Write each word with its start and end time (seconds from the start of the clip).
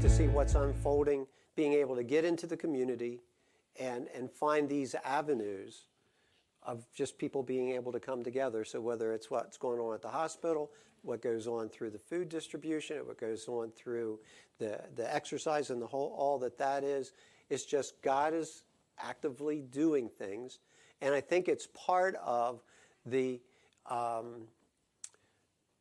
to 0.00 0.10
see 0.10 0.28
what's 0.28 0.54
unfolding, 0.54 1.26
being 1.54 1.72
able 1.72 1.96
to 1.96 2.02
get 2.02 2.24
into 2.24 2.46
the 2.46 2.56
community 2.56 3.20
and, 3.80 4.08
and 4.14 4.30
find 4.30 4.68
these 4.68 4.94
avenues 5.04 5.86
of 6.62 6.84
just 6.92 7.18
people 7.18 7.42
being 7.42 7.70
able 7.70 7.92
to 7.92 8.00
come 8.00 8.22
together. 8.22 8.62
So 8.64 8.80
whether 8.80 9.12
it's 9.14 9.30
what's 9.30 9.56
going 9.56 9.80
on 9.80 9.94
at 9.94 10.02
the 10.02 10.08
hospital, 10.08 10.70
what 11.02 11.22
goes 11.22 11.46
on 11.46 11.70
through 11.70 11.90
the 11.90 11.98
food 11.98 12.28
distribution, 12.28 12.98
what 13.06 13.18
goes 13.18 13.48
on 13.48 13.70
through 13.70 14.18
the, 14.58 14.80
the 14.96 15.14
exercise 15.14 15.70
and 15.70 15.80
the 15.80 15.86
whole, 15.86 16.14
all 16.18 16.38
that 16.40 16.58
that 16.58 16.84
is, 16.84 17.12
it's 17.48 17.64
just 17.64 18.02
God 18.02 18.34
is 18.34 18.64
actively 18.98 19.62
doing 19.62 20.10
things. 20.10 20.58
And 21.00 21.14
I 21.14 21.20
think 21.22 21.48
it's 21.48 21.68
part 21.74 22.16
of 22.22 22.60
the, 23.06 23.40
um, 23.88 24.42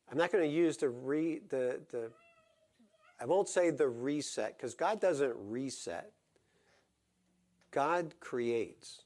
I'm 0.09 0.17
not 0.17 0.31
going 0.31 0.43
to 0.43 0.55
use 0.55 0.77
the, 0.77 0.89
re, 0.89 1.41
the, 1.49 1.81
the, 1.91 2.11
I 3.19 3.25
won't 3.25 3.47
say 3.47 3.69
the 3.69 3.87
reset, 3.87 4.57
because 4.57 4.73
God 4.73 4.99
doesn't 4.99 5.33
reset. 5.35 6.11
God 7.71 8.15
creates. 8.19 9.01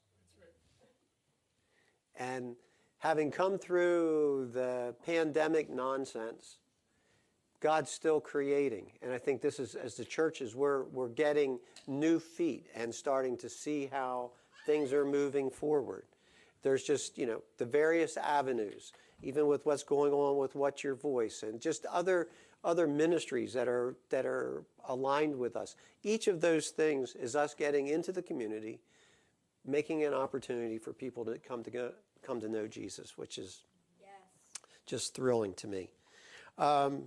And 2.16 2.56
having 2.98 3.32
come 3.32 3.58
through 3.58 4.50
the 4.54 4.96
pandemic 5.06 5.70
nonsense, 5.70 6.58
God's 7.62 7.92
still 7.92 8.20
creating. 8.20 8.92
And 9.02 9.12
I 9.12 9.18
think 9.18 9.42
this 9.42 9.60
is, 9.60 9.76
as 9.76 9.96
the 9.96 10.06
churches, 10.06 10.56
we're, 10.56 10.84
we're 10.86 11.10
getting 11.10 11.60
new 11.88 12.20
feet 12.20 12.68
and 12.76 12.94
starting 12.94 13.38
to 13.38 13.50
see 13.50 13.88
how 13.92 14.32
things 14.66 14.94
are 14.94 15.06
moving 15.06 15.50
forward. 15.50 16.06
There's 16.62 16.84
just, 16.84 17.18
you 17.18 17.26
know, 17.26 17.42
the 17.58 17.66
various 17.66 18.18
avenues, 18.18 18.92
even 19.22 19.48
with 19.48 19.66
what's 19.66 19.84
going 19.84 20.14
on 20.14 20.38
with 20.38 20.56
What's 20.56 20.84
Your 20.84 20.96
Voice 20.96 21.44
and 21.44 21.60
just 21.60 21.86
other, 21.86 22.28
other 22.64 22.88
ministries 22.88 23.54
that 23.54 23.68
are, 23.68 23.96
that 24.10 24.26
are 24.26 24.64
aligned 24.88 25.36
with 25.36 25.56
us. 25.56 25.76
Each 26.04 26.28
of 26.28 26.42
those 26.42 26.70
things 26.70 27.16
is 27.16 27.36
us 27.36 27.54
getting 27.54 27.88
into 27.88 28.12
the 28.12 28.22
community, 28.22 28.80
making 29.66 30.04
an 30.04 30.14
opportunity 30.14 30.78
for 30.78 30.94
people 30.94 31.24
to 31.26 31.38
come 31.38 31.64
to, 31.64 31.72
go, 31.72 31.92
come 32.22 32.40
to 32.42 32.50
know 32.50 32.68
Jesus, 32.68 33.18
which 33.18 33.38
is 33.38 33.64
yes. 34.02 34.10
just 34.86 35.16
thrilling 35.16 35.54
to 35.56 35.68
me. 35.68 35.90
Um, 36.58 37.04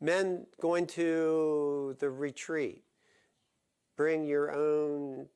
men 0.00 0.46
going 0.60 0.86
to 0.88 1.96
the 2.00 2.10
retreat, 2.10 2.82
bring 3.96 4.24
your 4.24 4.52
own, 4.52 5.26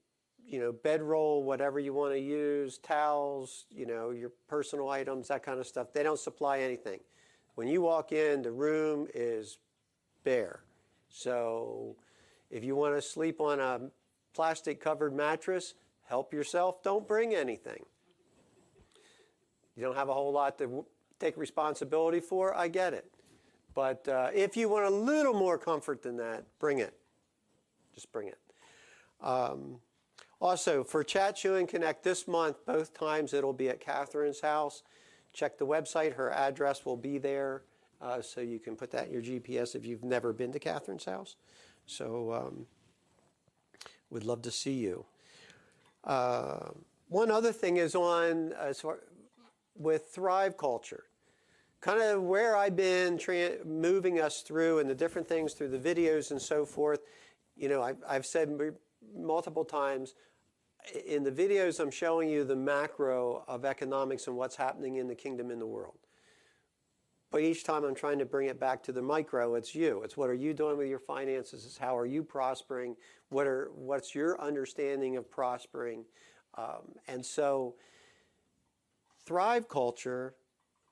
you 0.44 0.58
know, 0.58 0.72
bedroll, 0.72 1.44
whatever 1.44 1.78
you 1.78 1.94
want 1.94 2.12
to 2.12 2.18
use, 2.18 2.78
towels, 2.78 3.66
you 3.70 3.86
know, 3.86 4.11
your 4.11 4.33
personal 4.48 4.89
items, 4.89 5.28
that 5.28 5.44
kind 5.44 5.61
of 5.61 5.66
stuff. 5.66 5.92
They 5.92 6.02
don't 6.02 6.18
supply 6.18 6.58
anything. 6.58 7.00
When 7.55 7.69
you 7.69 7.83
walk 7.83 8.12
in, 8.12 8.42
the 8.42 8.50
room 8.50 9.06
is 9.14 9.58
bare. 10.24 10.60
So 11.08 11.96
if 12.50 12.64
you 12.64 12.74
want 12.74 12.94
to 12.96 13.02
sleep 13.02 13.41
on 13.41 13.61
a 13.61 13.80
plastic 14.34 14.80
covered 14.80 15.14
mattress, 15.14 15.74
help 16.05 16.33
yourself. 16.33 16.83
Don't 16.83 17.06
bring 17.06 17.34
anything. 17.34 17.84
You 19.77 19.83
don't 19.83 19.96
have 19.96 20.08
a 20.08 20.14
whole 20.14 20.33
lot 20.33 20.58
to 20.58 20.84
take 21.19 21.36
responsibility 21.36 22.20
for. 22.20 22.55
I 22.56 22.69
get 22.69 22.94
it. 22.94 23.11
But 23.74 24.06
uh, 24.08 24.30
if 24.33 24.56
you 24.56 24.68
want 24.68 24.86
a 24.86 24.91
little 24.91 25.34
more 25.34 25.58
comfort 25.58 26.02
than 26.02 26.16
that, 26.18 26.44
bring 26.58 26.78
it. 26.78 26.94
Just 27.94 28.12
bring 28.12 28.28
it. 28.28 28.39
Um, 29.20 29.78
also, 30.41 30.84
for 30.84 31.02
Chat 31.02 31.39
Show 31.39 31.55
and 31.55 31.68
Connect 31.68 32.02
this 32.02 32.28
month, 32.28 32.56
both 32.66 32.92
times 32.92 33.33
it'll 33.33 33.52
be 33.52 33.68
at 33.68 33.80
Catherine's 33.80 34.41
house. 34.41 34.83
Check 35.34 35.58
the 35.58 35.66
website, 35.66 36.14
her 36.14 36.30
address 36.30 36.86
will 36.86 36.96
be 36.96 37.18
there. 37.18 37.62
Uh, 38.00 38.22
so 38.22 38.40
you 38.40 38.58
can 38.58 38.77
put 38.77 38.90
that 38.92 39.08
in 39.08 39.12
your 39.12 39.22
GPS 39.22 39.74
if 39.74 39.84
you've 39.84 40.04
never 40.04 40.32
been 40.32 40.52
to 40.52 40.58
Catherine's 40.58 41.04
house. 41.04 41.36
So, 41.86 42.32
um, 42.32 42.67
we'd 44.11 44.24
love 44.24 44.42
to 44.42 44.50
see 44.50 44.74
you. 44.74 45.05
Uh, 46.05 46.70
one 47.08 47.30
other 47.30 47.52
thing 47.52 47.77
is 47.77 47.95
on 47.95 48.52
with 49.77 50.06
Thrive 50.06 50.56
Culture. 50.56 51.05
Kind 51.80 52.01
of 52.01 52.22
where 52.22 52.56
I've 52.56 52.77
been 52.77 53.18
tra- 53.18 53.64
moving 53.64 54.20
us 54.20 54.40
through 54.40 54.78
and 54.78 54.89
the 54.89 54.95
different 54.95 55.28
things 55.28 55.52
through 55.52 55.68
the 55.68 55.78
videos 55.78 56.30
and 56.30 56.40
so 56.40 56.64
forth. 56.64 57.01
You 57.56 57.68
know, 57.68 57.83
I've, 57.83 57.98
I've 58.08 58.27
said 58.27 58.51
multiple 59.16 59.64
times 59.64 60.14
in 61.06 61.24
the 61.24 61.30
videos, 61.33 61.80
I'm 61.80 61.90
showing 61.90 62.28
you 62.28 62.45
the 62.45 62.56
macro 62.56 63.45
of 63.48 63.64
economics 63.64 64.27
and 64.27 64.36
what's 64.36 64.56
happening 64.56 64.96
in 64.96 65.08
the 65.08 65.14
kingdom 65.14 65.50
in 65.50 65.58
the 65.58 65.67
world. 65.67 65.98
But 67.30 67.42
each 67.42 67.64
time 67.64 67.84
I'm 67.84 67.96
trying 67.96 68.20
to 68.20 68.24
bring 68.24 68.48
it 68.48 68.61
back 68.61 68.83
to 68.84 68.92
the 68.92 69.02
micro, 69.02 69.56
it's 69.56 69.74
you. 69.74 70.02
It's 70.05 70.17
what 70.17 70.30
are 70.30 70.34
you 70.34 70.55
doing 70.55 70.77
with 70.77 70.89
your 70.89 71.00
finances? 71.00 71.64
It's 71.64 71.77
how 71.77 71.98
are 71.98 72.06
you 72.06 72.22
prospering? 72.22 72.96
What 73.30 73.46
are 73.46 73.70
what's 73.74 74.14
your 74.14 74.40
understanding 74.40 75.17
of 75.17 75.28
prospering? 75.28 76.05
Um, 76.56 76.95
and 77.08 77.27
so 77.27 77.74
Thrive 79.27 79.68
Culture 79.68 80.34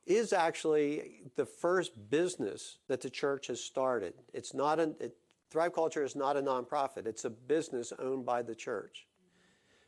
is 0.05 0.33
actually 0.33 1.23
the 1.37 1.47
first 1.47 2.11
business 2.11 2.79
that 2.89 3.01
the 3.01 3.11
church 3.11 3.47
has 3.47 3.63
started. 3.63 4.15
It's 4.33 4.53
not 4.53 4.81
a 4.81 4.95
it, 4.99 5.17
Thrive 5.49 5.75
Culture 5.75 6.03
is 6.03 6.17
not 6.17 6.37
a 6.37 6.43
nonprofit. 6.43 7.07
It's 7.07 7.25
a 7.25 7.31
business 7.31 7.93
owned 8.01 8.27
by 8.27 8.43
the 8.43 8.55
church. 8.55 9.07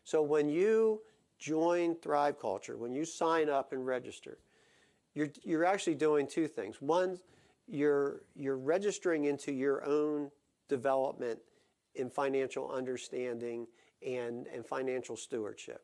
So 0.04 0.22
when 0.22 0.48
you 0.48 1.00
join 1.38 1.96
Thrive 1.96 2.38
Culture, 2.38 2.76
when 2.76 2.94
you 2.94 3.04
sign 3.04 3.48
up 3.48 3.72
and 3.72 3.84
register, 3.84 4.38
you're, 5.14 5.30
you're 5.42 5.64
actually 5.64 5.94
doing 5.94 6.26
two 6.26 6.46
things. 6.46 6.80
One, 6.80 7.18
you're, 7.66 8.22
you're 8.36 8.58
registering 8.58 9.24
into 9.24 9.52
your 9.52 9.84
own 9.84 10.30
development 10.68 11.38
in 11.94 12.10
financial 12.10 12.70
understanding 12.70 13.66
and, 14.06 14.46
and 14.48 14.66
financial 14.66 15.16
stewardship. 15.16 15.82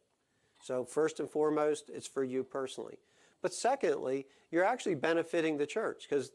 So, 0.63 0.85
first 0.85 1.21
and 1.21 1.31
foremost, 1.31 1.91
it's 1.93 2.07
for 2.07 2.23
you 2.23 2.45
personally. 2.45 2.99
But 3.41 3.55
secondly, 3.55 4.27
you're 4.51 4.65
actually 4.65 4.97
benefiting 4.97 5.57
the 5.57 5.67
church 5.67 6.07
because 6.09 6.33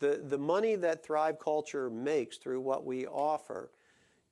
the, 0.00 0.22
the 0.22 0.36
money 0.36 0.74
that 0.76 1.04
Thrive 1.04 1.38
Culture 1.38 1.88
makes 1.88 2.36
through 2.36 2.60
what 2.60 2.84
we 2.84 3.06
offer, 3.06 3.70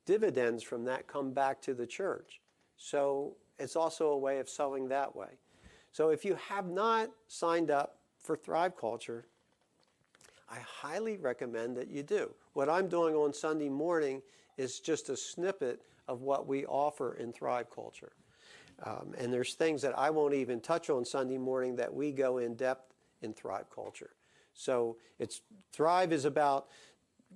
dividends 0.05 0.61
from 0.61 0.83
that 0.85 1.07
come 1.07 1.31
back 1.31 1.61
to 1.63 1.73
the 1.73 1.87
church. 1.87 2.41
So, 2.77 3.35
it's 3.59 3.75
also 3.75 4.07
a 4.09 4.17
way 4.17 4.39
of 4.39 4.49
sowing 4.49 4.87
that 4.89 5.15
way. 5.15 5.37
So, 5.91 6.09
if 6.09 6.25
you 6.25 6.35
have 6.49 6.67
not 6.67 7.09
signed 7.27 7.71
up 7.71 7.99
for 8.19 8.35
Thrive 8.35 8.75
Culture, 8.75 9.25
I 10.49 10.59
highly 10.59 11.17
recommend 11.17 11.77
that 11.77 11.89
you 11.89 12.03
do. 12.03 12.33
What 12.53 12.69
I'm 12.69 12.87
doing 12.87 13.15
on 13.15 13.33
Sunday 13.33 13.69
morning 13.69 14.21
is 14.57 14.79
just 14.79 15.09
a 15.09 15.17
snippet 15.17 15.81
of 16.07 16.21
what 16.21 16.47
we 16.47 16.65
offer 16.65 17.15
in 17.15 17.33
Thrive 17.33 17.71
Culture. 17.73 18.11
Um, 18.83 19.13
and 19.17 19.31
there's 19.31 19.53
things 19.53 19.81
that 19.83 19.97
I 19.97 20.09
won't 20.09 20.33
even 20.33 20.59
touch 20.59 20.89
on 20.89 21.05
Sunday 21.05 21.37
morning 21.37 21.75
that 21.77 21.93
we 21.93 22.11
go 22.11 22.39
in 22.39 22.55
depth 22.55 22.93
in 23.21 23.33
Thrive 23.33 23.69
culture. 23.73 24.11
So 24.53 24.97
it's 25.19 25.41
Thrive 25.71 26.11
is 26.11 26.25
about 26.25 26.67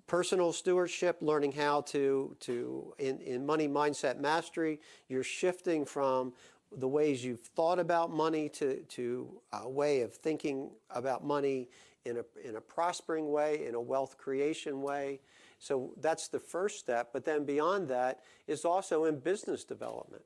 personal 0.05 0.53
stewardship, 0.53 1.17
learning 1.21 1.53
how 1.53 1.81
to 1.81 2.35
to 2.41 2.93
in, 2.99 3.19
in 3.21 3.45
money 3.45 3.67
mindset 3.67 4.19
mastery. 4.19 4.79
You're 5.07 5.23
shifting 5.23 5.85
from 5.85 6.33
the 6.71 6.87
ways 6.87 7.23
you've 7.23 7.41
thought 7.41 7.79
about 7.79 8.11
money 8.11 8.49
to 8.49 8.83
to 8.83 9.41
a 9.53 9.69
way 9.69 10.01
of 10.01 10.13
thinking 10.13 10.69
about 10.89 11.25
money 11.25 11.69
in 12.05 12.17
a 12.17 12.47
in 12.47 12.55
a 12.55 12.61
prospering 12.61 13.31
way, 13.31 13.65
in 13.65 13.75
a 13.75 13.81
wealth 13.81 14.17
creation 14.17 14.81
way. 14.81 15.19
So 15.59 15.93
that's 15.99 16.27
the 16.27 16.39
first 16.39 16.79
step. 16.79 17.09
But 17.13 17.25
then 17.25 17.45
beyond 17.45 17.87
that 17.89 18.21
is 18.47 18.65
also 18.65 19.05
in 19.05 19.19
business 19.19 19.63
development. 19.63 20.23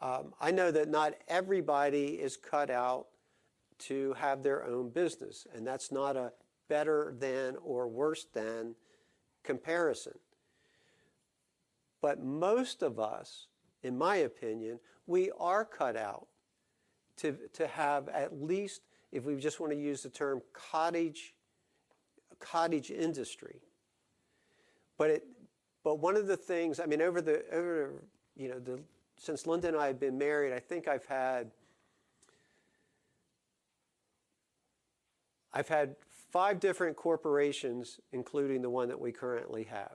Um, 0.00 0.34
I 0.40 0.50
know 0.50 0.70
that 0.70 0.88
not 0.88 1.14
everybody 1.28 2.06
is 2.06 2.36
cut 2.36 2.70
out 2.70 3.06
to 3.78 4.12
have 4.14 4.42
their 4.42 4.64
own 4.64 4.90
business, 4.90 5.46
and 5.54 5.66
that's 5.66 5.90
not 5.90 6.16
a 6.16 6.32
better 6.68 7.14
than 7.18 7.56
or 7.62 7.88
worse 7.88 8.26
than 8.32 8.74
comparison. 9.42 10.14
But 12.00 12.22
most 12.22 12.82
of 12.82 12.98
us, 12.98 13.46
in 13.82 13.96
my 13.96 14.16
opinion, 14.16 14.78
we 15.06 15.30
are 15.38 15.64
cut 15.64 15.96
out 15.96 16.26
to, 17.18 17.36
to 17.52 17.66
have 17.66 18.08
at 18.08 18.42
least, 18.42 18.82
if 19.12 19.24
we 19.24 19.36
just 19.36 19.60
want 19.60 19.72
to 19.72 19.78
use 19.78 20.02
the 20.02 20.10
term 20.10 20.42
cottage, 20.52 21.34
cottage 22.40 22.90
industry. 22.90 23.60
But 24.98 25.10
it, 25.10 25.26
but 25.82 25.98
one 25.98 26.16
of 26.16 26.26
the 26.26 26.36
things, 26.36 26.80
I 26.80 26.86
mean, 26.86 27.02
over 27.02 27.20
the 27.20 27.44
over 27.52 28.04
you 28.36 28.48
know 28.48 28.58
the 28.58 28.80
since 29.16 29.46
Linda 29.46 29.68
and 29.68 29.76
I 29.76 29.86
have 29.86 30.00
been 30.00 30.18
married, 30.18 30.52
I 30.52 30.58
think 30.58 30.88
I've 30.88 31.06
had 31.06 31.50
I've 35.52 35.68
had 35.68 35.94
five 36.34 36.58
different 36.58 36.96
corporations, 36.96 38.00
including 38.10 38.60
the 38.60 38.68
one 38.68 38.88
that 38.88 38.98
we 38.98 39.12
currently 39.12 39.62
have. 39.62 39.94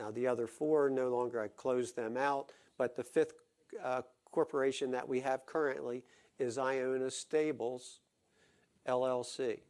Now, 0.00 0.10
the 0.10 0.26
other 0.26 0.48
four 0.48 0.90
no 0.90 1.10
longer, 1.10 1.40
I 1.40 1.46
closed 1.46 1.94
them 1.94 2.16
out, 2.16 2.50
but 2.76 2.96
the 2.96 3.04
fifth 3.04 3.34
uh, 3.80 4.02
corporation 4.32 4.90
that 4.90 5.08
we 5.08 5.20
have 5.20 5.46
currently 5.46 6.02
is 6.40 6.58
Iona 6.58 7.08
Stables 7.08 8.00
LLC. 8.88 9.60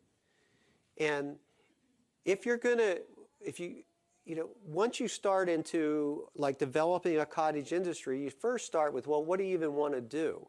And 0.99 1.37
if 2.25 2.47
you're 2.47 2.57
going 2.57 2.79
to, 2.79 3.03
if 3.39 3.61
you, 3.61 3.83
you 4.25 4.37
know, 4.37 4.49
once 4.65 4.99
you 4.99 5.09
start 5.09 5.51
into 5.51 6.29
like 6.35 6.57
developing 6.59 7.19
a 7.19 7.27
cottage 7.27 7.75
industry, 7.75 8.25
you 8.25 8.31
first 8.31 8.65
start 8.65 8.95
with, 8.95 9.07
well, 9.07 9.23
what 9.23 9.39
do 9.39 9.45
you 9.45 9.53
even 9.53 9.75
want 9.75 9.93
to 9.93 10.01
do? 10.01 10.49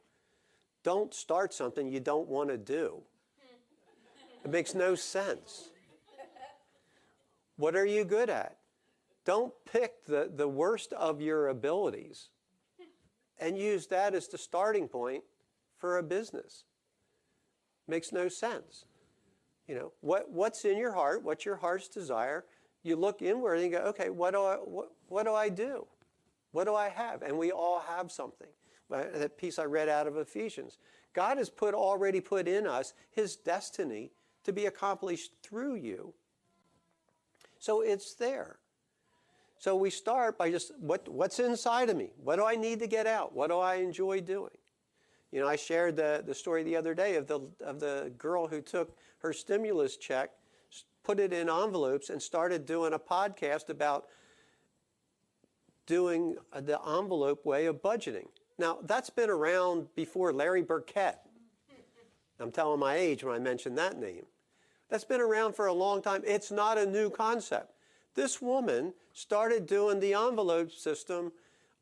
Don't 0.85 1.13
start 1.13 1.53
something 1.53 1.89
you 1.89 1.99
don't 1.99 2.29
want 2.29 2.51
to 2.51 2.57
do. 2.57 3.03
It 4.47 4.51
makes 4.51 4.73
no 4.73 4.95
sense. 4.95 5.71
What 7.57 7.75
are 7.75 7.85
you 7.85 8.05
good 8.05 8.29
at? 8.29 8.55
Don't 9.25 9.53
pick 9.69 10.05
the, 10.05 10.31
the 10.33 10.47
worst 10.47 10.93
of 10.93 11.19
your 11.19 11.49
abilities 11.49 12.29
and 13.41 13.57
use 13.57 13.87
that 13.87 14.15
as 14.15 14.29
the 14.29 14.37
starting 14.37 14.87
point 14.87 15.25
for 15.77 15.97
a 15.97 16.03
business. 16.03 16.63
Makes 17.89 18.13
no 18.13 18.29
sense. 18.29 18.85
You 19.67 19.75
know, 19.75 19.91
what, 19.99 20.31
what's 20.31 20.63
in 20.63 20.77
your 20.77 20.93
heart? 20.93 21.23
What's 21.23 21.43
your 21.43 21.57
heart's 21.57 21.89
desire? 21.89 22.45
You 22.83 22.95
look 22.95 23.21
inward 23.21 23.55
and 23.55 23.65
you 23.65 23.77
go, 23.77 23.83
okay, 23.87 24.09
what 24.09 24.31
do 24.31 24.43
I, 24.43 24.55
what, 24.55 24.91
what 25.09 25.25
do 25.25 25.33
I 25.33 25.49
do? 25.49 25.85
What 26.53 26.67
do 26.67 26.73
I 26.73 26.87
have? 26.87 27.21
And 27.21 27.37
we 27.37 27.51
all 27.51 27.81
have 27.81 28.13
something. 28.13 28.47
Uh, 28.89 29.03
that 29.13 29.37
piece 29.37 29.59
I 29.59 29.65
read 29.65 29.89
out 29.89 30.07
of 30.07 30.15
Ephesians. 30.15 30.77
God 31.13 31.37
has 31.37 31.49
put 31.49 31.73
already 31.73 32.21
put 32.21 32.47
in 32.47 32.65
us 32.65 32.93
his 33.11 33.35
destiny 33.35 34.11
to 34.47 34.53
be 34.53 34.65
accomplished 34.65 35.31
through 35.43 35.75
you. 35.75 36.13
So 37.59 37.81
it's 37.81 38.15
there. 38.15 38.57
So 39.59 39.75
we 39.75 39.89
start 39.89 40.37
by 40.37 40.49
just 40.49 40.71
what, 40.79 41.07
what's 41.09 41.39
inside 41.39 41.89
of 41.89 41.97
me? 41.97 42.11
What 42.23 42.37
do 42.37 42.45
I 42.45 42.55
need 42.55 42.79
to 42.79 42.87
get 42.87 43.07
out? 43.07 43.35
What 43.35 43.49
do 43.49 43.59
I 43.59 43.75
enjoy 43.75 44.21
doing? 44.21 44.57
You 45.33 45.41
know, 45.41 45.47
I 45.47 45.57
shared 45.57 45.97
the, 45.97 46.23
the 46.25 46.33
story 46.33 46.63
the 46.63 46.77
other 46.77 46.93
day 46.93 47.15
of 47.15 47.27
the, 47.27 47.41
of 47.59 47.81
the 47.81 48.13
girl 48.17 48.47
who 48.47 48.61
took 48.61 48.95
her 49.19 49.33
stimulus 49.33 49.97
check, 49.97 50.31
put 51.03 51.19
it 51.19 51.33
in 51.33 51.49
envelopes, 51.49 52.09
and 52.09 52.21
started 52.21 52.65
doing 52.65 52.93
a 52.93 52.99
podcast 52.99 53.67
about 53.67 54.05
doing 55.85 56.37
the 56.53 56.79
envelope 56.87 57.45
way 57.45 57.65
of 57.65 57.81
budgeting. 57.81 58.27
Now, 58.57 58.77
that's 58.83 59.09
been 59.09 59.29
around 59.29 59.87
before 59.95 60.31
Larry 60.31 60.61
Burkett. 60.61 61.17
I'm 62.39 62.51
telling 62.51 62.79
my 62.79 62.95
age 62.95 63.25
when 63.25 63.35
I 63.35 63.39
mention 63.39 63.75
that 63.75 63.99
name. 63.99 64.25
That's 64.89 65.03
been 65.03 65.21
around 65.21 65.53
for 65.55 65.67
a 65.67 65.73
long 65.73 66.01
time. 66.01 66.23
It's 66.25 66.51
not 66.51 66.77
a 66.77 66.85
new 66.85 67.09
concept. 67.09 67.73
This 68.15 68.41
woman 68.41 68.93
started 69.13 69.65
doing 69.65 69.99
the 69.99 70.13
envelope 70.13 70.71
system 70.71 71.31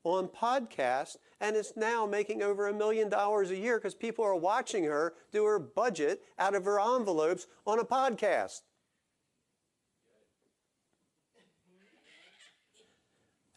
on 0.04 0.28
podcast 0.28 1.18
and 1.40 1.56
is 1.56 1.74
now 1.76 2.06
making 2.06 2.42
over 2.42 2.68
a 2.68 2.74
million 2.74 3.10
dollars 3.10 3.52
a 3.52 3.58
year 3.58 3.78
because 3.78 3.96
people 3.96 4.24
are 4.26 4.36
watching 4.36 4.84
her 4.84 5.14
do 5.32 5.46
her 5.46 5.60
budget 5.60 6.22
out 6.38 6.56
of 6.56 6.66
her 6.66 6.80
envelopes 6.80 7.48
on 7.66 7.80
a 7.80 7.84
podcast. 7.86 8.62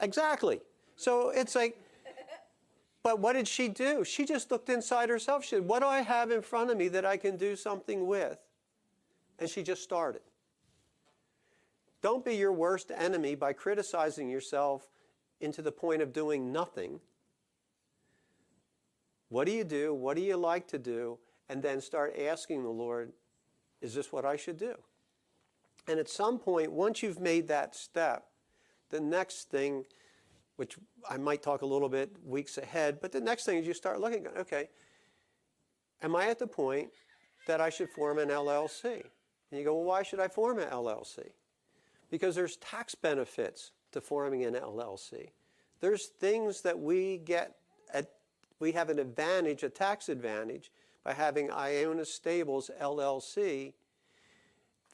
Exactly. 0.01 0.61
So 0.97 1.31
it's 1.31 1.55
like, 1.55 1.77
but 3.03 3.19
what 3.21 3.33
did 3.35 3.49
she 3.49 3.69
do? 3.69 4.05
She 4.05 4.25
just 4.25 4.51
looked 4.51 4.69
inside 4.69 5.09
herself. 5.09 5.45
She 5.45 5.57
said, 5.57 5.67
What 5.67 5.81
do 5.81 5.87
I 5.87 6.03
have 6.03 6.31
in 6.31 6.43
front 6.43 6.71
of 6.71 6.77
me 6.77 6.89
that 6.89 7.05
I 7.05 7.17
can 7.17 7.37
do 7.37 7.57
something 7.57 8.07
with? 8.07 8.39
And 9.39 9.49
she 9.49 9.63
just 9.63 9.83
started. 9.83 10.23
Don't 12.01 12.25
be 12.25 12.37
your 12.37 12.53
worst 12.53 12.91
enemy 12.95 13.35
by 13.35 13.53
criticizing 13.53 14.29
yourself 14.29 14.89
into 15.41 15.63
the 15.63 15.73
point 15.73 16.03
of 16.03 16.13
doing 16.13 16.53
nothing. 16.53 17.01
What 19.29 19.47
do 19.47 19.53
you 19.53 19.65
do? 19.65 19.95
What 19.95 20.17
do 20.17 20.23
you 20.23 20.37
like 20.37 20.67
to 20.69 20.79
do? 20.79 21.19
And 21.49 21.63
then 21.63 21.81
start 21.81 22.19
asking 22.19 22.63
the 22.63 22.69
Lord, 22.69 23.13
is 23.81 23.95
this 23.95 24.13
what 24.13 24.25
I 24.25 24.37
should 24.37 24.59
do? 24.59 24.75
And 25.87 25.99
at 25.99 26.09
some 26.09 26.39
point, 26.39 26.71
once 26.73 27.03
you've 27.03 27.21
made 27.21 27.49
that 27.49 27.75
step, 27.75 28.27
the 28.91 29.01
next 29.01 29.51
thing, 29.51 29.85
which 30.57 30.77
I 31.09 31.17
might 31.17 31.43
talk 31.43 31.63
a 31.63 31.67
little 31.67 31.89
bit 31.89 32.17
weeks 32.25 32.59
ahead, 32.59 32.99
but 33.01 33.13
the 33.13 33.21
next 33.21 33.45
thing 33.45 33.59
is 33.59 33.67
you 33.67 33.75
start 33.75 34.01
looking, 34.01 34.27
okay, 34.37 34.69
am 36.03 36.15
I 36.15 36.29
at 36.29 36.39
the 36.39 36.47
point 36.47 36.91
that 37.47 37.61
I 37.61 37.71
should 37.71 37.91
form 37.91 38.19
an 38.19 38.29
LLC? 38.29 39.05
And 39.51 39.59
you 39.59 39.65
go, 39.65 39.75
well, 39.75 39.85
why 39.85 40.03
should 40.03 40.21
I 40.21 40.29
form 40.29 40.59
an 40.59 40.69
LLC? 40.69 41.31
Because 42.11 42.35
there's 42.35 42.57
tax 42.57 42.95
benefits 42.95 43.73
to 43.93 44.01
forming 44.01 44.45
an 44.45 44.55
LLC. 44.55 45.31
There's 45.81 46.07
things 46.07 46.63
that 46.63 46.79
we 46.79 47.19
get 47.19 47.57
at, 47.93 48.11
we 48.59 48.73
have 48.73 48.91
an 48.91 48.99
advantage, 48.99 49.63
a 49.63 49.69
tax 49.69 50.09
advantage, 50.09 50.71
by 51.05 51.13
having 51.15 51.51
Iona 51.51 52.05
Stables 52.05 52.71
LLC 52.81 53.73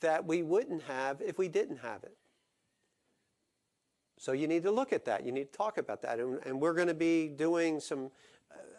that 0.01 0.25
we 0.25 0.43
wouldn't 0.43 0.83
have 0.83 1.21
if 1.21 1.39
we 1.39 1.49
didn't 1.49 1.79
have 1.79 2.05
it. 2.05 2.17
So 4.19 4.33
you 4.33 4.47
need 4.47 4.63
to 4.63 4.71
look 4.71 4.93
at 4.93 5.05
that. 5.07 5.25
You 5.25 5.33
need 5.33 5.53
to 5.53 5.59
talk 5.59 5.79
about 5.79 6.03
that. 6.03 6.21
And, 6.21 6.39
and 6.47 6.61
we're 6.61 6.75
going 6.75 6.89
to 6.89 6.95
be 6.95 7.29
doing 7.29 7.81
some, 7.81 8.11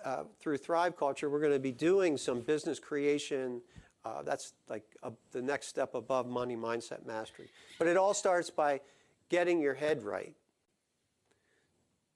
uh, 0.06 0.10
uh 0.10 0.24
through 0.40 0.58
Thrive 0.58 0.96
Culture, 0.96 1.30
we're 1.30 1.42
going 1.42 1.52
to 1.52 1.60
be 1.60 1.72
doing 1.72 2.18
some 2.18 2.42
business 2.42 2.80
creation 2.80 3.62
uh, 4.06 4.22
that's 4.22 4.54
like 4.70 4.84
a, 5.02 5.12
the 5.32 5.42
next 5.42 5.68
step 5.68 5.96
above 5.96 6.28
money 6.28 6.56
mindset 6.56 7.06
mastery. 7.06 7.50
But 7.80 7.88
it 7.88 7.98
all 7.98 8.14
starts 8.14 8.52
by 8.52 8.82
getting 9.30 9.60
your 9.60 9.74
head 9.74 10.04
right. 10.04 10.36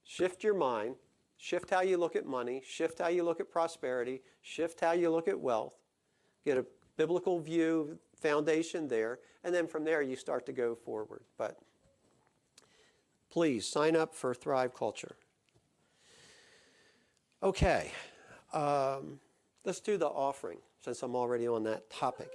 Shift 0.03 0.44
your 0.44 0.53
mind, 0.53 0.95
shift 1.38 1.71
how 1.71 1.81
you 1.81 1.97
look 1.97 2.15
at 2.15 2.25
money, 2.25 2.62
shift 2.65 3.00
how 3.00 3.07
you 3.07 3.24
look 3.24 3.39
at 3.39 3.51
prosperity, 3.51 4.21
shift 4.41 4.80
how 4.80 4.91
you 4.91 5.09
look 5.09 5.27
at 5.27 5.39
wealth. 5.39 5.75
Get 6.45 6.57
a 6.57 6.65
biblical 6.95 7.39
view, 7.39 7.97
foundation 8.15 8.88
there, 8.88 9.19
and 9.44 9.53
then 9.53 9.68
from 9.68 9.83
there 9.83 10.01
you 10.01 10.15
start 10.15 10.45
to 10.45 10.51
go 10.51 10.75
forward. 10.75 11.24
But 11.38 11.57
please 13.31 13.68
sign 13.68 13.95
up 13.95 14.13
for 14.13 14.33
Thrive 14.36 14.75
Culture. 14.75 15.15
Okay, 17.41 17.91
um, 18.53 19.19
let's 19.63 19.80
do 19.80 19.97
the 19.97 20.07
offering 20.07 20.57
since 20.79 21.03
I'm 21.03 21.15
already 21.15 21.47
on 21.47 21.63
that 21.63 21.89
topic. 21.89 22.29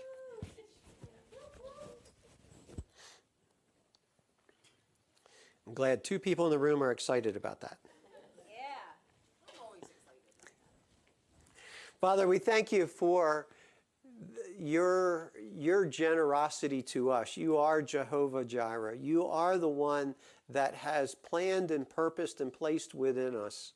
I'm 5.67 5.73
glad 5.73 6.05
two 6.05 6.19
people 6.19 6.45
in 6.47 6.51
the 6.51 6.59
room 6.59 6.83
are 6.83 6.91
excited 6.91 7.37
about 7.37 7.61
that. 7.63 7.79
Yeah, 8.49 8.65
I'm 9.49 9.65
always 9.65 9.83
excited. 9.83 10.21
Father, 12.01 12.29
we 12.29 12.39
thank 12.39 12.71
you 12.71 12.87
for 12.87 13.47
your, 14.59 15.33
your 15.55 15.87
generosity 15.87 16.83
to 16.83 17.11
us. 17.11 17.37
You 17.37 17.57
are 17.57 17.81
Jehovah 17.81 18.45
Jireh. 18.45 18.97
You 18.99 19.27
are 19.27 19.57
the 19.57 19.69
one 19.69 20.15
that 20.51 20.75
has 20.75 21.15
planned 21.15 21.71
and 21.71 21.89
purposed 21.89 22.43
and 22.43 22.53
placed 22.53 22.95
within 22.95 23.35
us 23.35 23.73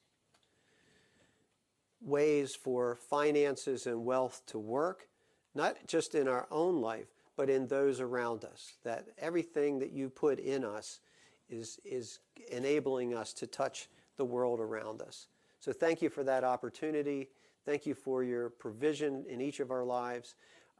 ways 2.01 2.55
for 2.55 2.97
finances 2.97 3.87
and 3.87 4.05
wealth 4.05 4.43
to 4.47 4.59
work, 4.59 5.09
not 5.55 5.77
just 5.87 6.15
in 6.15 6.29
our 6.29 6.47
own 6.51 6.81
life, 6.81 7.09
but 7.37 7.51
in 7.51 7.67
those 7.67 8.01
around 8.01 8.45
us. 8.45 8.75
That 8.85 9.07
everything 9.19 9.79
that 9.81 9.93
you 9.93 10.09
put 10.11 10.39
in 10.39 10.65
us 10.65 11.01
is, 11.49 11.79
is 11.85 12.21
enabling 12.51 13.15
us 13.15 13.33
to 13.35 13.47
touch 13.47 13.89
the 14.17 14.25
world 14.25 14.61
around 14.61 15.03
us. 15.03 15.29
So 15.61 15.73
thank 15.73 16.03
you 16.03 16.09
for 16.09 16.25
that 16.25 16.45
opportunity. 16.45 17.31
Thank 17.65 17.87
you 17.87 17.95
for 17.95 18.23
your 18.23 18.51
provision 18.51 19.25
in 19.29 19.41
each 19.41 19.61
of 19.61 19.71
our 19.71 19.85
lives. 19.85 20.35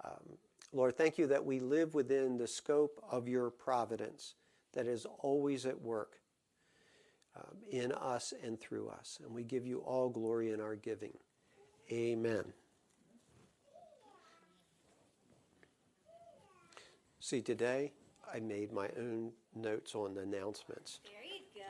Um, 0.05 0.37
Lord, 0.73 0.97
thank 0.97 1.19
you 1.19 1.27
that 1.29 1.45
we 1.45 1.61
live 1.61 1.95
within 1.95 2.37
the 2.37 2.47
scope 2.47 3.03
of 3.11 3.29
your 3.29 3.51
providence 3.51 4.35
that 4.75 4.87
is 4.87 5.07
always 5.21 5.67
at 5.67 5.81
work 5.81 6.21
um, 7.39 7.57
in 7.71 7.93
us 7.93 8.33
and 8.43 8.59
through 8.61 8.89
us. 8.89 9.19
And 9.25 9.33
we 9.33 9.45
give 9.45 9.67
you 9.67 9.79
all 9.79 10.09
glory 10.09 10.53
in 10.53 10.61
our 10.61 10.75
giving. 10.75 11.17
Amen. 11.91 12.45
See, 17.21 17.43
today 17.43 17.93
I 18.33 18.41
made 18.41 18.73
my 18.73 18.89
own 18.99 19.33
notes 19.55 19.95
on 19.95 20.15
the 20.15 20.23
announcements. 20.23 21.01
There 21.05 21.13
you 21.23 21.45
go. 21.55 21.61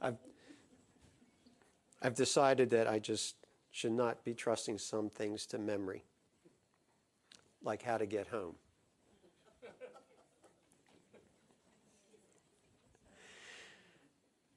I've, 0.00 0.16
I've 2.02 2.14
decided 2.14 2.70
that 2.70 2.86
I 2.86 2.98
just 2.98 3.36
should 3.70 3.92
not 3.92 4.24
be 4.24 4.34
trusting 4.34 4.78
some 4.78 5.10
things 5.10 5.46
to 5.46 5.58
memory, 5.58 6.04
like 7.62 7.82
how 7.82 7.98
to 7.98 8.06
get 8.06 8.28
home. 8.28 8.54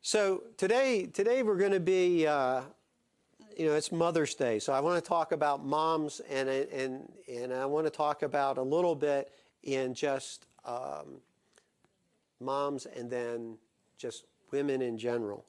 So 0.07 0.43
today, 0.55 1.05
today 1.07 1.43
we're 1.43 1.57
going 1.57 1.73
to 1.73 1.81
be, 1.81 2.25
uh, 2.25 2.61
you 3.57 3.65
know, 3.65 3.73
it's 3.73 3.91
Mother's 3.91 4.35
Day. 4.35 4.57
So 4.57 4.71
I 4.71 4.79
want 4.79 5.03
to 5.03 5.05
talk 5.05 5.33
about 5.33 5.65
moms, 5.65 6.21
and 6.29 6.47
and 6.47 7.11
and 7.27 7.53
I 7.53 7.65
want 7.65 7.87
to 7.87 7.89
talk 7.89 8.23
about 8.23 8.57
a 8.57 8.61
little 8.61 8.95
bit 8.95 9.33
in 9.63 9.93
just 9.93 10.45
um, 10.63 11.19
moms, 12.39 12.85
and 12.85 13.09
then 13.09 13.57
just 13.97 14.23
women 14.49 14.81
in 14.81 14.97
general. 14.97 15.43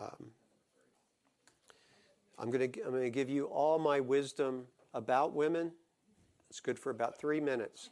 Um, 0.00 0.32
I'm 2.40 2.50
going 2.50 2.72
to 2.72 2.82
I'm 2.82 2.90
going 2.90 3.04
to 3.04 3.10
give 3.10 3.30
you 3.30 3.44
all 3.44 3.78
my 3.78 4.00
wisdom 4.00 4.66
about 4.94 5.32
women. 5.32 5.70
It's 6.48 6.58
good 6.58 6.76
for 6.76 6.90
about 6.90 7.20
three 7.20 7.38
minutes. 7.38 7.90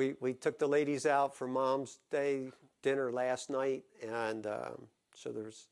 We, 0.00 0.14
we 0.18 0.32
took 0.32 0.58
the 0.58 0.66
ladies 0.66 1.04
out 1.04 1.36
for 1.36 1.46
Mom's 1.46 1.98
Day 2.10 2.50
dinner 2.80 3.12
last 3.12 3.50
night, 3.50 3.84
and 4.02 4.46
um, 4.46 4.86
so 5.14 5.30
there's 5.30 5.68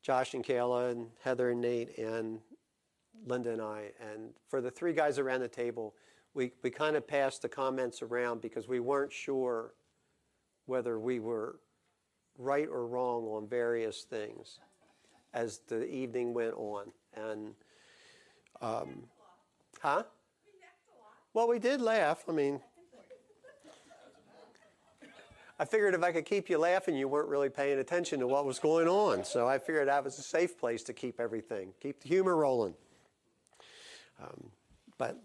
Josh 0.00 0.32
and 0.32 0.42
Kayla 0.42 0.92
and 0.92 1.08
Heather 1.22 1.50
and 1.50 1.60
Nate 1.60 1.98
and 1.98 2.38
Linda 3.26 3.52
and 3.52 3.60
I. 3.60 3.90
And 4.10 4.30
for 4.48 4.62
the 4.62 4.70
three 4.70 4.94
guys 4.94 5.18
around 5.18 5.40
the 5.40 5.48
table, 5.48 5.94
we, 6.32 6.52
we 6.62 6.70
kind 6.70 6.96
of 6.96 7.06
passed 7.06 7.42
the 7.42 7.48
comments 7.50 8.00
around 8.00 8.40
because 8.40 8.68
we 8.68 8.80
weren't 8.80 9.12
sure 9.12 9.74
whether 10.64 10.98
we 10.98 11.20
were 11.20 11.60
right 12.38 12.68
or 12.72 12.86
wrong 12.86 13.24
on 13.24 13.46
various 13.46 14.04
things 14.04 14.60
as 15.34 15.60
the 15.68 15.86
evening 15.92 16.32
went 16.32 16.54
on. 16.54 16.90
And, 17.14 17.54
um, 18.62 19.02
huh? 19.82 20.04
Well, 21.34 21.48
we 21.48 21.58
did 21.58 21.82
laugh. 21.82 22.24
I 22.30 22.32
mean, 22.32 22.58
I 25.58 25.64
figured 25.64 25.94
if 25.94 26.02
I 26.02 26.12
could 26.12 26.24
keep 26.24 26.48
you 26.48 26.58
laughing, 26.58 26.96
you 26.96 27.08
weren't 27.08 27.28
really 27.28 27.48
paying 27.48 27.78
attention 27.78 28.20
to 28.20 28.26
what 28.26 28.44
was 28.44 28.58
going 28.58 28.88
on. 28.88 29.24
So 29.24 29.46
I 29.46 29.58
figured 29.58 29.88
that 29.88 30.02
was 30.02 30.18
a 30.18 30.22
safe 30.22 30.58
place 30.58 30.82
to 30.84 30.92
keep 30.92 31.20
everything, 31.20 31.72
keep 31.80 32.00
the 32.00 32.08
humor 32.08 32.36
rolling. 32.36 32.74
Um, 34.20 34.50
but 34.98 35.20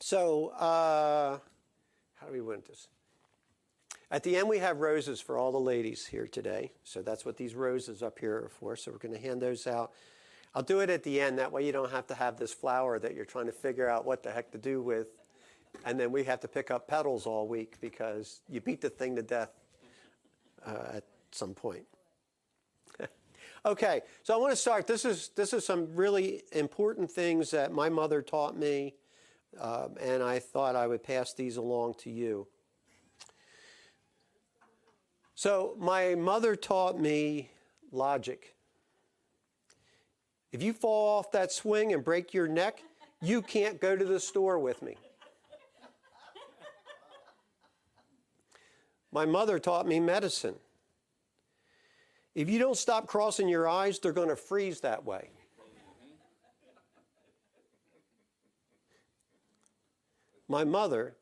so, 0.00 0.48
uh, 0.48 1.38
how 2.16 2.26
do 2.26 2.32
we 2.32 2.40
win 2.40 2.62
this? 2.66 2.88
At 4.10 4.22
the 4.22 4.36
end, 4.36 4.48
we 4.48 4.58
have 4.58 4.78
roses 4.78 5.20
for 5.20 5.36
all 5.36 5.52
the 5.52 5.60
ladies 5.60 6.06
here 6.06 6.26
today. 6.26 6.72
So 6.82 7.02
that's 7.02 7.26
what 7.26 7.36
these 7.36 7.54
roses 7.54 8.02
up 8.02 8.18
here 8.18 8.36
are 8.36 8.48
for. 8.48 8.74
So 8.74 8.90
we're 8.90 8.98
going 8.98 9.14
to 9.14 9.20
hand 9.20 9.42
those 9.42 9.66
out. 9.66 9.92
I'll 10.54 10.62
do 10.62 10.80
it 10.80 10.88
at 10.88 11.02
the 11.02 11.20
end. 11.20 11.38
That 11.38 11.52
way 11.52 11.66
you 11.66 11.72
don't 11.72 11.90
have 11.90 12.06
to 12.06 12.14
have 12.14 12.38
this 12.38 12.54
flower 12.54 12.98
that 12.98 13.14
you're 13.14 13.26
trying 13.26 13.46
to 13.46 13.52
figure 13.52 13.88
out 13.88 14.06
what 14.06 14.22
the 14.22 14.30
heck 14.30 14.50
to 14.52 14.58
do 14.58 14.80
with. 14.80 15.08
And 15.84 15.98
then 15.98 16.12
we 16.12 16.24
have 16.24 16.40
to 16.40 16.48
pick 16.48 16.70
up 16.70 16.88
petals 16.88 17.26
all 17.26 17.46
week 17.48 17.76
because 17.80 18.40
you 18.48 18.60
beat 18.60 18.80
the 18.80 18.90
thing 18.90 19.16
to 19.16 19.22
death 19.22 19.50
uh, 20.66 20.96
at 20.96 21.04
some 21.30 21.54
point. 21.54 21.86
okay, 23.66 24.02
so 24.22 24.34
I 24.34 24.36
want 24.36 24.52
to 24.52 24.56
start. 24.56 24.86
This 24.86 25.04
is, 25.04 25.30
this 25.36 25.52
is 25.52 25.64
some 25.64 25.94
really 25.94 26.42
important 26.52 27.10
things 27.10 27.50
that 27.52 27.72
my 27.72 27.88
mother 27.88 28.22
taught 28.22 28.56
me, 28.56 28.94
um, 29.60 29.94
and 30.00 30.22
I 30.22 30.38
thought 30.38 30.76
I 30.76 30.86
would 30.86 31.02
pass 31.02 31.32
these 31.32 31.56
along 31.56 31.94
to 32.00 32.10
you. 32.10 32.46
So, 35.34 35.76
my 35.78 36.16
mother 36.16 36.56
taught 36.56 36.98
me 36.98 37.50
logic. 37.92 38.56
If 40.50 40.62
you 40.62 40.72
fall 40.72 41.18
off 41.18 41.30
that 41.32 41.52
swing 41.52 41.92
and 41.92 42.04
break 42.04 42.34
your 42.34 42.48
neck, 42.48 42.82
you 43.20 43.42
can't 43.42 43.80
go 43.80 43.94
to 43.94 44.04
the 44.04 44.18
store 44.18 44.58
with 44.58 44.82
me. 44.82 44.96
My 49.18 49.26
mother 49.26 49.58
taught 49.58 49.84
me 49.84 49.98
medicine. 49.98 50.54
If 52.36 52.48
you 52.48 52.60
don't 52.60 52.76
stop 52.76 53.08
crossing 53.08 53.48
your 53.48 53.68
eyes, 53.68 53.98
they're 53.98 54.12
going 54.12 54.28
to 54.28 54.36
freeze 54.36 54.80
that 54.82 55.04
way. 55.04 55.30
My 60.46 60.62
mother 60.62 61.16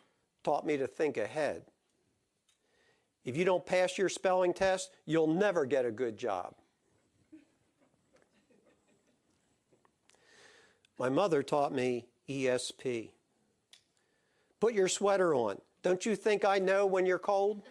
taught 0.45 0.67
me 0.67 0.77
to 0.77 0.87
think 0.87 1.17
ahead. 1.17 1.63
If 3.25 3.35
you 3.35 3.47
don't 3.47 3.65
pass 3.65 3.97
your 3.97 4.11
spelling 4.11 4.53
test, 4.53 4.91
you'll 5.07 5.33
never 5.33 5.65
get 5.65 5.87
a 5.87 5.91
good 5.91 6.19
job. 6.19 6.55
My 10.99 11.09
mother 11.09 11.43
taught 11.43 11.73
me 11.73 12.09
ESP. 12.29 13.09
Put 14.61 14.75
your 14.75 14.89
sweater 14.89 15.35
on. 15.35 15.63
Don't 15.83 16.05
you 16.05 16.15
think 16.15 16.45
I 16.45 16.59
know 16.59 16.85
when 16.85 17.07
you're 17.07 17.19
cold? 17.19 17.63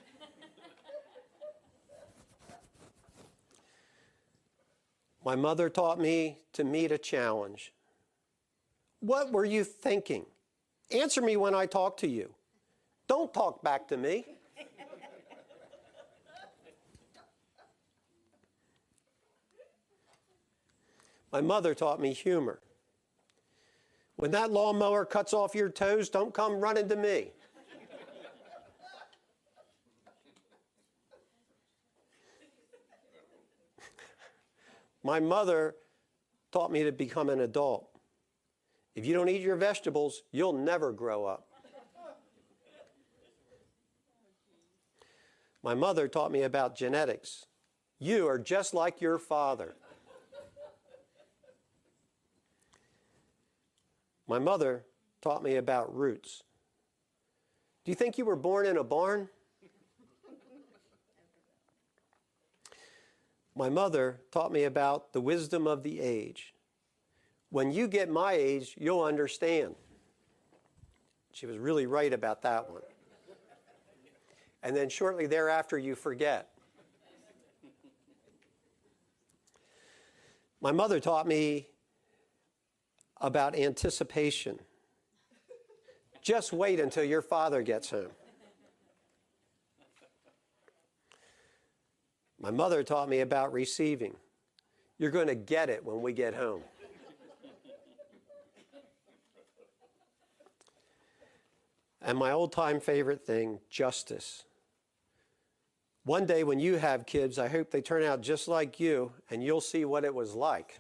My 5.26 5.36
mother 5.36 5.70
taught 5.72 6.00
me 6.00 6.38
to 6.54 6.64
meet 6.64 6.92
a 6.92 7.00
challenge. 7.00 7.74
What 9.00 9.32
were 9.32 9.44
you 9.44 9.64
thinking? 9.64 10.28
Answer 10.92 11.22
me 11.22 11.36
when 11.36 11.56
I 11.56 11.66
talk 11.66 11.98
to 11.98 12.08
you. 12.08 12.36
Don't 13.08 13.34
talk 13.34 13.64
back 13.64 13.88
to 13.88 13.98
me. 13.98 14.24
My 21.32 21.42
mother 21.42 21.74
taught 21.74 22.00
me 22.00 22.14
humor. 22.14 22.60
When 24.16 24.32
that 24.32 24.52
lawnmower 24.52 25.06
cuts 25.06 25.34
off 25.34 25.56
your 25.56 25.70
toes, 25.70 26.08
don't 26.08 26.34
come 26.34 26.62
running 26.62 26.88
to 26.88 26.96
me. 26.96 27.32
My 35.06 35.20
mother 35.20 35.76
taught 36.52 36.72
me 36.72 36.84
to 36.84 36.92
become 36.92 37.30
an 37.30 37.42
adult. 37.42 37.88
If 38.96 39.06
you 39.06 39.14
don't 39.14 39.30
eat 39.30 39.42
your 39.42 39.56
vegetables, 39.56 40.24
you'll 40.32 40.54
never 40.54 40.92
grow 40.92 41.26
up. 41.26 41.48
My 45.62 45.76
mother 45.76 46.08
taught 46.08 46.32
me 46.32 46.42
about 46.42 46.76
genetics. 46.76 47.46
You 48.00 48.28
are 48.28 48.40
just 48.40 48.74
like 48.74 49.00
your 49.00 49.20
father. 49.20 49.76
My 54.28 54.40
mother 54.40 54.86
taught 55.22 55.44
me 55.44 55.58
about 55.58 55.96
roots. 55.96 56.42
Do 57.84 57.92
you 57.92 57.96
think 57.96 58.18
you 58.18 58.26
were 58.26 58.36
born 58.36 58.66
in 58.66 58.78
a 58.78 58.84
barn? 58.84 59.30
My 63.56 63.70
mother 63.70 64.20
taught 64.32 64.52
me 64.52 64.66
about 64.66 65.14
the 65.14 65.22
wisdom 65.22 65.66
of 65.66 65.82
the 65.82 66.02
age. 66.02 66.54
When 67.50 67.72
you 67.72 67.88
get 67.88 68.10
my 68.10 68.34
age, 68.34 68.76
you'll 68.78 69.04
understand. 69.04 69.76
She 71.32 71.46
was 71.46 71.58
really 71.58 71.86
right 71.86 72.12
about 72.12 72.42
that 72.42 72.70
one. 72.70 72.82
And 74.62 74.76
then 74.76 74.90
shortly 74.90 75.28
thereafter, 75.28 75.78
you 75.78 75.96
forget. 75.96 76.50
My 80.60 80.72
mother 80.72 81.00
taught 81.00 81.28
me 81.28 81.68
about 83.22 83.56
anticipation. 83.56 84.60
Just 86.22 86.52
wait 86.52 86.80
until 86.80 87.04
your 87.04 87.22
father 87.22 87.62
gets 87.62 87.92
home. 87.92 88.10
My 92.46 92.52
mother 92.52 92.84
taught 92.84 93.10
me 93.10 93.22
about 93.22 93.52
receiving. 93.54 94.16
You're 95.00 95.10
going 95.10 95.26
to 95.26 95.34
get 95.34 95.68
it 95.68 95.84
when 95.84 96.04
we 96.04 96.14
get 96.14 96.36
home. 96.36 96.62
and 102.04 102.16
my 102.16 102.30
old 102.30 102.52
time 102.52 102.80
favorite 102.80 103.26
thing, 103.26 103.62
justice. 103.68 104.44
One 106.04 106.28
day 106.28 106.44
when 106.44 106.60
you 106.60 106.76
have 106.76 107.08
kids, 107.08 107.40
I 107.40 107.48
hope 107.48 107.72
they 107.72 107.82
turn 107.82 108.04
out 108.04 108.22
just 108.22 108.48
like 108.48 108.80
you 108.80 109.12
and 109.32 109.44
you'll 109.44 109.60
see 109.60 109.84
what 109.84 110.06
it 110.06 110.14
was 110.14 110.36
like. 110.36 110.80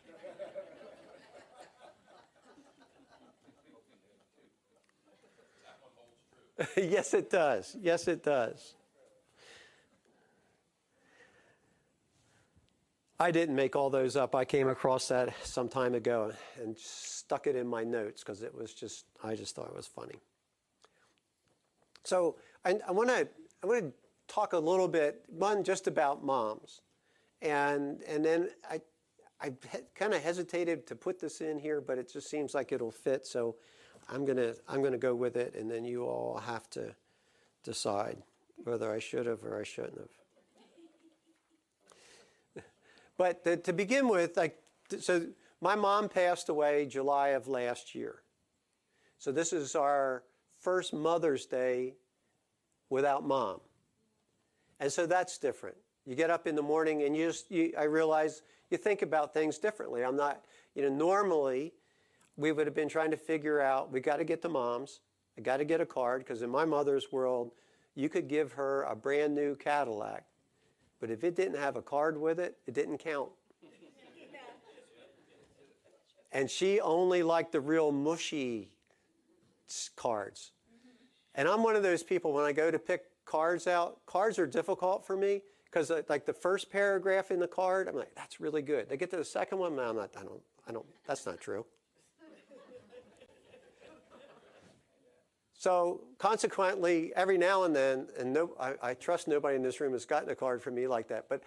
yes, 6.78 7.16
it 7.16 7.32
does. 7.32 7.76
Yes, 7.82 8.08
it 8.08 8.24
does. 8.24 8.76
I 13.20 13.32
didn't 13.32 13.56
make 13.56 13.76
all 13.76 13.90
those 13.90 14.16
up. 14.16 14.36
I 14.36 14.44
came 14.44 14.68
across 14.68 15.08
that 15.08 15.34
some 15.44 15.70
time 15.70 15.96
ago 15.96 16.34
and 16.62 16.78
stuck 16.78 17.48
it 17.48 17.56
in 17.56 17.66
my 17.68 17.84
notes 17.84 18.24
because 18.24 18.42
it 18.42 18.54
was 18.54 18.74
just, 18.74 19.06
I 19.24 19.36
just 19.36 19.56
thought 19.56 19.68
it 19.68 19.76
was 19.76 19.88
funny. 19.88 20.16
So 22.04 22.36
I, 22.66 22.80
I 22.88 22.92
want 22.92 23.10
to 23.10 23.28
I 23.64 23.68
want 23.68 23.84
to 23.84 23.94
talk 24.28 24.54
a 24.54 24.60
little 24.60 24.88
bit, 24.88 25.24
one, 25.28 25.64
just 25.64 25.88
about 25.88 26.24
moms. 26.24 26.82
And, 27.42 28.02
and 28.08 28.24
then 28.24 28.50
I, 28.70 28.82
I 29.42 29.54
kind 29.96 30.14
of 30.14 30.22
hesitated 30.22 30.86
to 30.88 30.96
put 30.96 31.20
this 31.20 31.42
in 31.42 31.58
here, 31.58 31.82
but 31.82 31.98
it 31.98 32.12
just 32.12 32.30
seems 32.30 32.54
like 32.54 32.72
it'll 32.72 32.92
fit. 32.92 33.26
So 33.26 33.56
I'm 34.10 34.26
going 34.26 34.38
to 34.38 34.56
I'm 34.68 34.84
to 34.84 34.98
go 34.98 35.16
with 35.16 35.36
it, 35.36 35.56
and 35.56 35.70
then 35.70 35.84
you 35.84 36.06
all 36.06 36.38
have 36.38 36.70
to 36.72 36.96
decide 37.64 38.18
whether 38.64 38.92
I 38.92 39.00
should 39.00 39.26
have 39.26 39.44
or 39.44 39.60
I 39.60 39.64
shouldn't 39.64 39.98
have. 39.98 40.25
But 43.18 43.44
the, 43.44 43.58
to 43.58 43.74
begin 43.74 44.08
with, 44.08 44.38
like, 44.38 44.58
so 45.00 45.28
my 45.62 45.76
mom 45.76 46.10
passed 46.10 46.50
away 46.50 46.86
July 46.86 47.30
of 47.30 47.48
last 47.48 47.96
year. 47.96 48.22
So 49.18 49.32
this 49.32 49.54
is 49.54 49.76
our 49.76 50.24
first 50.60 50.94
Mother's 50.94 51.46
Day 51.46 51.96
without 52.90 53.26
mom. 53.26 53.62
And 54.80 54.92
so 54.92 55.06
that's 55.06 55.38
different. 55.38 55.78
You 56.06 56.16
get 56.16 56.30
up 56.30 56.46
in 56.46 56.56
the 56.56 56.62
morning 56.62 57.04
and 57.04 57.16
you 57.16 57.28
just, 57.28 57.50
you, 57.50 57.74
I 57.78 57.84
realize 57.84 58.42
you 58.70 58.78
think 58.78 59.02
about 59.02 59.34
things 59.34 59.58
differently. 59.58 60.04
I'm 60.04 60.18
not, 60.18 60.44
you 60.76 60.84
know, 60.84 60.90
normally 60.90 61.74
we 62.38 62.52
would 62.52 62.68
have 62.68 62.76
been 62.76 62.90
trying 62.90 63.12
to 63.12 63.18
figure 63.18 63.62
out, 63.62 63.92
we 63.92 64.02
got 64.02 64.18
to 64.18 64.26
get 64.26 64.42
the 64.42 64.50
moms. 64.50 65.00
I 65.38 65.42
got 65.42 65.58
to 65.58 65.66
get 65.66 65.82
a 65.82 65.86
card 65.86 66.20
because 66.20 66.42
in 66.42 66.50
my 66.50 66.66
mother's 66.66 67.12
world, 67.12 67.52
you 67.96 68.10
could 68.10 68.28
give 68.28 68.52
her 68.54 68.84
a 68.84 68.96
brand 68.96 69.34
new 69.34 69.56
Cadillac, 69.56 70.26
but 71.00 71.10
if 71.10 71.24
it 71.24 71.36
didn't 71.36 71.58
have 71.58 71.76
a 71.76 71.82
card 71.82 72.20
with 72.20 72.40
it, 72.40 72.58
it 72.68 72.74
didn't 72.74 72.98
count. 72.98 73.30
And 76.32 76.50
she 76.50 76.82
only 76.82 77.24
liked 77.24 77.54
the 77.54 77.62
real 77.62 77.92
mushy 77.94 78.70
cards. 79.96 80.52
And 81.34 81.48
I'm 81.48 81.64
one 81.64 81.76
of 81.76 81.84
those 81.84 82.04
people 82.04 82.34
when 82.34 82.46
I 82.46 82.52
go 82.52 82.72
to 82.72 82.80
pick 82.80 83.04
cards 83.26 83.68
out, 83.68 84.06
cards 84.06 84.38
are 84.40 84.48
difficult 84.48 85.06
for 85.06 85.16
me 85.16 85.42
because 85.66 85.92
uh, 85.92 86.02
like 86.08 86.26
the 86.26 86.34
first 86.34 86.72
paragraph 86.72 87.32
in 87.32 87.40
the 87.40 87.48
card, 87.48 87.88
I'm 87.88 87.96
like, 87.96 88.16
that's 88.16 88.40
really 88.40 88.62
good. 88.62 88.88
They 88.88 88.98
get 88.98 89.10
to 89.12 89.18
the 89.18 89.26
second 89.26 89.58
one, 89.58 89.78
I'm 89.78 89.98
not, 89.98 90.12
I 90.18 90.24
don't, 90.24 90.42
I 90.68 90.72
don't, 90.72 90.86
that's 91.06 91.26
not 91.26 91.42
true. 91.42 91.66
So 95.66 96.02
consequently, 96.20 97.12
every 97.16 97.40
now 97.40 97.64
and 97.64 97.76
then, 97.76 98.06
and 98.20 98.32
no, 98.32 98.52
I, 98.60 98.76
I 98.84 98.94
trust 98.94 99.28
nobody 99.28 99.56
in 99.56 99.64
this 99.64 99.82
room 99.82 99.94
has 99.94 100.06
gotten 100.06 100.30
a 100.30 100.36
card 100.36 100.62
from 100.62 100.76
me 100.76 100.86
like 100.86 101.08
that, 101.08 101.26
but 101.28 101.42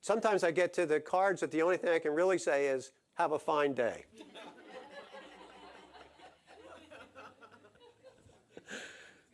sometimes 0.00 0.42
I 0.42 0.50
get 0.50 0.72
to 0.72 0.86
the 0.86 0.98
cards 0.98 1.40
that 1.42 1.52
the 1.52 1.62
only 1.62 1.76
thing 1.76 1.90
I 1.90 2.00
can 2.00 2.14
really 2.14 2.38
say 2.38 2.66
is, 2.66 2.90
have 3.14 3.30
a 3.30 3.38
fine 3.38 3.74
day. 3.74 4.06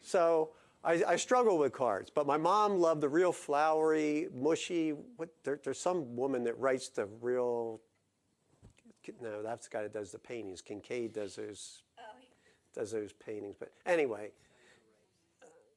so 0.03 0.51
I, 0.85 1.03
I, 1.09 1.17
struggle 1.17 1.57
with 1.57 1.73
cards, 1.73 2.11
but 2.15 2.27
my 2.27 2.37
mom 2.37 2.77
loved 2.77 3.01
the 3.01 3.09
real 3.09 3.33
flowery, 3.33 4.29
mushy. 4.35 4.91
What, 5.17 5.31
there, 5.45 5.59
there's 5.65 5.81
some 5.81 6.15
woman 6.15 6.45
that 6.45 6.59
writes 6.59 6.91
the 6.91 7.07
real. 7.23 7.81
No, 9.23 9.43
that's 9.43 9.67
the 9.67 9.73
guy 9.73 9.83
that 9.85 9.95
does 9.95 10.13
the 10.13 10.19
paintings. 10.19 10.61
Kinkade 10.61 11.15
does 11.15 11.37
those 11.37 11.85
does 12.75 12.91
those 12.91 13.13
paintings. 13.13 13.57
But 13.59 13.73
anyway, 13.87 14.31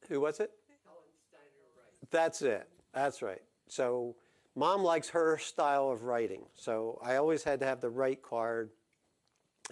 who 0.10 0.20
was 0.22 0.40
it? 0.40 0.52
That's 2.10 2.42
it. 2.42 2.68
That's 2.94 3.22
right. 3.22 3.42
So 3.68 4.16
mom 4.56 4.84
likes 4.84 5.10
her 5.10 5.38
style 5.38 5.92
of 5.92 6.04
writing. 6.04 6.44
So 6.56 7.00
I 7.04 7.18
always 7.18 7.44
had 7.44 7.60
to 7.60 7.66
have 7.66 7.82
the 7.82 7.90
right 7.90 8.22
card. 8.22 8.72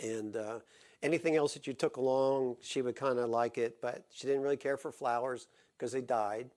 And 0.01 0.35
uh, 0.35 0.59
anything 1.01 1.35
else 1.35 1.53
that 1.53 1.67
you 1.67 1.73
took 1.73 1.97
along, 1.97 2.57
she 2.61 2.81
would 2.81 2.95
kind 2.95 3.17
of 3.19 3.29
like 3.29 3.57
it. 3.57 3.81
But 3.81 4.05
she 4.11 4.27
didn't 4.27 4.41
really 4.41 4.57
care 4.57 4.77
for 4.77 4.91
flowers 4.91 5.47
because 5.77 5.91
they 5.91 6.01
died. 6.01 6.49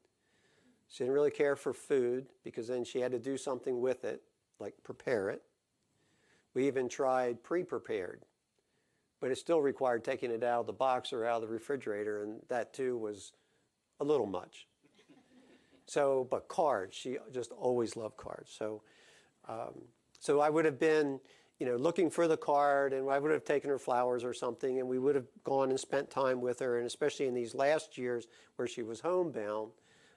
She 0.88 1.04
didn't 1.04 1.14
really 1.14 1.30
care 1.30 1.54
for 1.54 1.72
food 1.72 2.26
because 2.44 2.66
then 2.66 2.82
she 2.82 3.00
had 3.00 3.12
to 3.12 3.18
do 3.18 3.36
something 3.36 3.80
with 3.80 4.04
it, 4.04 4.22
like 4.58 4.74
prepare 4.82 5.28
it. 5.28 5.42
We 6.54 6.66
even 6.66 6.88
tried 6.88 7.42
pre 7.42 7.62
prepared 7.62 8.22
but 9.20 9.30
it 9.30 9.38
still 9.38 9.60
required 9.60 10.04
taking 10.04 10.30
it 10.30 10.44
out 10.44 10.60
of 10.60 10.66
the 10.66 10.72
box 10.72 11.12
or 11.12 11.24
out 11.24 11.42
of 11.42 11.48
the 11.48 11.54
refrigerator, 11.54 12.22
and 12.22 12.40
that 12.48 12.72
too 12.72 12.96
was 12.96 13.32
a 14.00 14.04
little 14.04 14.26
much. 14.26 14.66
so, 15.86 16.26
but 16.30 16.48
cards, 16.48 16.96
she 16.96 17.18
just 17.32 17.50
always 17.52 17.96
loved 17.96 18.16
cards. 18.16 18.54
So, 18.56 18.82
um, 19.48 19.82
so 20.20 20.40
I 20.40 20.50
would 20.50 20.64
have 20.64 20.78
been, 20.78 21.20
you 21.58 21.66
know, 21.66 21.76
looking 21.76 22.10
for 22.10 22.28
the 22.28 22.36
card, 22.36 22.92
and 22.92 23.08
I 23.10 23.18
would 23.18 23.32
have 23.32 23.44
taken 23.44 23.70
her 23.70 23.78
flowers 23.78 24.24
or 24.24 24.32
something, 24.32 24.78
and 24.78 24.88
we 24.88 24.98
would 24.98 25.14
have 25.14 25.26
gone 25.44 25.70
and 25.70 25.80
spent 25.80 26.10
time 26.10 26.40
with 26.40 26.60
her, 26.60 26.78
and 26.78 26.86
especially 26.86 27.26
in 27.26 27.34
these 27.34 27.54
last 27.54 27.98
years 27.98 28.26
where 28.56 28.68
she 28.68 28.82
was 28.82 29.00
homebound, 29.00 29.72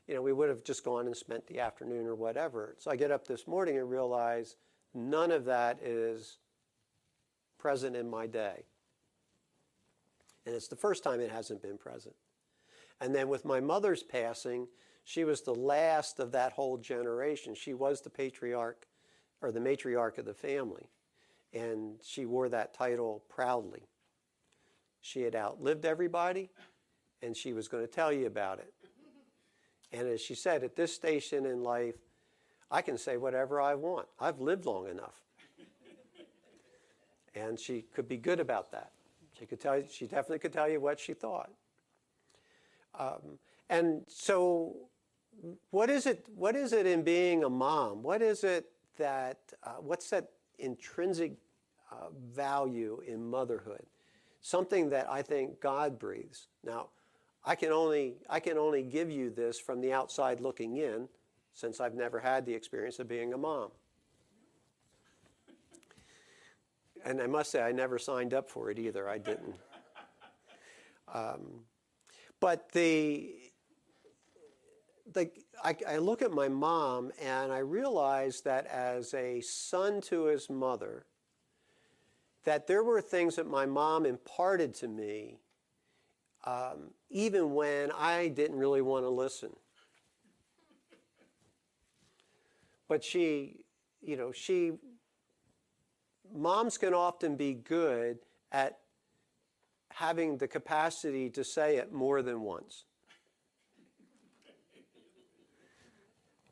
you 0.07 0.13
know, 0.13 0.21
we 0.21 0.33
would 0.33 0.49
have 0.49 0.63
just 0.63 0.83
gone 0.83 1.07
and 1.07 1.15
spent 1.15 1.47
the 1.47 1.59
afternoon 1.59 2.05
or 2.05 2.15
whatever. 2.15 2.75
So 2.79 2.91
I 2.91 2.95
get 2.95 3.11
up 3.11 3.27
this 3.27 3.47
morning 3.47 3.77
and 3.77 3.89
realize 3.89 4.55
none 4.93 5.31
of 5.31 5.45
that 5.45 5.79
is 5.81 6.37
present 7.57 7.95
in 7.95 8.09
my 8.09 8.27
day. 8.27 8.65
And 10.45 10.55
it's 10.55 10.67
the 10.67 10.75
first 10.75 11.03
time 11.03 11.19
it 11.19 11.31
hasn't 11.31 11.61
been 11.61 11.77
present. 11.77 12.15
And 12.99 13.13
then 13.13 13.29
with 13.29 13.45
my 13.45 13.59
mother's 13.59 14.03
passing, 14.03 14.67
she 15.03 15.23
was 15.23 15.41
the 15.41 15.55
last 15.55 16.19
of 16.19 16.31
that 16.31 16.53
whole 16.53 16.77
generation. 16.77 17.55
She 17.55 17.73
was 17.73 18.01
the 18.01 18.09
patriarch 18.09 18.87
or 19.41 19.51
the 19.51 19.59
matriarch 19.59 20.17
of 20.17 20.25
the 20.25 20.33
family. 20.33 20.89
And 21.53 21.95
she 22.03 22.25
wore 22.25 22.49
that 22.49 22.73
title 22.73 23.23
proudly. 23.27 23.87
She 25.01 25.23
had 25.23 25.35
outlived 25.35 25.83
everybody, 25.83 26.51
and 27.21 27.35
she 27.35 27.53
was 27.53 27.67
going 27.67 27.83
to 27.83 27.91
tell 27.91 28.13
you 28.13 28.27
about 28.27 28.59
it. 28.59 28.71
And 29.91 30.07
as 30.07 30.21
she 30.21 30.35
said, 30.35 30.63
at 30.63 30.75
this 30.75 30.93
station 30.93 31.45
in 31.45 31.63
life, 31.63 31.95
I 32.69 32.81
can 32.81 32.97
say 32.97 33.17
whatever 33.17 33.59
I 33.59 33.75
want. 33.75 34.07
I've 34.19 34.39
lived 34.39 34.65
long 34.65 34.87
enough. 34.87 35.19
and 37.35 37.59
she 37.59 37.81
could 37.93 38.07
be 38.07 38.17
good 38.17 38.39
about 38.39 38.71
that. 38.71 38.91
She 39.41 39.47
could 39.47 39.59
tell 39.59 39.81
she 39.89 40.05
definitely 40.05 40.37
could 40.37 40.53
tell 40.53 40.69
you 40.69 40.79
what 40.79 40.99
she 40.99 41.15
thought. 41.15 41.49
Um, 42.97 43.39
and 43.71 44.03
so, 44.07 44.75
what 45.71 45.89
is 45.89 46.05
it? 46.05 46.27
What 46.35 46.55
is 46.55 46.73
it 46.73 46.85
in 46.85 47.01
being 47.01 47.43
a 47.43 47.49
mom? 47.49 48.03
What 48.03 48.21
is 48.21 48.43
it 48.43 48.67
that? 48.99 49.39
Uh, 49.63 49.77
what's 49.79 50.11
that 50.11 50.29
intrinsic 50.59 51.33
uh, 51.91 52.09
value 52.31 53.01
in 53.07 53.27
motherhood? 53.27 53.83
Something 54.41 54.91
that 54.91 55.09
I 55.09 55.23
think 55.23 55.59
God 55.59 55.97
breathes. 55.97 56.47
Now, 56.63 56.89
I 57.43 57.55
can 57.55 57.71
only 57.71 58.17
I 58.29 58.39
can 58.39 58.59
only 58.59 58.83
give 58.83 59.09
you 59.09 59.31
this 59.31 59.59
from 59.59 59.81
the 59.81 59.91
outside 59.91 60.39
looking 60.39 60.77
in, 60.77 61.09
since 61.55 61.81
I've 61.81 61.95
never 61.95 62.19
had 62.19 62.45
the 62.45 62.53
experience 62.53 62.99
of 62.99 63.07
being 63.07 63.33
a 63.33 63.39
mom. 63.39 63.71
And 67.05 67.21
I 67.21 67.27
must 67.27 67.51
say, 67.51 67.61
I 67.61 67.71
never 67.71 67.97
signed 67.97 68.33
up 68.33 68.49
for 68.49 68.69
it 68.69 68.77
either. 68.77 69.09
I 69.09 69.17
didn't. 69.17 69.55
Um, 71.13 71.65
but 72.39 72.71
the, 72.71 73.33
the 75.13 75.29
I, 75.63 75.75
I 75.87 75.97
look 75.97 76.21
at 76.21 76.31
my 76.31 76.47
mom 76.47 77.11
and 77.21 77.51
I 77.51 77.59
realize 77.59 78.41
that 78.41 78.65
as 78.67 79.13
a 79.13 79.41
son 79.41 80.01
to 80.01 80.25
his 80.25 80.49
mother, 80.49 81.05
that 82.43 82.67
there 82.67 82.83
were 82.83 83.01
things 83.01 83.35
that 83.35 83.47
my 83.47 83.65
mom 83.65 84.05
imparted 84.05 84.73
to 84.75 84.87
me 84.87 85.39
um, 86.45 86.91
even 87.09 87.53
when 87.53 87.91
I 87.91 88.29
didn't 88.29 88.57
really 88.57 88.81
want 88.81 89.05
to 89.05 89.09
listen. 89.09 89.51
But 92.87 93.03
she, 93.03 93.63
you 94.01 94.17
know, 94.17 94.31
she 94.31 94.73
moms 96.33 96.77
can 96.77 96.93
often 96.93 97.35
be 97.35 97.53
good 97.53 98.19
at 98.51 98.79
having 99.89 100.37
the 100.37 100.47
capacity 100.47 101.29
to 101.29 101.43
say 101.43 101.77
it 101.77 101.91
more 101.91 102.21
than 102.21 102.41
once. 102.41 102.85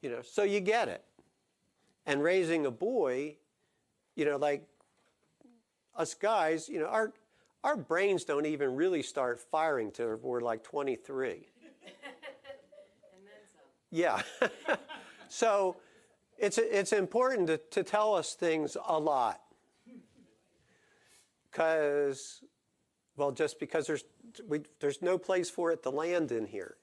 You 0.02 0.10
know, 0.10 0.22
so 0.22 0.44
you 0.44 0.60
get 0.60 0.88
it. 0.88 1.04
And 2.06 2.24
raising 2.24 2.66
a 2.66 2.72
boy, 2.72 3.36
you 4.16 4.26
know, 4.26 4.38
like 4.38 4.66
us 5.96 6.14
guys, 6.14 6.70
you 6.70 6.80
know, 6.80 6.88
our 6.88 7.14
our 7.64 7.76
brains 7.76 8.24
don't 8.24 8.46
even 8.46 8.76
really 8.76 9.04
start 9.04 9.40
firing 9.40 9.92
till 9.92 10.16
we're 10.16 10.40
like 10.40 10.64
23. 10.64 11.30
And 11.84 11.96
then 13.26 13.42
some. 13.52 13.62
Yeah. 13.92 14.78
so 15.28 15.76
it's 16.38 16.58
it's 16.58 16.94
important 16.94 17.48
to, 17.48 17.58
to 17.58 17.84
tell 17.84 18.16
us 18.16 18.34
things 18.34 18.78
a 18.88 18.98
lot 18.98 19.42
because, 21.60 22.42
well, 23.18 23.32
just 23.32 23.60
because 23.60 23.86
there's, 23.86 24.06
we, 24.48 24.62
there's 24.80 25.02
no 25.02 25.18
place 25.18 25.50
for 25.50 25.72
it 25.72 25.84
to 25.84 25.90
land 25.90 26.32
in 26.32 26.46
here. 26.46 26.78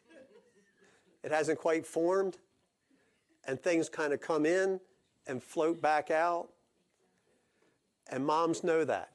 It 1.25 1.33
hasn't 1.33 1.59
quite 1.59 1.87
formed, 1.87 2.37
and 3.47 3.59
things 3.59 3.89
kind 3.89 4.13
of 4.13 4.21
come 4.21 4.45
in 4.45 4.79
and 5.27 5.43
float 5.43 5.81
back 5.81 6.11
out. 6.11 6.49
And 8.11 8.25
moms 8.27 8.63
know 8.63 8.85
that. 8.85 9.13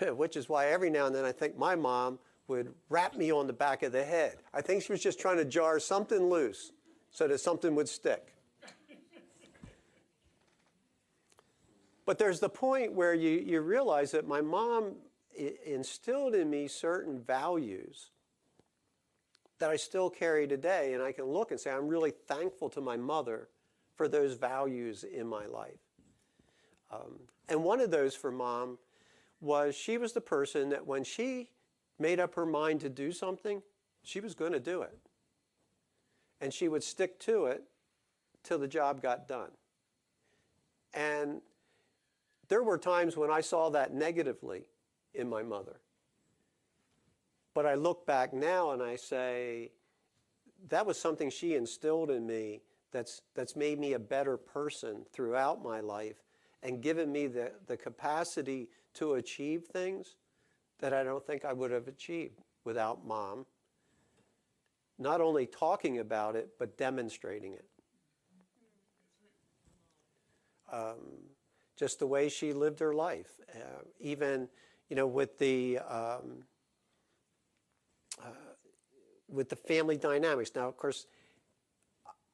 Which 0.16 0.36
is 0.36 0.48
why 0.48 0.66
every 0.66 0.90
now 0.90 1.06
and 1.06 1.14
then 1.14 1.24
I 1.24 1.32
think 1.32 1.56
my 1.56 1.76
mom 1.76 2.18
would 2.48 2.74
rap 2.88 3.16
me 3.16 3.30
on 3.30 3.46
the 3.46 3.52
back 3.52 3.84
of 3.84 3.92
the 3.92 4.04
head. 4.04 4.38
I 4.52 4.60
think 4.60 4.82
she 4.82 4.90
was 4.90 5.00
just 5.00 5.20
trying 5.20 5.36
to 5.36 5.44
jar 5.44 5.78
something 5.78 6.28
loose 6.28 6.72
so 7.12 7.28
that 7.28 7.38
something 7.38 7.76
would 7.76 7.88
stick. 7.88 8.34
But 12.10 12.18
there's 12.18 12.40
the 12.40 12.48
point 12.48 12.92
where 12.92 13.14
you, 13.14 13.38
you 13.38 13.60
realize 13.60 14.10
that 14.10 14.26
my 14.26 14.40
mom 14.40 14.96
instilled 15.64 16.34
in 16.34 16.50
me 16.50 16.66
certain 16.66 17.20
values 17.20 18.10
that 19.60 19.70
I 19.70 19.76
still 19.76 20.10
carry 20.10 20.48
today. 20.48 20.94
And 20.94 21.04
I 21.04 21.12
can 21.12 21.26
look 21.26 21.52
and 21.52 21.60
say, 21.60 21.70
I'm 21.70 21.86
really 21.86 22.10
thankful 22.10 22.68
to 22.70 22.80
my 22.80 22.96
mother 22.96 23.48
for 23.94 24.08
those 24.08 24.34
values 24.34 25.04
in 25.04 25.28
my 25.28 25.46
life. 25.46 25.78
Um, 26.90 27.20
and 27.48 27.62
one 27.62 27.78
of 27.78 27.92
those 27.92 28.16
for 28.16 28.32
mom 28.32 28.78
was 29.40 29.76
she 29.76 29.96
was 29.96 30.12
the 30.12 30.20
person 30.20 30.70
that 30.70 30.84
when 30.84 31.04
she 31.04 31.50
made 32.00 32.18
up 32.18 32.34
her 32.34 32.44
mind 32.44 32.80
to 32.80 32.88
do 32.88 33.12
something, 33.12 33.62
she 34.02 34.18
was 34.18 34.34
going 34.34 34.50
to 34.50 34.58
do 34.58 34.82
it. 34.82 34.98
And 36.40 36.52
she 36.52 36.66
would 36.66 36.82
stick 36.82 37.20
to 37.20 37.44
it 37.44 37.62
till 38.42 38.58
the 38.58 38.66
job 38.66 39.00
got 39.00 39.28
done. 39.28 39.50
And 40.92 41.40
there 42.50 42.64
were 42.64 42.76
times 42.76 43.16
when 43.16 43.30
I 43.30 43.40
saw 43.40 43.70
that 43.70 43.94
negatively 43.94 44.66
in 45.14 45.28
my 45.28 45.42
mother. 45.42 45.80
But 47.54 47.64
I 47.64 47.74
look 47.74 48.04
back 48.06 48.34
now 48.34 48.72
and 48.72 48.82
I 48.82 48.96
say, 48.96 49.70
that 50.68 50.84
was 50.84 51.00
something 51.00 51.30
she 51.30 51.54
instilled 51.54 52.10
in 52.10 52.26
me 52.26 52.60
that's, 52.92 53.22
that's 53.36 53.54
made 53.54 53.78
me 53.78 53.92
a 53.92 53.98
better 54.00 54.36
person 54.36 55.06
throughout 55.12 55.62
my 55.62 55.78
life 55.80 56.24
and 56.64 56.82
given 56.82 57.10
me 57.10 57.28
the, 57.28 57.52
the 57.66 57.76
capacity 57.76 58.68
to 58.94 59.14
achieve 59.14 59.66
things 59.66 60.16
that 60.80 60.92
I 60.92 61.04
don't 61.04 61.24
think 61.24 61.44
I 61.44 61.52
would 61.52 61.70
have 61.70 61.86
achieved 61.86 62.40
without 62.64 63.06
mom. 63.06 63.46
Not 64.98 65.20
only 65.20 65.46
talking 65.46 65.98
about 65.98 66.34
it, 66.34 66.50
but 66.58 66.76
demonstrating 66.76 67.54
it. 67.54 67.64
Um, 70.72 70.96
just 71.80 71.98
the 71.98 72.06
way 72.06 72.28
she 72.28 72.52
lived 72.52 72.78
her 72.78 72.92
life. 72.92 73.40
Uh, 73.54 73.82
even, 73.98 74.48
you 74.90 74.96
know, 74.96 75.06
with 75.06 75.38
the 75.38 75.78
um, 75.78 76.44
uh, 78.22 78.26
with 79.28 79.48
the 79.48 79.56
family 79.56 79.96
dynamics. 79.96 80.50
Now, 80.54 80.68
of 80.68 80.76
course, 80.76 81.06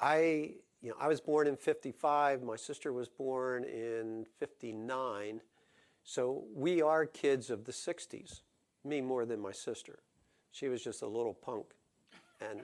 I 0.01 0.51
you 0.83 0.91
know 0.91 0.97
I 1.01 1.07
was 1.07 1.21
born 1.21 1.47
in 1.47 1.57
'55. 1.57 2.43
My 2.43 2.57
sister 2.57 2.93
was 2.93 3.09
born 3.09 3.63
in 3.63 4.27
'59. 4.41 5.41
So 6.03 6.45
we 6.55 6.83
are 6.83 7.05
kids 7.05 7.51
of 7.51 7.65
the 7.65 7.73
60s, 7.73 8.43
me 8.85 9.01
more 9.01 9.27
than 9.27 9.41
my 9.41 9.51
sister. 9.51 9.99
She 10.53 10.69
was 10.69 10.81
just 10.81 11.03
a 11.03 11.07
little 11.09 11.35
punk, 11.35 11.67
and 12.41 12.61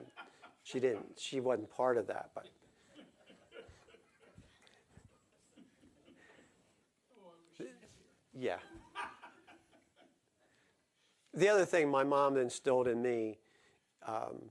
she 0.63 0.79
didn't, 0.79 1.19
she 1.19 1.41
wasn't 1.41 1.69
part 1.69 1.97
of 1.97 2.07
that. 2.07 2.29
But 2.33 2.47
yeah. 8.37 8.57
The 11.33 11.49
other 11.49 11.65
thing 11.65 11.89
my 11.89 12.03
mom 12.03 12.37
instilled 12.37 12.87
in 12.87 13.01
me, 13.01 13.39
um, 14.07 14.49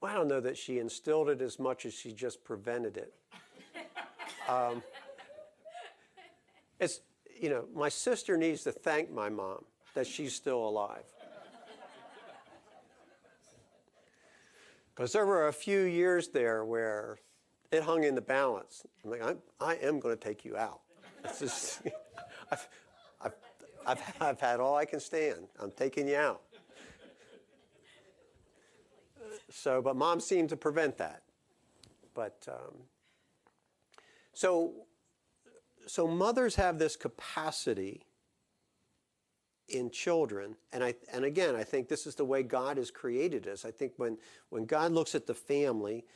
well, 0.00 0.12
I 0.12 0.14
don't 0.14 0.28
know 0.28 0.40
that 0.40 0.56
she 0.56 0.78
instilled 0.78 1.28
it 1.28 1.42
as 1.42 1.58
much 1.58 1.84
as 1.84 1.92
she 1.92 2.12
just 2.12 2.44
prevented 2.44 2.96
it. 2.96 3.12
Um, 4.48 4.82
it's, 6.78 7.00
you 7.40 7.50
know, 7.50 7.66
my 7.74 7.88
sister 7.88 8.36
needs 8.36 8.62
to 8.64 8.72
thank 8.72 9.10
my 9.12 9.28
mom 9.28 9.64
that 9.94 10.06
she's 10.06 10.34
still 10.34 10.66
alive. 10.66 11.04
Because 14.94 15.12
there 15.12 15.26
were 15.26 15.48
a 15.48 15.52
few 15.52 15.82
years 15.82 16.28
there 16.28 16.64
where 16.64 17.18
it 17.70 17.82
hung 17.82 18.04
in 18.04 18.14
the 18.14 18.20
balance. 18.20 18.84
I'm 19.04 19.10
like, 19.10 19.22
I'm, 19.22 19.38
I 19.60 19.74
am 19.76 20.00
going 20.00 20.16
to 20.16 20.22
take 20.22 20.44
you 20.44 20.56
out. 20.56 20.80
It's 21.22 21.38
just, 21.40 21.82
I've, 22.50 22.68
I've, 23.20 23.34
I've, 23.86 24.14
I've 24.20 24.40
had 24.40 24.58
all 24.58 24.74
I 24.74 24.86
can 24.86 25.00
stand. 25.00 25.48
I'm 25.60 25.70
taking 25.70 26.08
you 26.08 26.16
out. 26.16 26.40
So, 29.50 29.82
but 29.82 29.96
mom 29.96 30.20
seemed 30.20 30.48
to 30.48 30.56
prevent 30.56 30.96
that. 30.96 31.22
But, 32.14 32.48
um, 32.48 32.74
so 34.32 34.72
so 35.86 36.06
mothers 36.06 36.54
have 36.54 36.78
this 36.78 36.96
capacity 36.96 38.06
in 39.68 39.90
children 39.90 40.56
and 40.72 40.82
I 40.82 40.94
and 41.12 41.24
again 41.24 41.54
I 41.54 41.64
think 41.64 41.88
this 41.88 42.06
is 42.06 42.14
the 42.14 42.24
way 42.24 42.42
God 42.42 42.76
has 42.76 42.90
created 42.90 43.46
us. 43.46 43.64
I 43.64 43.70
think 43.70 43.92
when 43.96 44.16
when 44.48 44.64
God 44.64 44.92
looks 44.92 45.14
at 45.14 45.26
the 45.26 45.34
family, 45.34 46.06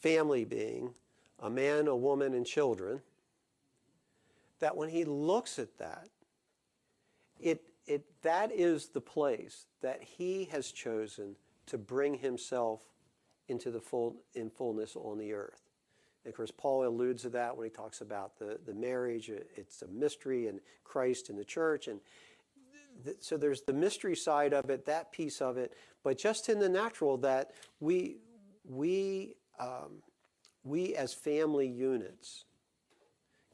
family 0.00 0.44
being 0.44 0.94
a 1.38 1.50
man, 1.50 1.88
a 1.88 1.96
woman 1.96 2.34
and 2.34 2.46
children, 2.46 3.00
that 4.60 4.76
when 4.76 4.88
he 4.88 5.04
looks 5.04 5.58
at 5.58 5.78
that, 5.78 6.08
it 7.38 7.62
it 7.86 8.04
that 8.22 8.52
is 8.52 8.88
the 8.88 9.00
place 9.00 9.66
that 9.80 10.02
he 10.02 10.44
has 10.52 10.70
chosen 10.70 11.36
to 11.66 11.78
bring 11.78 12.14
himself 12.14 12.82
into 13.48 13.70
the 13.70 13.80
full 13.80 14.16
in 14.34 14.50
fullness 14.50 14.96
on 14.96 15.18
the 15.18 15.32
earth. 15.32 15.62
And 16.24 16.32
of 16.32 16.36
course, 16.36 16.50
Paul 16.50 16.86
alludes 16.86 17.22
to 17.22 17.30
that 17.30 17.56
when 17.56 17.64
he 17.64 17.70
talks 17.70 18.00
about 18.00 18.38
the, 18.38 18.58
the 18.66 18.74
marriage. 18.74 19.30
It's 19.30 19.82
a 19.82 19.88
mystery 19.88 20.48
and 20.48 20.60
Christ 20.84 21.30
and 21.30 21.38
the 21.38 21.44
church. 21.44 21.88
And 21.88 22.00
th- 23.04 23.16
so 23.20 23.36
there's 23.36 23.62
the 23.62 23.72
mystery 23.72 24.14
side 24.14 24.52
of 24.52 24.68
it, 24.68 24.84
that 24.84 25.12
piece 25.12 25.40
of 25.40 25.56
it. 25.56 25.72
But 26.02 26.18
just 26.18 26.48
in 26.48 26.58
the 26.58 26.68
natural, 26.68 27.16
that 27.18 27.52
we, 27.80 28.18
we, 28.68 29.36
um, 29.60 30.02
we 30.64 30.94
as 30.94 31.12
family 31.12 31.68
units, 31.68 32.44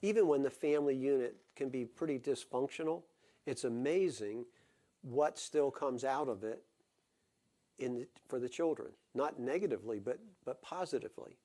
even 0.02 0.26
when 0.28 0.42
the 0.42 0.50
family 0.50 0.94
unit 0.94 1.36
can 1.56 1.68
be 1.68 1.84
pretty 1.84 2.18
dysfunctional, 2.18 3.02
it's 3.44 3.64
amazing 3.64 4.44
what 5.02 5.38
still 5.38 5.70
comes 5.70 6.04
out 6.04 6.28
of 6.28 6.44
it 6.44 6.62
in 7.78 7.94
the, 7.94 8.06
for 8.28 8.38
the 8.38 8.48
children. 8.48 8.88
Not 9.14 9.38
negatively, 9.38 9.98
but, 9.98 10.18
but 10.44 10.62
positively. 10.62 11.38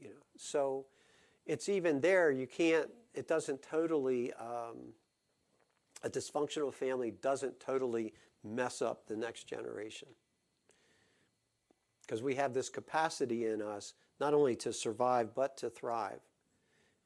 You 0.00 0.08
know, 0.08 0.24
so 0.36 0.86
it's 1.46 1.68
even 1.68 2.00
there. 2.00 2.30
You 2.30 2.46
can't. 2.46 2.88
It 3.14 3.28
doesn't 3.28 3.62
totally. 3.62 4.32
Um, 4.34 4.94
a 6.02 6.10
dysfunctional 6.10 6.72
family 6.72 7.12
doesn't 7.22 7.60
totally 7.60 8.14
mess 8.42 8.82
up 8.82 9.06
the 9.06 9.16
next 9.16 9.44
generation 9.44 10.08
because 12.02 12.22
we 12.22 12.34
have 12.34 12.52
this 12.52 12.68
capacity 12.68 13.46
in 13.46 13.62
us 13.62 13.94
not 14.20 14.34
only 14.34 14.56
to 14.56 14.72
survive 14.72 15.34
but 15.34 15.56
to 15.58 15.70
thrive. 15.70 16.20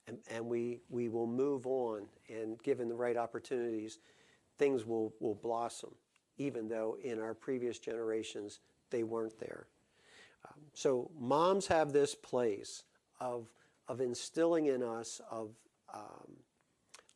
And, 0.08 0.18
and 0.30 0.46
we, 0.46 0.80
we 0.88 1.08
will 1.08 1.26
move 1.26 1.66
on 1.66 2.06
and 2.28 2.62
given 2.62 2.88
the 2.88 2.94
right 2.94 3.16
opportunities 3.16 3.98
things 4.58 4.84
will, 4.84 5.12
will 5.20 5.34
blossom 5.34 5.90
even 6.38 6.68
though 6.68 6.96
in 7.02 7.20
our 7.20 7.34
previous 7.34 7.78
generations 7.78 8.60
they 8.90 9.02
weren't 9.02 9.38
there. 9.38 9.66
Um, 10.44 10.60
so 10.74 11.10
moms 11.18 11.66
have 11.66 11.92
this 11.92 12.14
place 12.14 12.84
of, 13.20 13.48
of 13.88 14.00
instilling 14.00 14.66
in 14.66 14.82
us, 14.82 15.20
of 15.30 15.50
um, 15.92 16.36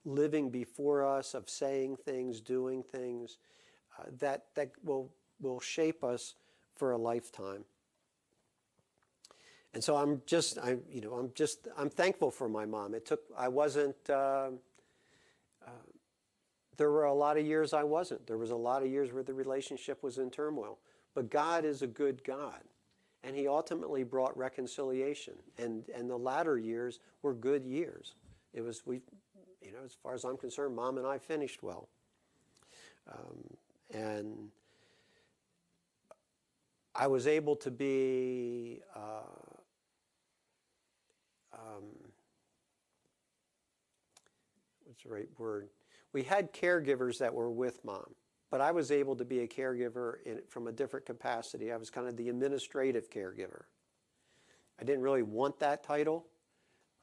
living 0.05 0.51
before 0.51 1.07
us, 1.07 1.35
of 1.35 1.49
saying 1.49 1.97
things, 1.97 2.41
doing 2.41 2.83
things 2.83 3.39
uh, 3.99 4.05
that, 4.19 4.47
that 4.55 4.73
will, 4.83 5.11
will 5.41 5.61
shape 5.61 6.03
us 6.03 6.35
for 6.77 6.93
a 6.93 6.99
lifetime. 6.99 7.65
And 9.73 9.83
so 9.83 9.97
I'm 9.97 10.23
just, 10.27 10.59
I, 10.59 10.79
you 10.91 11.01
know, 11.01 11.15
I'm 11.15 11.31
just, 11.35 11.69
I'm 11.79 11.91
thankful 11.91 12.31
for 12.31 12.49
my 12.49 12.67
mom. 12.67 12.95
It 12.95 13.07
took, 13.07 13.21
I 13.39 13.49
wasn't, 13.49 13.97
uh, 14.09 14.51
uh, 15.65 15.71
there 16.77 16.91
were 16.91 17.05
a 17.05 17.15
lot 17.15 17.37
of 17.37 17.47
years 17.47 17.73
I 17.73 17.85
wasn't. 17.85 18.27
There 18.27 18.39
was 18.39 18.51
a 18.51 18.57
lot 18.57 18.83
of 18.83 18.91
years 18.91 19.13
where 19.13 19.23
the 19.23 19.35
relationship 19.35 20.03
was 20.03 20.19
in 20.19 20.31
turmoil. 20.31 20.79
But 21.15 21.31
God 21.31 21.65
is 21.65 21.83
a 21.83 21.87
good 21.87 22.25
God 22.25 22.63
and 23.23 23.37
he 23.37 23.47
ultimately 23.47 24.03
brought 24.03 24.37
reconciliation. 24.37 25.35
And, 25.59 25.85
and 25.95 26.09
the 26.09 26.17
latter 26.17 26.59
years 26.59 27.01
were 27.23 27.35
good 27.35 27.65
years. 27.65 28.15
It 28.55 28.63
was, 28.63 28.83
we, 28.87 29.01
you 29.63 29.73
know, 29.73 29.85
as 29.85 29.95
far 30.03 30.15
as 30.15 30.25
I'm 30.25 30.37
concerned, 30.37 30.75
mom 30.75 30.99
and 30.99 31.07
I 31.07 31.19
finished 31.19 31.63
well. 31.63 31.89
Um, 33.11 33.57
and 33.93 34.49
I 37.01 37.07
was 37.07 37.27
able 37.27 37.57
to 37.57 37.71
be, 37.71 38.83
uh, 38.95 39.23
um, 41.55 41.85
what's 44.85 45.03
the 45.03 45.09
right 45.09 45.29
word? 45.39 45.71
We 46.13 46.23
had 46.23 46.53
caregivers 46.53 47.17
that 47.17 47.33
were 47.33 47.51
with 47.51 47.83
mom. 47.87 48.15
But 48.51 48.61
I 48.61 48.71
was 48.73 48.91
able 48.91 49.17
to 49.17 49.25
be 49.25 49.41
a 49.41 49.49
caregiver 49.49 50.17
in, 50.27 50.41
from 50.47 50.67
a 50.67 50.73
different 50.73 51.07
capacity. 51.07 51.73
I 51.73 51.79
was 51.79 51.89
kind 51.89 52.07
of 52.07 52.19
the 52.19 52.29
administrative 52.29 53.09
caregiver. 53.09 53.63
I 54.79 54.85
didn't 54.85 55.01
really 55.01 55.23
want 55.23 55.59
that 55.61 55.83
title, 55.83 56.27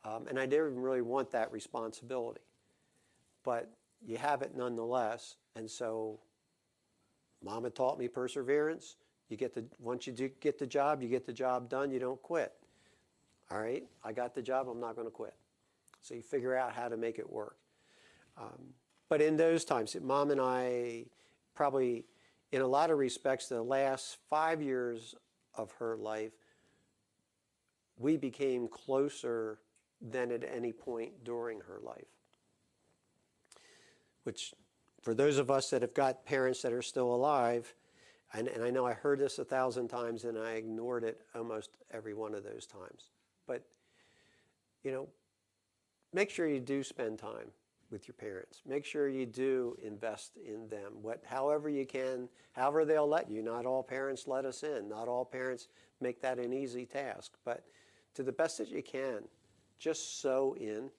um, 0.06 0.28
and 0.28 0.40
I 0.40 0.46
didn't 0.46 0.76
really 0.76 1.02
want 1.02 1.32
that 1.32 1.52
responsibility. 1.52 2.42
But 3.44 3.72
you 4.06 4.18
have 4.18 4.44
it 4.44 4.56
nonetheless, 4.56 5.38
and 5.56 5.72
so 5.72 6.20
Mama 7.42 7.72
taught 7.72 7.98
me 7.98 8.08
perseverance. 8.08 8.96
You 9.30 9.38
get 9.38 9.54
the 9.54 9.66
once 9.80 10.08
you 10.08 10.13
do 10.13 10.30
get 10.40 10.58
the 10.58 10.68
job, 10.68 11.02
you 11.02 11.10
get 11.10 11.26
the 11.26 11.34
job 11.34 11.70
done. 11.70 11.92
You 11.92 12.00
don't 12.00 12.22
quit. 12.22 12.54
All 13.52 13.60
right, 13.60 13.84
I 14.04 14.12
got 14.13 14.36
the 14.36 14.42
job. 14.42 14.68
I'm 14.70 14.80
not 14.80 14.96
going 14.96 15.08
to 15.08 15.12
quit. 15.12 15.34
So 16.02 16.13
you 16.13 16.22
figure 16.22 16.56
out 16.56 16.74
how 16.74 16.88
to 16.88 16.98
make 16.98 17.20
it 17.20 17.30
work. 17.30 17.58
Um, 18.38 18.74
but 19.10 19.22
in 19.22 19.38
those 19.38 19.66
times, 19.66 19.96
Mom 20.02 20.32
and 20.32 20.40
I 20.40 21.06
probably, 21.56 22.06
in 22.52 22.62
a 22.62 22.68
lot 22.68 22.92
of 22.92 22.98
respects, 22.98 23.48
the 23.48 23.62
last 23.62 24.18
five 24.30 24.62
years 24.62 25.16
of 25.56 25.72
her 25.80 25.96
life, 25.98 26.34
we 27.98 28.16
became 28.16 28.68
closer 28.68 29.60
than 30.02 30.32
at 30.32 30.44
any 30.44 30.72
point 30.72 31.24
during 31.24 31.62
her 31.62 31.80
life. 31.82 32.06
Which, 34.24 34.54
for 35.02 35.13
those 35.13 35.38
of 35.38 35.50
us 35.50 35.70
that 35.72 35.82
have 35.82 35.94
got 35.94 36.26
parents 36.26 36.62
that 36.62 36.74
are 36.74 36.82
still 36.82 37.13
alive, 37.13 37.74
and, 38.34 38.48
and 38.48 38.63
I 38.63 38.70
know 38.70 38.86
I 38.86 38.94
heard 38.94 39.20
this 39.20 39.40
a 39.40 39.46
thousand 39.46 39.88
times 39.88 40.26
and 40.26 40.38
I 40.38 40.52
ignored 40.52 41.04
it 41.04 41.22
almost 41.36 41.72
every 41.92 42.13
one 42.13 42.34
of 42.34 42.44
those 42.44 42.66
times. 42.66 43.12
But, 43.46 43.63
you 44.84 44.92
know, 44.92 45.08
make 46.13 46.30
sure 46.30 46.48
you 46.48 46.60
do 46.60 46.84
spend 46.84 47.20
time 47.20 47.52
with 47.90 48.08
your 48.08 48.16
parents. 48.16 48.62
Make 48.66 48.84
sure 48.84 49.08
you 49.08 49.26
do 49.26 49.78
invest 49.82 50.38
in 50.46 50.68
them, 50.68 50.94
what, 51.02 51.24
however 51.26 51.70
you 51.70 51.86
can, 51.86 52.28
however 52.52 52.84
they'll 52.84 53.08
let 53.08 53.32
you. 53.32 53.42
Not 53.42 53.66
all 53.66 53.82
parents 53.82 54.28
let 54.28 54.46
us 54.46 54.63
in. 54.63 54.90
Not 54.90 55.08
all 55.08 55.24
parents 55.24 55.70
make 56.02 56.22
that 56.22 56.38
an 56.38 56.54
easy 56.54 56.86
task. 56.86 57.34
But 57.46 57.63
to 58.16 58.24
the 58.24 58.32
best 58.34 58.58
that 58.58 58.68
you 58.68 58.84
can, 58.84 59.20
just 59.80 60.22
sow 60.22 60.56
in 60.60 60.90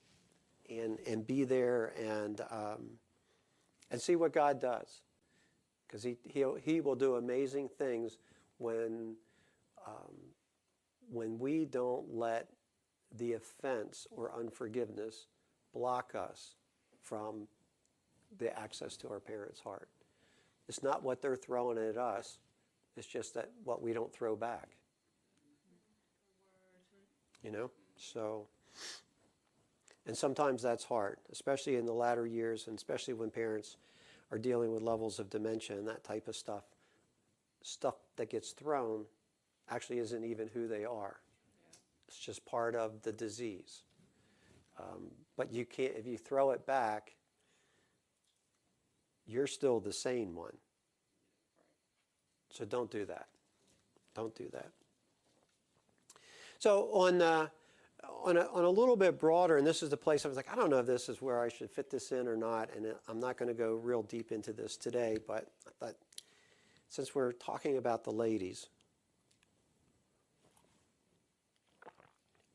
and, 0.69 0.97
and 1.05 1.27
be 1.27 1.43
there 1.43 1.93
and, 1.99 2.41
um, 2.49 2.89
and 3.91 4.01
see 4.01 4.15
what 4.15 4.33
God 4.33 4.59
does. 4.59 5.01
Because 5.89 6.03
he, 6.03 6.17
he'll, 6.25 6.53
he 6.53 6.81
will 6.81 6.95
do 6.95 7.15
amazing 7.15 7.67
things 7.67 8.19
when, 8.59 9.15
um, 9.87 10.13
when 11.11 11.39
we 11.39 11.65
don't 11.65 12.13
let 12.13 12.47
the 13.17 13.33
offense 13.33 14.05
or 14.11 14.31
unforgiveness 14.37 15.25
block 15.73 16.13
us 16.13 16.53
from 17.01 17.47
the 18.37 18.57
access 18.57 18.95
to 18.97 19.09
our 19.09 19.19
parents' 19.19 19.59
heart. 19.59 19.89
It's 20.67 20.83
not 20.83 21.01
what 21.01 21.23
they're 21.23 21.35
throwing 21.35 21.79
at 21.79 21.97
us, 21.97 22.37
it's 22.95 23.07
just 23.07 23.33
that 23.33 23.49
what 23.63 23.81
we 23.81 23.91
don't 23.91 24.13
throw 24.13 24.35
back. 24.35 24.69
You 27.43 27.51
know? 27.51 27.71
So, 27.97 28.45
and 30.05 30.15
sometimes 30.15 30.61
that's 30.61 30.83
hard, 30.83 31.17
especially 31.31 31.77
in 31.77 31.87
the 31.87 31.93
latter 31.93 32.27
years, 32.27 32.67
and 32.67 32.77
especially 32.77 33.15
when 33.15 33.31
parents 33.31 33.77
are 34.31 34.37
dealing 34.37 34.71
with 34.71 34.81
levels 34.81 35.19
of 35.19 35.29
dementia 35.29 35.77
and 35.77 35.87
that 35.87 36.03
type 36.03 36.27
of 36.27 36.35
stuff. 36.35 36.63
Stuff 37.61 37.95
that 38.15 38.29
gets 38.29 38.51
thrown 38.51 39.05
actually 39.69 39.99
isn't 39.99 40.23
even 40.23 40.47
who 40.53 40.67
they 40.67 40.85
are. 40.85 41.17
It's 42.07 42.19
just 42.19 42.45
part 42.45 42.75
of 42.75 43.01
the 43.03 43.11
disease. 43.11 43.83
Um, 44.79 45.11
but 45.37 45.51
you 45.51 45.65
can't, 45.65 45.93
if 45.95 46.07
you 46.07 46.17
throw 46.17 46.51
it 46.51 46.65
back, 46.65 47.15
you're 49.25 49.47
still 49.47 49.79
the 49.79 49.93
sane 49.93 50.33
one. 50.33 50.57
So 52.51 52.65
don't 52.65 52.89
do 52.89 53.05
that. 53.05 53.27
Don't 54.15 54.35
do 54.35 54.49
that. 54.53 54.71
So 56.57 56.89
on, 56.91 57.21
uh, 57.21 57.47
on, 58.23 58.37
a, 58.37 58.47
on 58.53 58.63
a 58.63 58.69
little 58.69 58.95
bit 58.95 59.19
broader, 59.19 59.57
and 59.57 59.65
this 59.65 59.83
is 59.83 59.89
the 59.89 59.97
place 59.97 60.25
I 60.25 60.27
was 60.27 60.37
like, 60.37 60.51
I 60.51 60.55
don't 60.55 60.69
know 60.69 60.79
if 60.79 60.85
this 60.85 61.09
is 61.09 61.21
where 61.21 61.41
I 61.41 61.49
should 61.49 61.69
fit 61.69 61.89
this 61.89 62.11
in 62.11 62.27
or 62.27 62.35
not, 62.35 62.69
and 62.75 62.93
I'm 63.07 63.19
not 63.19 63.37
going 63.37 63.47
to 63.47 63.53
go 63.53 63.75
real 63.75 64.03
deep 64.03 64.31
into 64.31 64.53
this 64.53 64.77
today, 64.77 65.17
but 65.27 65.47
I 65.67 65.85
thought 65.85 65.95
since 66.89 67.13
we're 67.13 67.33
talking 67.33 67.77
about 67.77 68.03
the 68.03 68.11
ladies, 68.11 68.67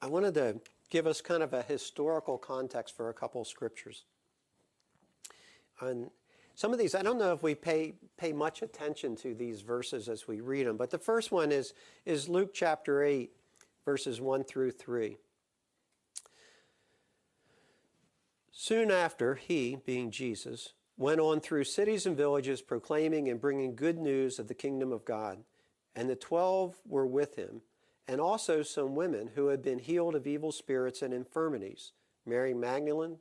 I 0.03 0.07
wanted 0.07 0.35
to 0.35 0.61
give 0.91 1.07
us 1.07 1.21
kind 1.21 1.43
of 1.43 1.53
a 1.53 1.63
historical 1.63 2.37
context 2.37 2.97
for 2.97 3.09
a 3.09 3.15
couple 3.15 3.45
scriptures. 3.45 4.05
And 5.81 6.11
some 6.55 6.73
of 6.73 6.79
these, 6.79 6.95
I 6.95 7.03
don't 7.03 7.19
know 7.19 7.33
if 7.33 7.43
we 7.43 7.55
pay, 7.55 7.95
pay 8.17 8.33
much 8.33 8.63
attention 8.63 9.17
to 9.17 9.35
these 9.35 9.61
verses 9.61 10.09
as 10.09 10.29
we 10.29 10.41
read 10.41 10.67
them, 10.67 10.77
but 10.77 10.91
the 10.91 10.99
first 10.99 11.33
one 11.33 11.51
is, 11.51 11.75
is 12.05 12.29
Luke 12.29 12.53
chapter 12.53 13.03
8, 13.03 13.31
verses 13.85 14.21
1 14.21 14.45
through 14.45 14.73
3. 14.73 15.17
Soon 18.57 18.91
after, 18.93 19.35
he, 19.35 19.77
being 19.85 20.13
Jesus, 20.13 20.75
went 20.97 21.21
on 21.21 21.41
through 21.41 21.65
cities 21.65 22.07
and 22.07 22.17
villages 22.17 22.63
proclaiming 22.63 23.29
and 23.29 23.41
bringing 23.41 23.75
good 23.75 23.99
news 23.99 24.39
of 24.39 24.47
the 24.47 24.55
kingdom 24.55 24.93
of 24.93 25.05
God. 25.05 25.43
And 25.97 26.09
the 26.09 26.15
twelve 26.15 26.77
were 26.87 27.07
with 27.07 27.35
him 27.35 27.63
and 28.07 28.21
also 28.21 28.63
some 28.63 28.95
women 28.95 29.31
who 29.35 29.49
had 29.49 29.61
been 29.61 29.81
healed 29.81 30.15
of 30.15 30.27
evil 30.27 30.53
spirits 30.53 31.03
and 31.03 31.13
infirmities 31.13 31.93
Mary 32.27 32.55
Magdalene, 32.55 33.19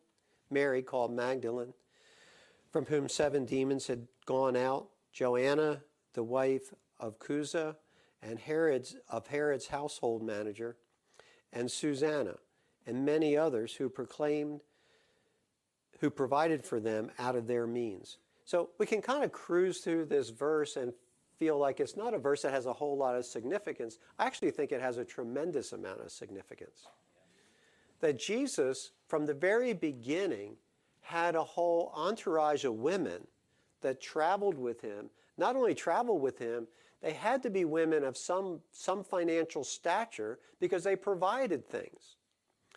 Mary 0.50 0.82
called 0.82 1.12
Magdalene, 1.12 1.74
from 2.72 2.86
whom 2.86 3.10
seven 3.10 3.43
demons 3.43 3.88
had 3.88 4.08
gone 4.26 4.56
out, 4.56 4.88
Joanna, 5.12 5.82
the 6.13 6.24
wife 6.24 6.74
of 7.00 7.19
Chuza, 7.19 7.76
and 8.22 8.39
Herod's, 8.39 8.96
of 9.10 9.28
Herod's 9.28 9.67
household 9.67 10.24
manager, 10.24 10.78
and 11.52 11.69
Susanna, 11.69 12.36
and 12.86 13.04
many 13.04 13.36
others 13.36 13.74
who 13.74 13.89
proclaimed, 13.89 14.62
who 16.04 16.10
provided 16.10 16.62
for 16.62 16.82
them 16.82 17.10
out 17.18 17.34
of 17.34 17.48
their 17.48 17.66
means. 17.66 18.18
So 18.44 18.72
we 18.78 18.86
can 18.86 19.02
kind 19.02 19.24
of 19.24 19.32
cruise 19.32 19.80
through 19.80 20.08
this 20.08 20.32
verse 20.32 20.76
and 20.76 20.92
feel 21.39 21.58
like 21.58 21.80
it's 21.80 21.96
not 21.96 22.13
a 22.13 22.18
verse 22.18 22.42
that 22.42 22.52
has 22.52 22.66
a 22.66 22.74
whole 22.74 22.98
lot 22.98 23.16
of 23.16 23.26
significance. 23.26 24.00
I 24.20 24.26
actually 24.26 24.52
think 24.52 24.74
it 24.74 24.82
has 24.82 24.98
a 24.98 25.06
tremendous 25.06 25.72
amount 25.72 26.02
of 26.02 26.12
significance. 26.12 26.88
That 28.02 28.20
Jesus, 28.20 28.92
from 29.08 29.26
the 29.26 29.34
very 29.34 29.72
beginning, 29.72 30.58
had 31.00 31.36
a 31.36 31.44
whole 31.44 31.94
entourage 31.96 32.66
of 32.66 32.74
women 32.74 33.26
that 33.80 34.02
traveled 34.02 34.58
with 34.58 34.82
him. 34.82 35.10
Not 35.38 35.56
only 35.56 35.74
traveled 35.74 36.22
with 36.22 36.38
him, 36.38 36.68
they 37.02 37.13
had 37.13 37.42
to 37.44 37.50
be 37.50 37.63
women 37.63 38.04
of 38.04 38.18
some, 38.18 38.60
some 38.74 39.06
financial 39.06 39.63
stature 39.63 40.39
because 40.60 40.84
they 40.84 40.98
provided 40.98 41.66
things. 41.66 42.18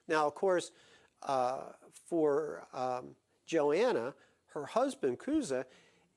Now, 0.07 0.29
of 0.29 0.37
course, 0.37 0.71
uh, 1.25 1.73
for 2.09 2.67
um, 2.73 3.15
Joanna, 3.47 4.15
her 4.49 4.67
husband, 4.67 5.19
Chuza, 5.19 5.65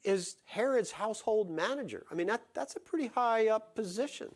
is 0.03 0.37
Herod's 0.45 0.91
household 0.91 1.49
manager. 1.49 2.05
I 2.11 2.15
mean, 2.15 2.27
that, 2.27 2.41
that's 2.53 2.75
a 2.75 2.79
pretty 2.79 3.07
high 3.07 3.47
up 3.47 3.75
position. 3.75 4.33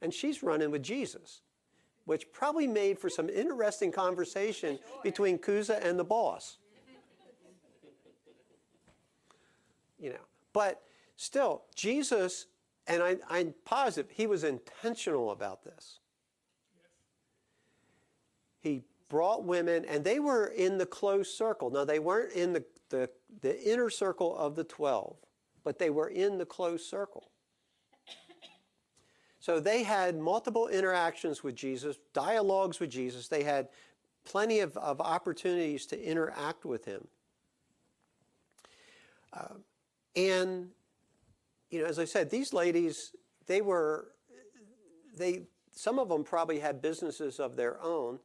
And 0.00 0.12
she's 0.12 0.42
running 0.42 0.70
with 0.70 0.82
Jesus, 0.82 1.42
which 2.04 2.30
probably 2.32 2.66
made 2.66 2.98
for 2.98 3.08
some 3.08 3.28
interesting 3.28 3.92
conversation 3.92 4.78
sure. 4.78 5.02
between 5.02 5.38
Chuza 5.38 5.84
and 5.84 5.98
the 5.98 6.04
boss. 6.04 6.58
you 9.98 10.10
know, 10.10 10.16
but 10.52 10.82
still, 11.16 11.62
Jesus, 11.74 12.46
and 12.86 13.02
I, 13.02 13.16
I'm 13.30 13.54
positive 13.64 14.10
he 14.10 14.26
was 14.26 14.44
intentional 14.44 15.30
about 15.30 15.64
this. 15.64 16.00
Yes. 16.76 16.90
He 18.60 18.82
brought 19.14 19.44
women, 19.44 19.84
and 19.84 20.02
they 20.02 20.18
were 20.18 20.46
in 20.46 20.76
the 20.76 20.86
close 20.86 21.32
circle. 21.32 21.70
Now, 21.70 21.84
they 21.84 22.00
weren't 22.00 22.32
in 22.32 22.52
the 22.52 22.64
the, 22.94 23.10
the 23.40 23.72
inner 23.72 23.90
circle 23.90 24.36
of 24.36 24.54
the 24.54 24.64
12, 24.64 25.16
but 25.64 25.78
they 25.78 25.90
were 25.90 26.08
in 26.08 26.38
the 26.38 26.46
closed 26.46 26.86
circle. 26.86 27.30
So 29.40 29.60
they 29.60 29.82
had 29.82 30.16
multiple 30.16 30.68
interactions 30.68 31.42
with 31.42 31.54
Jesus, 31.54 31.96
dialogues 32.12 32.80
with 32.80 32.90
Jesus. 32.90 33.28
They 33.28 33.42
had 33.42 33.68
plenty 34.24 34.60
of, 34.60 34.76
of 34.76 35.00
opportunities 35.00 35.86
to 35.86 36.02
interact 36.02 36.64
with 36.64 36.84
him. 36.84 37.06
Uh, 39.32 39.54
and, 40.16 40.68
you 41.70 41.80
know, 41.80 41.86
as 41.86 41.98
I 41.98 42.04
said, 42.04 42.30
these 42.30 42.52
ladies, 42.52 43.14
they 43.46 43.60
were, 43.60 44.12
they, 45.16 45.42
some 45.72 45.98
of 45.98 46.08
them 46.08 46.24
probably 46.24 46.60
had 46.60 46.80
businesses 46.80 47.40
of 47.40 47.56
their 47.56 47.82
own. 47.82 48.20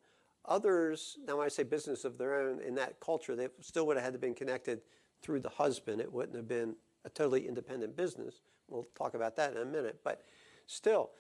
Others, 0.49 1.19
now 1.27 1.37
when 1.37 1.45
I 1.45 1.49
say 1.49 1.63
business 1.63 2.03
of 2.03 2.17
their 2.17 2.33
own, 2.33 2.59
in 2.61 2.75
that 2.75 2.99
culture, 2.99 3.35
they 3.35 3.47
still 3.61 3.85
would 3.87 3.97
have 3.97 4.03
had 4.03 4.13
to 4.13 4.19
been 4.19 4.33
connected 4.33 4.81
through 5.21 5.41
the 5.41 5.49
husband. 5.49 6.01
It 6.01 6.11
wouldn't 6.11 6.35
have 6.35 6.47
been 6.47 6.75
a 7.05 7.09
totally 7.09 7.47
independent 7.47 7.95
business. 7.95 8.41
We'll 8.67 8.87
talk 8.97 9.13
about 9.13 9.35
that 9.35 9.55
in 9.55 9.61
a 9.61 9.65
minute. 9.65 9.99
But 10.03 10.23
still, 10.65 11.11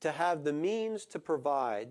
to 0.00 0.12
have 0.12 0.44
the 0.44 0.52
means 0.52 1.06
to 1.06 1.18
provide 1.18 1.88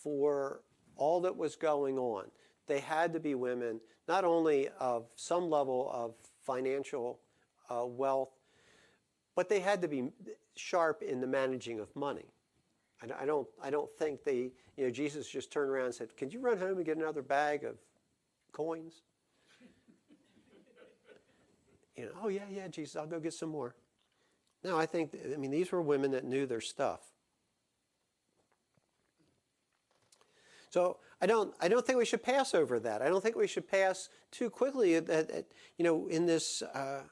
for 0.00 0.60
all 0.96 1.20
that 1.22 1.36
was 1.36 1.56
going 1.56 1.98
on, 1.98 2.26
they 2.68 2.78
had 2.78 3.12
to 3.12 3.20
be 3.20 3.34
women 3.34 3.80
not 4.06 4.24
only 4.24 4.68
of 4.78 5.06
some 5.16 5.50
level 5.50 5.90
of 5.92 6.14
financial 6.42 7.18
uh, 7.68 7.84
wealth, 7.84 8.30
but 9.34 9.48
they 9.48 9.60
had 9.60 9.82
to 9.82 9.88
be 9.88 10.10
sharp 10.54 11.02
in 11.02 11.20
the 11.20 11.26
managing 11.26 11.80
of 11.80 11.94
money. 11.96 12.26
I 13.12 13.26
don't, 13.26 13.46
I 13.62 13.70
don't 13.70 13.90
think 13.98 14.24
they, 14.24 14.50
you 14.76 14.84
know, 14.84 14.90
Jesus 14.90 15.28
just 15.28 15.50
turned 15.50 15.70
around 15.70 15.86
and 15.86 15.94
said, 15.94 16.16
Can 16.16 16.30
you 16.30 16.40
run 16.40 16.58
home 16.58 16.76
and 16.76 16.84
get 16.84 16.96
another 16.96 17.22
bag 17.22 17.64
of 17.64 17.76
coins? 18.52 19.02
you 21.96 22.06
know, 22.06 22.10
oh, 22.22 22.28
yeah, 22.28 22.44
yeah, 22.50 22.68
Jesus, 22.68 22.96
I'll 22.96 23.06
go 23.06 23.20
get 23.20 23.34
some 23.34 23.50
more. 23.50 23.74
No, 24.62 24.78
I 24.78 24.86
think, 24.86 25.14
I 25.32 25.36
mean, 25.36 25.50
these 25.50 25.72
were 25.72 25.82
women 25.82 26.12
that 26.12 26.24
knew 26.24 26.46
their 26.46 26.60
stuff. 26.60 27.00
So 30.70 30.98
I 31.20 31.26
don't, 31.26 31.54
I 31.60 31.68
don't 31.68 31.86
think 31.86 31.98
we 31.98 32.04
should 32.04 32.22
pass 32.22 32.54
over 32.54 32.80
that. 32.80 33.00
I 33.00 33.08
don't 33.08 33.22
think 33.22 33.36
we 33.36 33.46
should 33.46 33.68
pass 33.68 34.08
too 34.32 34.50
quickly 34.50 34.96
at, 34.96 35.08
at, 35.08 35.30
at 35.30 35.44
you 35.76 35.84
know, 35.84 36.08
in 36.08 36.26
this, 36.26 36.62
uh, 36.62 37.02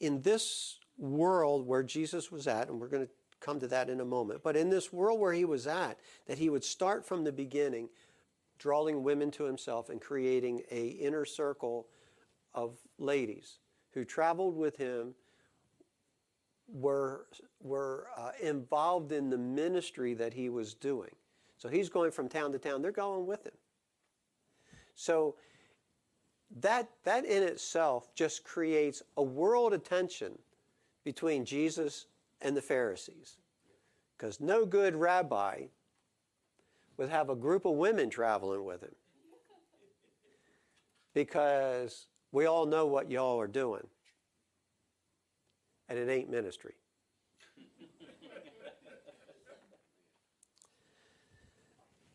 in 0.00 0.22
this 0.22 0.78
world 0.98 1.66
where 1.66 1.82
Jesus 1.82 2.32
was 2.32 2.46
at, 2.46 2.68
and 2.68 2.80
we're 2.80 2.88
going 2.88 3.06
to 3.06 3.12
come 3.42 3.60
to 3.60 3.66
that 3.68 3.90
in 3.90 4.00
a 4.00 4.04
moment. 4.04 4.42
But 4.42 4.56
in 4.56 4.70
this 4.70 4.92
world 4.92 5.20
where 5.20 5.32
he 5.32 5.44
was 5.44 5.66
at, 5.66 5.98
that 6.26 6.38
he 6.38 6.48
would 6.48 6.64
start 6.64 7.04
from 7.04 7.24
the 7.24 7.32
beginning, 7.32 7.88
drawing 8.58 9.02
women 9.02 9.30
to 9.32 9.44
himself 9.44 9.90
and 9.90 10.00
creating 10.00 10.62
a 10.70 10.86
inner 10.86 11.24
circle 11.24 11.88
of 12.54 12.76
ladies 12.98 13.58
who 13.92 14.04
traveled 14.04 14.56
with 14.56 14.76
him, 14.76 15.14
were, 16.68 17.26
were 17.60 18.06
uh, 18.16 18.30
involved 18.40 19.12
in 19.12 19.28
the 19.28 19.36
ministry 19.36 20.14
that 20.14 20.32
he 20.32 20.48
was 20.48 20.74
doing. 20.74 21.10
So 21.58 21.68
he's 21.68 21.88
going 21.88 22.10
from 22.10 22.28
town 22.28 22.52
to 22.52 22.58
town. 22.58 22.82
They're 22.82 22.90
going 22.90 23.26
with 23.26 23.46
him. 23.46 23.52
So 24.94 25.36
that, 26.60 26.88
that 27.04 27.24
in 27.24 27.42
itself 27.42 28.14
just 28.14 28.44
creates 28.44 29.02
a 29.16 29.22
world 29.22 29.72
of 29.72 29.84
tension 29.84 30.38
between 31.04 31.44
Jesus 31.44 32.06
and 32.42 32.56
the 32.56 32.62
Pharisees. 32.62 33.36
Because 34.16 34.40
no 34.40 34.66
good 34.66 34.94
rabbi 34.94 35.66
would 36.96 37.08
have 37.08 37.30
a 37.30 37.34
group 37.34 37.64
of 37.64 37.72
women 37.72 38.10
traveling 38.10 38.64
with 38.64 38.82
him. 38.82 38.94
Because 41.14 42.06
we 42.30 42.46
all 42.46 42.66
know 42.66 42.86
what 42.86 43.10
y'all 43.10 43.40
are 43.40 43.46
doing. 43.46 43.86
And 45.88 45.98
it 45.98 46.08
ain't 46.08 46.30
ministry. 46.30 46.74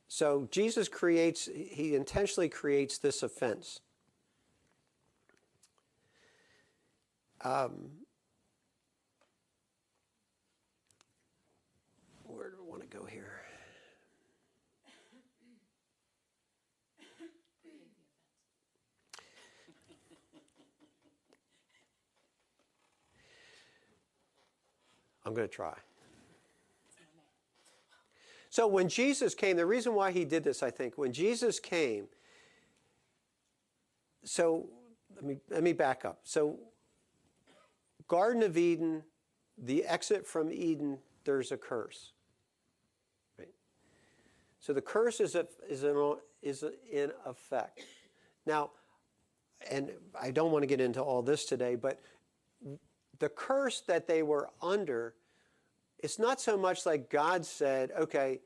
so 0.07 0.47
Jesus 0.49 0.87
creates, 0.87 1.47
he 1.53 1.95
intentionally 1.95 2.49
creates 2.49 2.97
this 2.97 3.21
offense. 3.21 3.81
Um, 7.41 7.91
where 12.23 12.49
do 12.49 12.57
I 12.59 12.69
want 12.69 12.81
to 12.81 12.97
go 12.97 13.05
here? 13.05 13.37
I'm 25.27 25.33
going 25.33 25.47
to 25.47 25.53
try. 25.53 25.73
So 28.49 28.65
when 28.65 28.87
Jesus 28.87 29.35
came, 29.35 29.57
the 29.57 29.65
reason 29.65 29.93
why 29.93 30.11
he 30.11 30.23
did 30.23 30.45
this, 30.45 30.63
I 30.63 30.71
think, 30.71 30.97
when 30.97 31.11
Jesus 31.11 31.59
came, 31.59 32.07
so 34.23 34.69
let 35.13 35.25
me 35.25 35.37
let 35.49 35.63
me 35.63 35.73
back 35.73 36.05
up. 36.05 36.21
So 36.23 36.57
Garden 38.07 38.41
of 38.41 38.57
Eden, 38.57 39.03
the 39.57 39.83
exit 39.85 40.25
from 40.25 40.49
Eden, 40.49 40.97
there's 41.25 41.51
a 41.51 41.57
curse. 41.57 42.13
Right? 43.37 43.49
So 44.61 44.71
the 44.71 44.81
curse 44.81 45.19
is, 45.19 45.35
a, 45.35 45.45
is, 45.69 45.83
is 46.41 46.63
in 46.89 47.11
effect. 47.25 47.81
Now, 48.45 48.71
and 49.69 49.91
I 50.19 50.31
don't 50.31 50.51
want 50.51 50.63
to 50.63 50.67
get 50.67 50.79
into 50.79 51.01
all 51.01 51.21
this 51.21 51.43
today, 51.43 51.75
but 51.75 51.99
the 53.19 53.29
curse 53.29 53.81
that 53.81 54.07
they 54.07 54.23
were 54.23 54.49
under, 54.61 55.13
it's 55.99 56.19
not 56.19 56.39
so 56.39 56.57
much 56.57 56.85
like 56.85 57.09
God 57.09 57.45
said, 57.45 57.91
okay, 57.97 58.39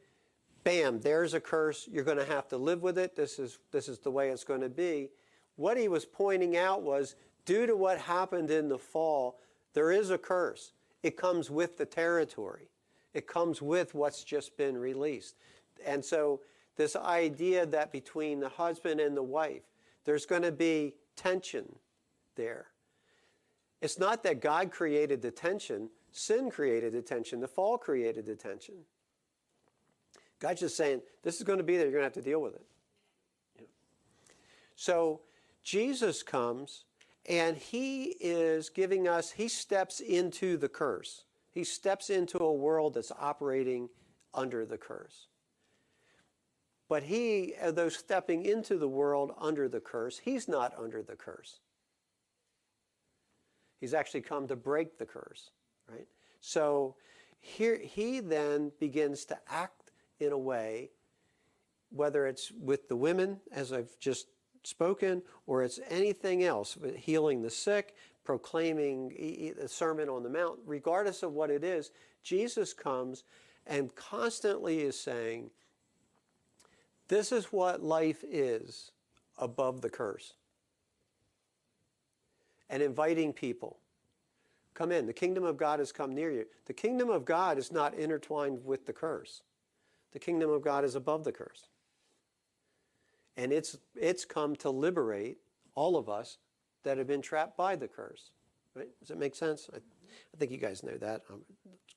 bam, 0.63 0.99
there's 0.99 1.34
a 1.34 1.39
curse, 1.39 1.88
you're 1.91 2.03
going 2.03 2.17
to 2.17 2.25
have 2.25 2.47
to 2.49 2.57
live 2.57 2.81
with 2.81 2.97
it, 2.97 3.15
this 3.15 3.39
is, 3.39 3.60
this 3.71 3.89
is 3.89 3.99
the 3.99 4.12
way 4.12 4.29
it's 4.29 4.43
going 4.43 4.62
to 4.62 4.69
be. 4.69 5.10
What 5.55 5.77
he 5.77 5.88
was 5.88 6.05
pointing 6.05 6.55
out 6.57 6.81
was, 6.81 7.15
due 7.45 7.65
to 7.65 7.75
what 7.75 7.97
happened 7.97 8.51
in 8.51 8.69
the 8.69 8.77
fall, 8.77 9.39
there 9.73 9.91
is 9.91 10.10
a 10.10 10.17
curse. 10.17 10.73
It 11.03 11.17
comes 11.17 11.49
with 11.49 11.77
the 11.77 11.86
territory. 11.86 12.69
It 13.13 13.27
comes 13.27 13.62
with 13.62 13.93
what's 13.93 14.23
just 14.23 14.55
been 14.57 14.77
released. 14.77 15.36
And 15.86 16.03
so 16.03 16.41
this 16.77 16.95
idea 16.95 17.65
that 17.65 17.91
between 17.91 18.39
the 18.39 18.49
husband 18.49 18.99
and 18.99 19.17
the 19.17 19.23
wife, 19.23 19.63
there's 20.05 20.25
going 20.25 20.43
to 20.43 20.51
be 20.51 20.95
tension 21.15 21.75
there. 22.36 22.70
It's 23.81 23.97
not 23.97 24.23
that 24.23 24.41
God 24.41 24.71
created 24.71 25.21
the 25.21 25.31
tension, 25.31 25.89
sin 26.11 26.49
created 26.51 26.93
the 26.93 27.01
tension, 27.01 27.39
the 27.39 27.47
fall 27.47 27.77
created 27.77 28.25
the 28.25 28.35
tension. 28.35 28.75
God's 30.39 30.61
just 30.61 30.77
saying, 30.77 31.01
this 31.23 31.37
is 31.37 31.43
going 31.43 31.57
to 31.57 31.63
be 31.63 31.77
there, 31.77 31.85
you're 31.85 31.91
going 31.91 32.01
to 32.01 32.05
have 32.05 32.13
to 32.13 32.21
deal 32.21 32.41
with 32.41 32.55
it. 32.55 32.65
So 34.75 35.21
Jesus 35.63 36.23
comes 36.23 36.85
and 37.27 37.55
he 37.57 38.15
is 38.19 38.69
giving 38.69 39.07
us, 39.07 39.31
he 39.31 39.47
steps 39.47 39.99
into 39.99 40.57
the 40.57 40.69
curse. 40.69 41.23
He 41.51 41.63
steps 41.63 42.09
into 42.09 42.39
a 42.39 42.53
world 42.53 42.95
that's 42.95 43.11
operating 43.19 43.89
under 44.33 44.65
the 44.65 44.77
curse. 44.77 45.27
But 46.89 47.03
he, 47.03 47.53
uh, 47.61 47.71
though 47.71 47.89
stepping 47.89 48.45
into 48.45 48.77
the 48.77 48.87
world 48.87 49.33
under 49.37 49.69
the 49.69 49.79
curse, 49.79 50.19
he's 50.19 50.47
not 50.47 50.73
under 50.77 51.01
the 51.01 51.15
curse. 51.15 51.59
He's 53.81 53.95
actually 53.95 54.21
come 54.21 54.47
to 54.47 54.55
break 54.55 54.97
the 54.97 55.05
curse, 55.05 55.49
right? 55.89 56.07
So 56.39 56.95
here 57.39 57.77
he 57.77 58.19
then 58.19 58.71
begins 58.79 59.25
to 59.25 59.39
act 59.49 59.91
in 60.19 60.31
a 60.31 60.37
way, 60.37 60.91
whether 61.89 62.27
it's 62.27 62.51
with 62.51 62.87
the 62.87 62.95
women, 62.95 63.39
as 63.51 63.73
I've 63.73 63.97
just 63.99 64.27
spoken, 64.63 65.23
or 65.47 65.63
it's 65.63 65.79
anything 65.89 66.43
else, 66.43 66.77
healing 66.95 67.41
the 67.41 67.49
sick, 67.49 67.95
proclaiming 68.23 69.53
the 69.59 69.67
Sermon 69.67 70.07
on 70.07 70.21
the 70.21 70.29
Mount, 70.29 70.59
regardless 70.63 71.23
of 71.23 71.33
what 71.33 71.49
it 71.49 71.63
is, 71.63 71.89
Jesus 72.23 72.73
comes 72.73 73.23
and 73.65 73.95
constantly 73.95 74.81
is 74.81 74.99
saying, 74.99 75.49
This 77.07 77.31
is 77.31 77.45
what 77.45 77.81
life 77.81 78.23
is 78.29 78.91
above 79.39 79.81
the 79.81 79.89
curse. 79.89 80.33
And 82.71 82.81
inviting 82.81 83.34
people. 83.34 83.77
Come 84.73 84.91
in. 84.91 85.05
The 85.05 85.13
kingdom 85.13 85.43
of 85.43 85.57
God 85.57 85.77
has 85.77 85.91
come 85.91 86.15
near 86.15 86.31
you. 86.31 86.45
The 86.65 86.73
kingdom 86.73 87.10
of 87.10 87.25
God 87.25 87.60
is 87.60 87.71
not 87.71 87.93
intertwined 87.93 88.65
with 88.65 88.88
the 88.88 88.93
curse. 88.93 89.43
The 90.13 90.19
kingdom 90.19 90.49
of 90.49 90.63
God 90.63 90.84
is 90.84 90.95
above 90.95 91.23
the 91.23 91.31
curse. 91.31 91.67
And 93.38 93.51
it's, 93.51 93.77
it's 93.95 94.25
come 94.25 94.55
to 94.57 94.69
liberate 94.69 95.38
all 95.75 95.97
of 95.97 96.10
us 96.10 96.38
that 96.84 96.97
have 96.97 97.07
been 97.07 97.21
trapped 97.21 97.55
by 97.55 97.75
the 97.75 97.88
curse. 97.88 98.31
Right? 98.75 98.88
Does 98.99 99.10
that 99.10 99.19
make 99.19 99.36
sense? 99.36 99.69
I, 99.73 99.77
I 99.77 100.38
think 100.38 100.51
you 100.51 100.57
guys 100.57 100.84
know 100.84 100.97
that. 100.97 101.23
I'm 101.29 101.41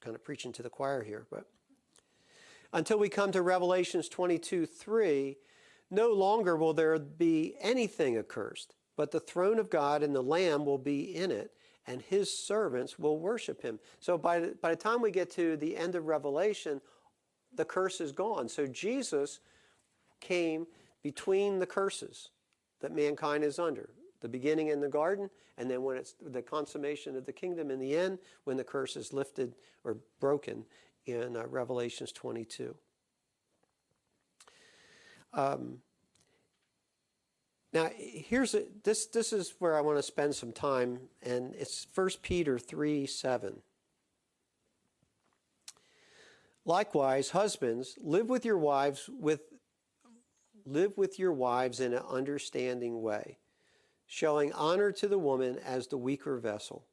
kind 0.00 0.14
of 0.14 0.24
preaching 0.24 0.52
to 0.52 0.62
the 0.62 0.70
choir 0.70 1.02
here. 1.02 1.26
But 1.30 1.46
until 2.72 2.98
we 2.98 3.08
come 3.08 3.32
to 3.32 3.42
Revelations 3.42 4.08
22 4.08 4.66
3, 4.66 5.36
no 5.90 6.12
longer 6.12 6.56
will 6.56 6.74
there 6.74 6.98
be 6.98 7.54
anything 7.60 8.16
accursed, 8.16 8.74
but 8.96 9.10
the 9.10 9.20
throne 9.20 9.58
of 9.58 9.70
God 9.70 10.02
and 10.02 10.14
the 10.14 10.22
Lamb 10.22 10.64
will 10.64 10.78
be 10.78 11.14
in 11.14 11.30
it, 11.30 11.52
and 11.86 12.00
his 12.02 12.36
servants 12.36 12.98
will 12.98 13.18
worship 13.18 13.62
him. 13.62 13.78
So 14.00 14.16
by 14.16 14.40
the, 14.40 14.56
by 14.60 14.70
the 14.70 14.76
time 14.76 15.02
we 15.02 15.10
get 15.10 15.30
to 15.32 15.56
the 15.56 15.76
end 15.76 15.94
of 15.94 16.06
Revelation, 16.06 16.80
the 17.54 17.64
curse 17.64 18.00
is 18.00 18.12
gone. 18.12 18.48
So 18.48 18.66
Jesus 18.66 19.40
came 20.20 20.66
between 21.02 21.58
the 21.58 21.66
curses 21.66 22.30
that 22.80 22.94
mankind 22.94 23.44
is 23.44 23.58
under 23.58 23.90
the 24.20 24.28
beginning 24.28 24.68
in 24.68 24.80
the 24.80 24.88
garden, 24.88 25.28
and 25.58 25.70
then 25.70 25.82
when 25.82 25.98
it's 25.98 26.14
the 26.20 26.40
consummation 26.40 27.14
of 27.14 27.26
the 27.26 27.32
kingdom 27.32 27.70
in 27.70 27.78
the 27.78 27.94
end, 27.94 28.18
when 28.44 28.56
the 28.56 28.64
curse 28.64 28.96
is 28.96 29.12
lifted 29.12 29.54
or 29.84 29.98
broken 30.18 30.64
in 31.04 31.36
uh, 31.36 31.46
Revelations 31.46 32.10
22. 32.10 32.74
Um, 35.34 35.78
now, 37.74 37.90
here's 37.96 38.54
a, 38.54 38.62
this. 38.84 39.06
This 39.06 39.32
is 39.32 39.54
where 39.58 39.76
I 39.76 39.80
want 39.80 39.98
to 39.98 40.02
spend 40.02 40.36
some 40.36 40.52
time, 40.52 41.00
and 41.22 41.56
it's 41.56 41.88
1 41.92 42.08
Peter 42.22 42.56
3 42.56 43.04
7. 43.04 43.60
Likewise, 46.64 47.30
husbands, 47.30 47.98
live 48.00 48.28
with 48.28 48.44
your 48.44 48.56
wives 48.56 49.10
with 49.12 49.40
live 50.64 50.96
with 50.96 51.18
your 51.18 51.32
wives 51.32 51.80
in 51.80 51.92
an 51.92 52.02
understanding 52.08 53.02
way, 53.02 53.38
showing 54.06 54.52
honor 54.52 54.92
to 54.92 55.08
the 55.08 55.18
woman 55.18 55.58
as 55.58 55.88
the 55.88 55.98
weaker 55.98 56.38
vessel, 56.38 56.86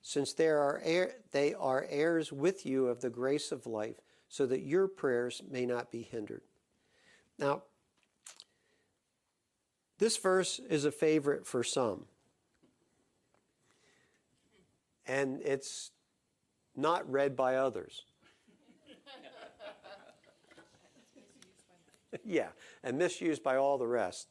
since 0.00 0.32
they 0.32 0.46
are, 0.46 0.80
heir, 0.84 1.12
they 1.32 1.54
are 1.54 1.86
heirs 1.90 2.32
with 2.32 2.64
you 2.64 2.86
of 2.86 3.00
the 3.00 3.10
grace 3.10 3.50
of 3.50 3.66
life, 3.66 3.96
so 4.28 4.46
that 4.46 4.62
your 4.62 4.86
prayers 4.86 5.42
may 5.50 5.66
not 5.66 5.90
be 5.90 6.02
hindered. 6.02 6.42
Now, 7.36 7.64
this 10.00 10.16
verse 10.16 10.58
is 10.70 10.86
a 10.86 10.90
favorite 10.90 11.46
for 11.46 11.62
some. 11.62 12.06
And 15.06 15.42
it's 15.42 15.90
not 16.74 17.08
read 17.10 17.36
by 17.36 17.56
others. 17.56 18.04
yeah, 22.24 22.48
and 22.82 22.96
misused 22.96 23.42
by 23.42 23.56
all 23.56 23.76
the 23.76 23.86
rest. 23.86 24.28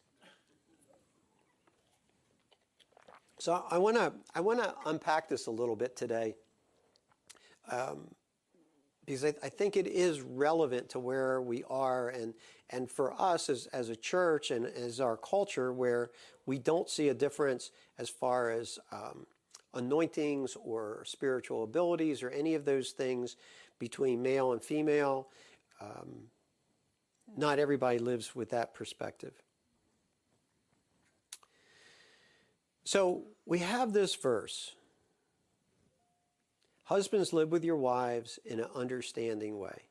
So 3.37 3.63
I 3.69 3.77
want 3.77 3.95
to 3.95 4.11
I 4.33 4.41
want 4.41 4.59
to 4.63 4.73
unpack 4.87 5.29
this 5.29 5.45
a 5.47 5.51
little 5.51 5.75
bit 5.75 5.95
today, 5.95 6.35
um, 7.71 8.07
because 9.09 9.25
I, 9.25 9.33
I, 9.41 9.49
think 9.49 9.75
it 9.75 9.87
is 9.87 10.21
relevant 10.21 10.89
to 10.89 10.99
where 10.99 11.41
we 11.41 11.63
are, 11.67 12.09
and 12.09 12.35
and 12.69 12.87
for 12.91 13.19
us 13.19 13.49
as 13.49 13.65
as 13.73 13.89
a 13.89 13.95
church 13.95 14.51
and 14.51 14.67
as 14.67 15.01
our 15.01 15.17
culture, 15.17 15.73
where 15.73 16.11
we 16.45 16.59
don't 16.59 16.87
see 16.87 17.09
a 17.09 17.13
difference 17.15 17.71
as 17.97 18.07
far 18.07 18.51
as 18.51 18.77
um, 18.91 19.25
anointings 19.73 20.55
or 20.63 21.01
spiritual 21.05 21.63
abilities 21.63 22.21
or 22.21 22.29
any 22.29 22.53
of 22.53 22.65
those 22.65 22.91
things 22.91 23.35
between 23.79 24.21
male 24.21 24.53
and 24.53 24.61
female. 24.61 25.27
Um, 25.81 26.27
not 27.35 27.57
everybody 27.57 27.97
lives 27.97 28.35
with 28.35 28.51
that 28.51 28.75
perspective. 28.75 29.33
So 32.83 33.23
we 33.47 33.57
have 33.59 33.91
this 33.91 34.13
verse 34.13 34.75
Husbands, 36.89 37.33
live 37.33 37.51
with 37.51 37.63
your 37.63 37.75
wives 37.75 38.39
in 38.43 38.59
an 38.59 38.65
understanding 38.73 39.59
way, 39.59 39.83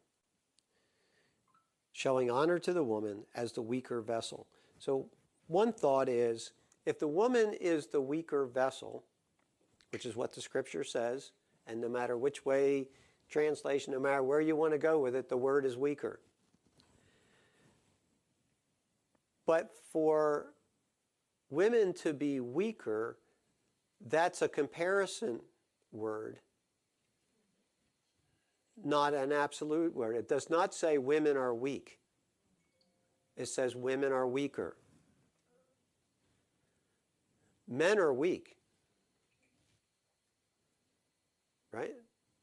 showing 1.93 2.29
honor 2.29 2.59
to 2.59 2.73
the 2.73 2.83
woman 2.83 3.23
as 3.37 3.53
the 3.53 3.63
weaker 3.63 4.01
vessel. 4.01 4.49
So, 4.81 5.07
one 5.47 5.73
thought 5.73 6.09
is 6.09 6.51
if 6.87 6.99
the 6.99 7.07
woman 7.07 7.55
is 7.61 7.87
the 7.87 8.01
weaker 8.01 8.47
vessel, 8.47 9.05
which 9.93 10.07
is 10.07 10.17
what 10.17 10.35
the 10.35 10.41
scripture 10.41 10.83
says, 10.83 11.31
and 11.69 11.81
no 11.81 11.89
matter 11.89 12.19
which 12.19 12.45
way 12.45 12.89
translation, 13.31 13.93
no 13.93 14.01
matter 14.01 14.25
where 14.25 14.41
you 14.41 14.57
want 14.57 14.73
to 14.73 14.79
go 14.79 14.99
with 14.99 15.15
it, 15.15 15.29
the 15.29 15.37
word 15.37 15.65
is 15.65 15.77
weaker. 15.77 16.19
But 19.47 19.71
for 19.93 20.47
women 21.49 21.93
to 22.03 22.13
be 22.13 22.41
weaker, 22.41 23.19
that's 24.05 24.43
a 24.43 24.49
comparison 24.49 25.39
word, 25.93 26.41
not 28.85 29.15
an 29.15 29.33
absolute 29.33 29.95
word. 29.95 30.17
It 30.17 30.29
does 30.29 30.51
not 30.51 30.75
say 30.75 30.99
women 30.99 31.37
are 31.37 31.55
weak, 31.55 31.99
it 33.37 33.47
says 33.47 33.77
women 33.77 34.13
are 34.13 34.27
weaker. 34.27 34.77
Men 37.71 37.99
are 37.99 38.15
weak, 38.15 38.57
right? 41.71 41.93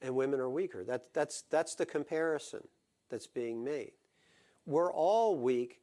And 0.02 0.16
women 0.16 0.40
are 0.40 0.50
weaker. 0.50 0.84
That, 0.84 1.06
that's, 1.16 1.46
that's 1.50 1.74
the 1.74 1.86
comparison 1.86 2.60
that's 3.10 3.26
being 3.26 3.64
made. 3.64 3.94
We're 4.68 4.94
all 4.94 5.36
weak 5.36 5.80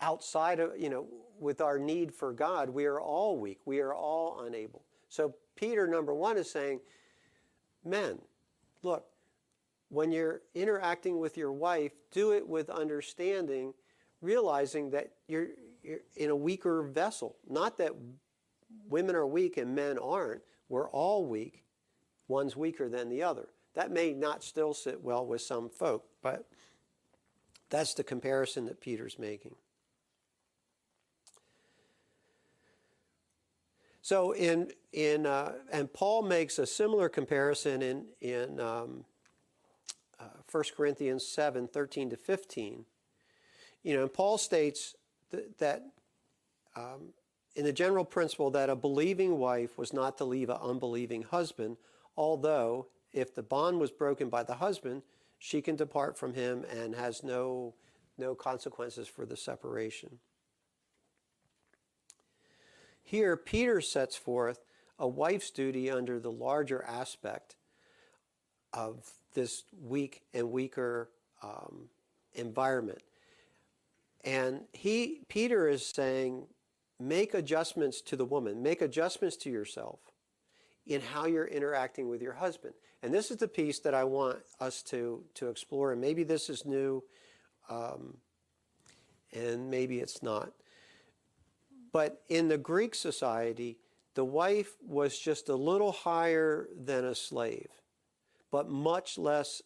outside 0.00 0.58
of, 0.58 0.72
you 0.76 0.90
know, 0.90 1.06
with 1.38 1.60
our 1.60 1.78
need 1.78 2.12
for 2.12 2.32
God, 2.32 2.70
we 2.70 2.84
are 2.84 3.00
all 3.00 3.38
weak. 3.38 3.60
We 3.64 3.80
are 3.80 3.94
all 3.94 4.40
unable. 4.40 4.82
So, 5.08 5.34
Peter, 5.56 5.86
number 5.86 6.14
one, 6.14 6.36
is 6.36 6.50
saying, 6.50 6.80
men, 7.84 8.18
look, 8.82 9.06
when 9.90 10.12
you're 10.12 10.40
interacting 10.54 11.18
with 11.18 11.36
your 11.36 11.52
wife, 11.52 11.92
do 12.12 12.32
it 12.32 12.48
with 12.48 12.70
understanding, 12.70 13.74
realizing 14.22 14.90
that 14.90 15.10
you're, 15.28 15.48
you're 15.82 15.98
in 16.16 16.30
a 16.30 16.36
weaker 16.36 16.82
vessel. 16.82 17.36
Not 17.48 17.76
that 17.78 17.92
women 18.88 19.14
are 19.16 19.26
weak 19.26 19.56
and 19.56 19.74
men 19.74 19.98
aren't. 19.98 20.42
We're 20.68 20.88
all 20.88 21.26
weak. 21.26 21.64
One's 22.28 22.56
weaker 22.56 22.88
than 22.88 23.08
the 23.08 23.24
other. 23.24 23.48
That 23.74 23.90
may 23.90 24.14
not 24.14 24.44
still 24.44 24.72
sit 24.72 25.02
well 25.02 25.26
with 25.26 25.42
some 25.42 25.68
folk, 25.68 26.04
but 26.22 26.48
that's 27.68 27.94
the 27.94 28.04
comparison 28.04 28.66
that 28.66 28.80
Peter's 28.80 29.18
making. 29.18 29.56
So 34.02 34.32
in 34.32 34.70
in 34.92 35.26
uh, 35.26 35.52
and 35.72 35.92
Paul 35.92 36.22
makes 36.22 36.58
a 36.58 36.66
similar 36.66 37.08
comparison 37.08 37.82
in 37.82 38.06
in 38.20 38.58
um, 38.58 39.04
uh, 40.20 40.24
1 40.50 40.64
Corinthians 40.76 41.26
7, 41.26 41.68
13 41.68 42.10
to 42.10 42.16
15. 42.16 42.84
You 43.82 43.94
know, 43.94 44.02
and 44.02 44.12
Paul 44.12 44.38
states 44.38 44.94
th- 45.30 45.44
that 45.58 45.84
um, 46.76 47.12
in 47.56 47.64
the 47.64 47.72
general 47.72 48.04
principle 48.04 48.50
that 48.50 48.70
a 48.70 48.76
believing 48.76 49.38
wife 49.38 49.78
was 49.78 49.92
not 49.92 50.18
to 50.18 50.24
leave 50.24 50.50
an 50.50 50.58
unbelieving 50.60 51.22
husband, 51.22 51.76
although 52.16 52.86
if 53.12 53.34
the 53.34 53.42
bond 53.42 53.80
was 53.80 53.90
broken 53.90 54.28
by 54.28 54.42
the 54.42 54.54
husband, 54.54 55.02
she 55.38 55.62
can 55.62 55.74
depart 55.74 56.18
from 56.18 56.34
him 56.34 56.64
and 56.70 56.94
has 56.94 57.24
no, 57.24 57.74
no 58.18 58.34
consequences 58.34 59.08
for 59.08 59.24
the 59.24 59.36
separation. 59.36 60.18
Here, 63.02 63.36
Peter 63.36 63.80
sets 63.80 64.16
forth 64.16 64.60
a 64.98 65.08
wife's 65.08 65.50
duty 65.50 65.90
under 65.90 66.20
the 66.20 66.30
larger 66.30 66.84
aspect 66.84 67.56
of 68.72 69.10
this 69.34 69.64
weak 69.82 70.22
and 70.34 70.50
weaker 70.50 71.10
um, 71.42 71.88
environment. 72.34 73.02
And 74.24 74.62
he, 74.72 75.20
Peter 75.28 75.68
is 75.68 75.84
saying, 75.86 76.46
make 76.98 77.34
adjustments 77.34 78.00
to 78.02 78.16
the 78.16 78.24
woman, 78.24 78.62
make 78.62 78.82
adjustments 78.82 79.36
to 79.38 79.50
yourself 79.50 80.00
in 80.86 81.00
how 81.00 81.26
you're 81.26 81.46
interacting 81.46 82.08
with 82.08 82.20
your 82.20 82.34
husband. 82.34 82.74
And 83.02 83.14
this 83.14 83.30
is 83.30 83.38
the 83.38 83.48
piece 83.48 83.78
that 83.80 83.94
I 83.94 84.04
want 84.04 84.38
us 84.60 84.82
to, 84.84 85.24
to 85.34 85.48
explore. 85.48 85.92
And 85.92 86.00
maybe 86.00 86.22
this 86.22 86.50
is 86.50 86.66
new, 86.66 87.02
um, 87.70 88.16
and 89.32 89.70
maybe 89.70 90.00
it's 90.00 90.22
not. 90.22 90.52
But 91.92 92.22
in 92.28 92.48
the 92.48 92.58
Greek 92.58 92.94
society, 92.94 93.78
the 94.14 94.24
wife 94.24 94.76
was 94.86 95.18
just 95.18 95.48
a 95.48 95.54
little 95.54 95.92
higher 95.92 96.68
than 96.76 97.04
a 97.04 97.14
slave, 97.14 97.70
but 98.50 98.68
much 98.68 99.18
less 99.18 99.62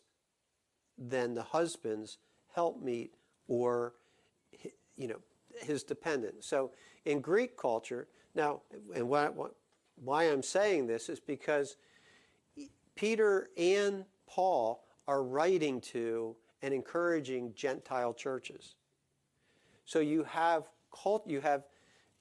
than 0.99 1.35
the 1.35 1.43
husband's 1.43 2.18
helpmeet 2.55 3.14
or 3.49 3.95
you 4.97 5.09
know 5.09 5.20
his 5.61 5.82
dependent. 5.82 6.45
So 6.45 6.72
in 7.05 7.20
Greek 7.20 7.57
culture, 7.57 8.09
now, 8.35 8.62
and 8.95 9.09
why, 9.09 9.28
why 9.97 10.24
I'm 10.24 10.43
saying 10.43 10.87
this 10.87 11.09
is 11.09 11.20
because 11.20 11.76
Peter 12.95 13.49
and 13.57 14.05
Paul 14.26 14.85
are 15.07 15.22
writing 15.22 15.80
to 15.80 16.37
and 16.62 16.72
encouraging 16.72 17.53
Gentile 17.55 18.14
churches. 18.14 18.74
So 19.85 20.01
you 20.01 20.24
have 20.24 20.64
cult, 20.93 21.28
you 21.28 21.41
have, 21.41 21.64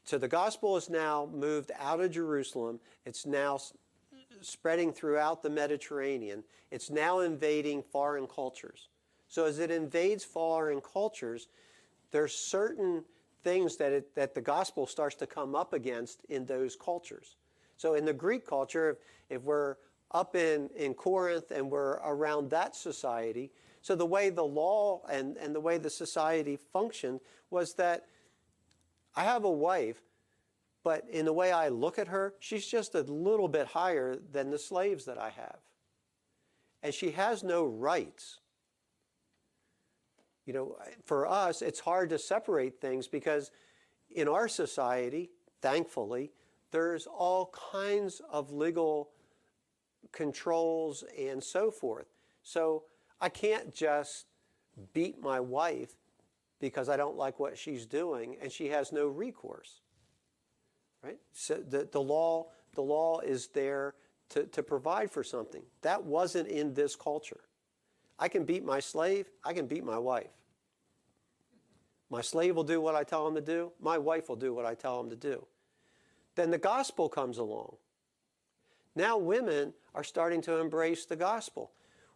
so 0.03 0.17
the 0.17 0.27
gospel 0.27 0.75
is 0.75 0.89
now 0.89 1.29
moved 1.33 1.71
out 1.79 2.01
of 2.01 2.11
Jerusalem. 2.11 2.79
It's 3.05 3.25
now 3.25 3.57
spreading 4.43 4.93
throughout 4.93 5.41
the 5.41 5.49
Mediterranean. 5.49 6.43
It's 6.71 6.89
now 6.89 7.19
invading 7.19 7.83
foreign 7.83 8.27
cultures. 8.27 8.89
So 9.27 9.45
as 9.45 9.59
it 9.59 9.71
invades 9.71 10.23
foreign 10.23 10.81
cultures, 10.81 11.47
there's 12.11 12.35
certain 12.35 13.03
things 13.43 13.77
that, 13.77 13.91
it, 13.91 14.15
that 14.15 14.35
the 14.35 14.41
gospel 14.41 14.85
starts 14.85 15.15
to 15.15 15.27
come 15.27 15.55
up 15.55 15.73
against 15.73 16.23
in 16.29 16.45
those 16.45 16.75
cultures. 16.75 17.35
So 17.77 17.95
in 17.95 18.05
the 18.05 18.13
Greek 18.13 18.45
culture, 18.47 18.91
if, 18.91 18.97
if 19.37 19.43
we're 19.43 19.75
up 20.11 20.35
in, 20.35 20.69
in 20.75 20.93
Corinth 20.93 21.51
and 21.51 21.69
we're 21.69 21.99
around 22.03 22.49
that 22.51 22.75
society, 22.75 23.51
so 23.81 23.95
the 23.95 24.05
way 24.05 24.29
the 24.29 24.43
law 24.43 25.01
and, 25.09 25.35
and 25.37 25.53
the 25.53 25.59
way 25.59 25.77
the 25.77 25.89
society 25.89 26.57
functioned 26.71 27.19
was 27.49 27.73
that 27.73 28.05
I 29.15 29.23
have 29.23 29.43
a 29.43 29.51
wife, 29.51 30.01
but 30.83 31.07
in 31.09 31.25
the 31.25 31.33
way 31.33 31.51
I 31.51 31.69
look 31.69 31.97
at 31.97 32.07
her, 32.09 32.33
she's 32.39 32.65
just 32.65 32.95
a 32.95 33.01
little 33.01 33.47
bit 33.47 33.67
higher 33.67 34.17
than 34.31 34.49
the 34.49 34.59
slaves 34.59 35.05
that 35.05 35.17
I 35.17 35.29
have. 35.29 35.57
And 36.81 36.93
she 36.93 37.11
has 37.11 37.43
no 37.43 37.65
rights 37.65 38.39
you 40.45 40.53
know, 40.53 40.77
for 41.05 41.27
us, 41.27 41.61
it's 41.61 41.79
hard 41.79 42.09
to 42.09 42.19
separate 42.19 42.81
things 42.81 43.07
because 43.07 43.51
in 44.11 44.27
our 44.27 44.47
society, 44.47 45.29
thankfully, 45.61 46.31
there's 46.71 47.07
all 47.07 47.53
kinds 47.71 48.21
of 48.29 48.51
legal 48.51 49.09
controls 50.11 51.03
and 51.17 51.41
so 51.41 51.71
forth. 51.71 52.07
So 52.43 52.83
I 53.21 53.29
can't 53.29 53.73
just 53.73 54.25
beat 54.93 55.21
my 55.21 55.39
wife 55.39 55.95
because 56.59 56.89
I 56.89 56.97
don't 56.97 57.15
like 57.15 57.39
what 57.39 57.57
she's 57.57 57.85
doing 57.85 58.35
and 58.41 58.51
she 58.51 58.67
has 58.69 58.91
no 58.91 59.07
recourse. 59.07 59.81
Right? 61.03 61.19
So 61.33 61.55
the, 61.55 61.87
the 61.91 62.01
law 62.01 62.47
the 62.73 62.81
law 62.81 63.19
is 63.19 63.47
there 63.47 63.95
to, 64.29 64.45
to 64.47 64.63
provide 64.63 65.11
for 65.11 65.23
something. 65.23 65.63
That 65.81 66.03
wasn't 66.03 66.47
in 66.47 66.73
this 66.73 66.95
culture. 66.95 67.41
I 68.19 68.27
can 68.27 68.45
beat 68.45 68.63
my 68.63 68.79
slave, 68.79 69.29
I 69.43 69.53
can 69.53 69.67
beat 69.67 69.83
my 69.83 69.97
wife. 69.97 70.29
My 72.09 72.21
slave 72.21 72.55
will 72.55 72.63
do 72.63 72.79
what 72.79 72.95
I 72.95 73.03
tell 73.03 73.27
him 73.27 73.35
to 73.35 73.41
do, 73.41 73.71
my 73.81 73.97
wife 73.97 74.29
will 74.29 74.35
do 74.35 74.53
what 74.53 74.65
I 74.65 74.75
tell 74.75 74.99
him 74.99 75.09
to 75.09 75.15
do. 75.15 75.45
Then 76.35 76.51
the 76.51 76.57
gospel 76.57 77.09
comes 77.09 77.37
along. 77.37 77.75
Now 78.95 79.17
women 79.17 79.73
are 79.95 80.03
starting 80.03 80.41
to 80.43 80.57
embrace 80.57 81.05
the 81.05 81.15
gospel. 81.15 81.71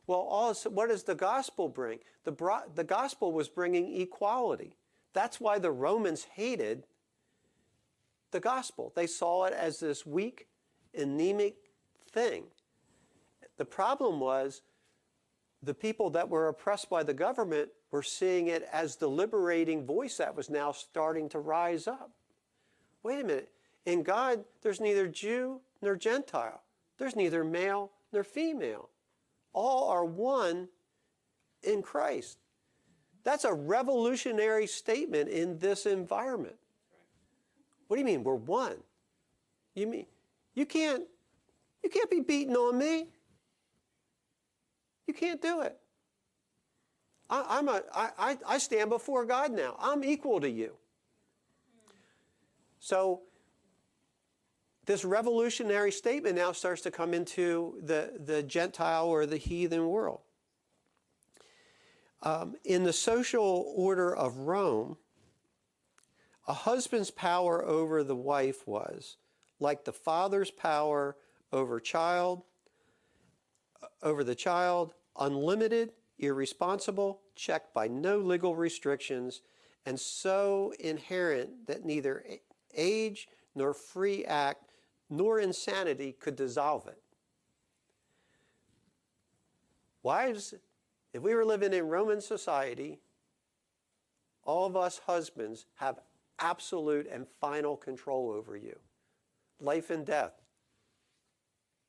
Well, 0.05 0.19
all, 0.19 0.53
what 0.69 0.89
does 0.89 1.03
the 1.03 1.15
gospel 1.15 1.67
bring? 1.67 1.99
The, 2.23 2.61
the 2.73 2.83
gospel 2.83 3.31
was 3.31 3.49
bringing 3.49 3.99
equality. 3.99 4.75
That's 5.13 5.41
why 5.41 5.59
the 5.59 5.71
Romans 5.71 6.27
hated 6.35 6.85
the 8.31 8.39
gospel. 8.39 8.91
They 8.95 9.07
saw 9.07 9.45
it 9.45 9.53
as 9.53 9.79
this 9.79 10.05
weak, 10.05 10.47
anemic 10.93 11.55
thing. 12.11 12.45
The 13.57 13.65
problem 13.65 14.19
was 14.19 14.61
the 15.63 15.73
people 15.73 16.09
that 16.11 16.29
were 16.29 16.47
oppressed 16.47 16.89
by 16.89 17.03
the 17.03 17.13
government 17.13 17.69
were 17.91 18.03
seeing 18.03 18.47
it 18.47 18.67
as 18.71 18.95
the 18.95 19.07
liberating 19.07 19.85
voice 19.85 20.17
that 20.17 20.35
was 20.35 20.49
now 20.49 20.71
starting 20.71 21.29
to 21.29 21.39
rise 21.39 21.87
up. 21.87 22.11
Wait 23.03 23.21
a 23.21 23.23
minute. 23.23 23.49
In 23.85 24.03
God, 24.03 24.43
there's 24.61 24.81
neither 24.81 25.07
Jew 25.07 25.61
nor 25.81 25.95
Gentile, 25.95 26.61
there's 26.97 27.15
neither 27.15 27.43
male 27.43 27.91
nor 28.11 28.23
female. 28.23 28.89
All 29.53 29.89
are 29.89 30.05
one 30.05 30.67
in 31.63 31.81
Christ. 31.81 32.37
That's 33.23 33.43
a 33.43 33.53
revolutionary 33.53 34.67
statement 34.67 35.29
in 35.29 35.57
this 35.59 35.85
environment. 35.85 36.55
What 37.87 37.97
do 37.97 38.01
you 38.01 38.05
mean? 38.05 38.23
We're 38.23 38.35
one. 38.35 38.77
You 39.75 39.87
mean 39.87 40.05
you 40.55 40.65
can't 40.65 41.03
you 41.83 41.89
can't 41.89 42.09
be 42.09 42.19
beating 42.19 42.55
on 42.55 42.77
me. 42.77 43.07
You 45.05 45.13
can't 45.13 45.41
do 45.41 45.61
it. 45.61 45.77
I, 47.29 47.45
I'm 47.49 47.67
a, 47.69 47.81
I, 47.93 48.37
I, 48.45 48.57
stand 48.57 48.89
before 48.89 49.25
God 49.25 49.51
now. 49.51 49.75
I'm 49.79 50.03
equal 50.03 50.39
to 50.41 50.49
you. 50.49 50.73
So 52.79 53.21
this 54.85 55.03
revolutionary 55.03 55.91
statement 55.91 56.35
now 56.35 56.53
starts 56.53 56.81
to 56.83 56.91
come 56.91 57.13
into 57.13 57.79
the, 57.83 58.13
the 58.25 58.43
Gentile 58.43 59.05
or 59.05 59.25
the 59.25 59.37
heathen 59.37 59.87
world. 59.87 60.21
Um, 62.23 62.55
in 62.65 62.83
the 62.83 62.93
social 62.93 63.71
order 63.75 64.15
of 64.15 64.37
Rome, 64.37 64.97
a 66.47 66.53
husband's 66.53 67.11
power 67.11 67.63
over 67.63 68.03
the 68.03 68.15
wife 68.15 68.65
was 68.67 69.17
like 69.59 69.83
the 69.83 69.93
father's 69.93 70.51
power 70.51 71.17
over 71.51 71.79
child, 71.79 72.43
over 74.01 74.23
the 74.23 74.35
child, 74.35 74.93
unlimited, 75.19 75.91
irresponsible, 76.19 77.21
checked 77.35 77.73
by 77.73 77.87
no 77.87 78.19
legal 78.19 78.55
restrictions, 78.55 79.41
and 79.85 79.99
so 79.99 80.73
inherent 80.79 81.67
that 81.67 81.85
neither 81.85 82.23
age 82.75 83.27
nor 83.55 83.73
free 83.73 84.25
act 84.25 84.69
nor 85.09 85.39
insanity 85.39 86.11
could 86.11 86.35
dissolve 86.35 86.87
it. 86.87 87.01
Wives, 90.03 90.53
if 91.13 91.21
we 91.21 91.33
were 91.33 91.45
living 91.45 91.73
in 91.73 91.87
Roman 91.87 92.21
society, 92.21 92.99
all 94.43 94.65
of 94.65 94.75
us 94.75 95.01
husbands 95.05 95.65
have 95.75 95.99
absolute 96.39 97.07
and 97.11 97.25
final 97.41 97.75
control 97.75 98.31
over 98.31 98.55
you. 98.55 98.77
Life 99.59 99.89
and 99.89 100.05
death 100.05 100.33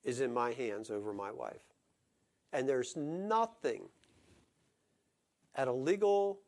is 0.05 0.21
in 0.21 0.33
my 0.33 0.53
hands 0.53 0.91
over 0.91 1.13
my 1.13 1.31
wife. 1.31 1.63
And 2.53 2.69
there's 2.69 2.97
nothing 2.97 3.83
at 5.55 5.69
a 5.69 5.73
legal, 5.73 6.41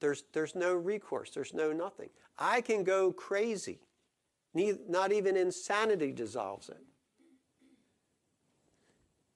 there's, 0.00 0.24
there's 0.32 0.54
no 0.54 0.74
recourse, 0.74 1.30
there's 1.30 1.54
no 1.54 1.72
nothing. 1.72 2.08
I 2.38 2.60
can 2.60 2.82
go 2.82 3.12
crazy. 3.12 3.78
Not 4.54 5.12
even 5.12 5.36
insanity 5.36 6.12
dissolves 6.12 6.68
it. 6.68 6.82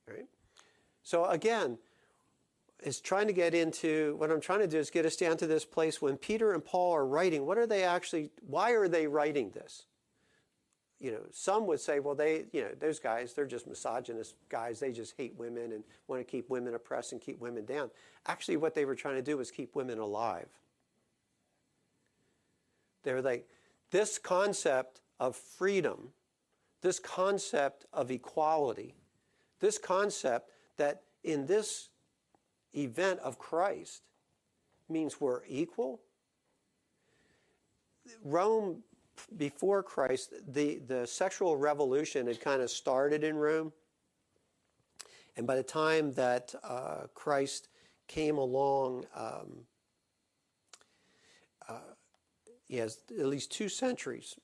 Right? 0.08 0.26
So 1.02 1.26
again, 1.26 1.78
is 2.82 3.00
trying 3.00 3.26
to 3.26 3.32
get 3.32 3.54
into 3.54 4.14
what 4.18 4.30
I'm 4.30 4.40
trying 4.40 4.60
to 4.60 4.68
do 4.68 4.78
is 4.78 4.90
get 4.90 5.04
us 5.04 5.16
down 5.16 5.36
to 5.38 5.46
this 5.46 5.64
place 5.64 6.00
when 6.00 6.16
Peter 6.16 6.52
and 6.52 6.64
Paul 6.64 6.94
are 6.94 7.06
writing. 7.06 7.44
What 7.44 7.58
are 7.58 7.66
they 7.66 7.82
actually? 7.82 8.30
Why 8.46 8.72
are 8.72 8.88
they 8.88 9.06
writing 9.06 9.50
this? 9.50 9.84
You 11.00 11.12
know, 11.12 11.20
some 11.30 11.66
would 11.68 11.78
say, 11.78 12.00
well, 12.00 12.16
they, 12.16 12.46
you 12.52 12.60
know, 12.60 12.70
those 12.78 12.98
guys, 12.98 13.32
they're 13.32 13.46
just 13.46 13.68
misogynist 13.68 14.34
guys. 14.48 14.80
They 14.80 14.90
just 14.90 15.14
hate 15.16 15.34
women 15.38 15.72
and 15.72 15.84
want 16.08 16.20
to 16.20 16.24
keep 16.28 16.50
women 16.50 16.74
oppressed 16.74 17.12
and 17.12 17.20
keep 17.20 17.40
women 17.40 17.64
down. 17.64 17.90
Actually, 18.26 18.56
what 18.56 18.74
they 18.74 18.84
were 18.84 18.96
trying 18.96 19.14
to 19.14 19.22
do 19.22 19.36
was 19.36 19.52
keep 19.52 19.76
women 19.76 19.98
alive. 20.00 20.48
They 23.04 23.12
were 23.12 23.22
like, 23.22 23.48
this 23.92 24.18
concept 24.18 25.00
of 25.20 25.36
freedom, 25.36 26.08
this 26.82 26.98
concept 26.98 27.86
of 27.92 28.10
equality, 28.10 28.96
this 29.60 29.78
concept 29.78 30.50
that 30.78 31.02
in 31.22 31.46
this 31.46 31.87
event 32.82 33.20
of 33.20 33.38
Christ 33.38 34.02
means 34.88 35.20
we're 35.20 35.42
equal. 35.46 36.00
Rome, 38.24 38.82
before 39.36 39.82
Christ, 39.82 40.32
the, 40.52 40.80
the 40.86 41.06
sexual 41.06 41.56
revolution 41.56 42.26
had 42.26 42.40
kind 42.40 42.62
of 42.62 42.70
started 42.70 43.24
in 43.24 43.36
Rome. 43.36 43.72
And 45.36 45.46
by 45.46 45.56
the 45.56 45.62
time 45.62 46.12
that 46.14 46.54
uh, 46.64 47.06
Christ 47.14 47.68
came 48.08 48.38
along, 48.38 49.06
um, 49.14 49.66
uh, 51.68 51.94
at 52.72 52.96
least 53.10 53.52
two 53.52 53.68
centuries 53.68 54.36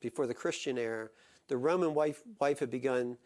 before 0.00 0.26
the 0.26 0.34
Christian 0.34 0.78
era, 0.78 1.08
the 1.48 1.56
Roman 1.56 1.94
wife, 1.94 2.22
wife 2.38 2.60
had 2.60 2.70
begun 2.70 3.16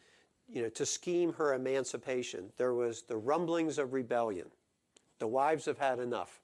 you 0.52 0.62
know, 0.62 0.68
to 0.70 0.84
scheme 0.84 1.32
her 1.34 1.54
emancipation. 1.54 2.52
There 2.56 2.74
was 2.74 3.02
the 3.02 3.16
rumblings 3.16 3.78
of 3.78 3.92
rebellion. 3.92 4.48
The 5.18 5.28
wives 5.28 5.66
have 5.66 5.78
had 5.78 5.98
enough. 5.98 6.40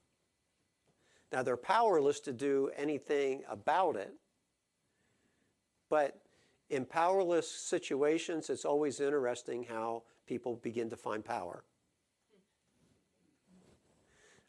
Now 1.33 1.43
they're 1.43 1.57
powerless 1.57 2.21
to 2.21 2.33
do 2.33 2.71
anything 2.77 3.43
about 3.49 3.97
it, 3.97 4.15
but 5.91 6.21
in 6.71 6.85
powerless 6.85 7.51
situations, 7.51 8.51
it's 8.51 8.65
always 8.65 9.01
interesting 9.01 9.65
how 9.65 10.03
people 10.27 10.57
begin 10.57 10.91
to 10.91 10.97
find 10.97 11.25
power. 11.25 11.65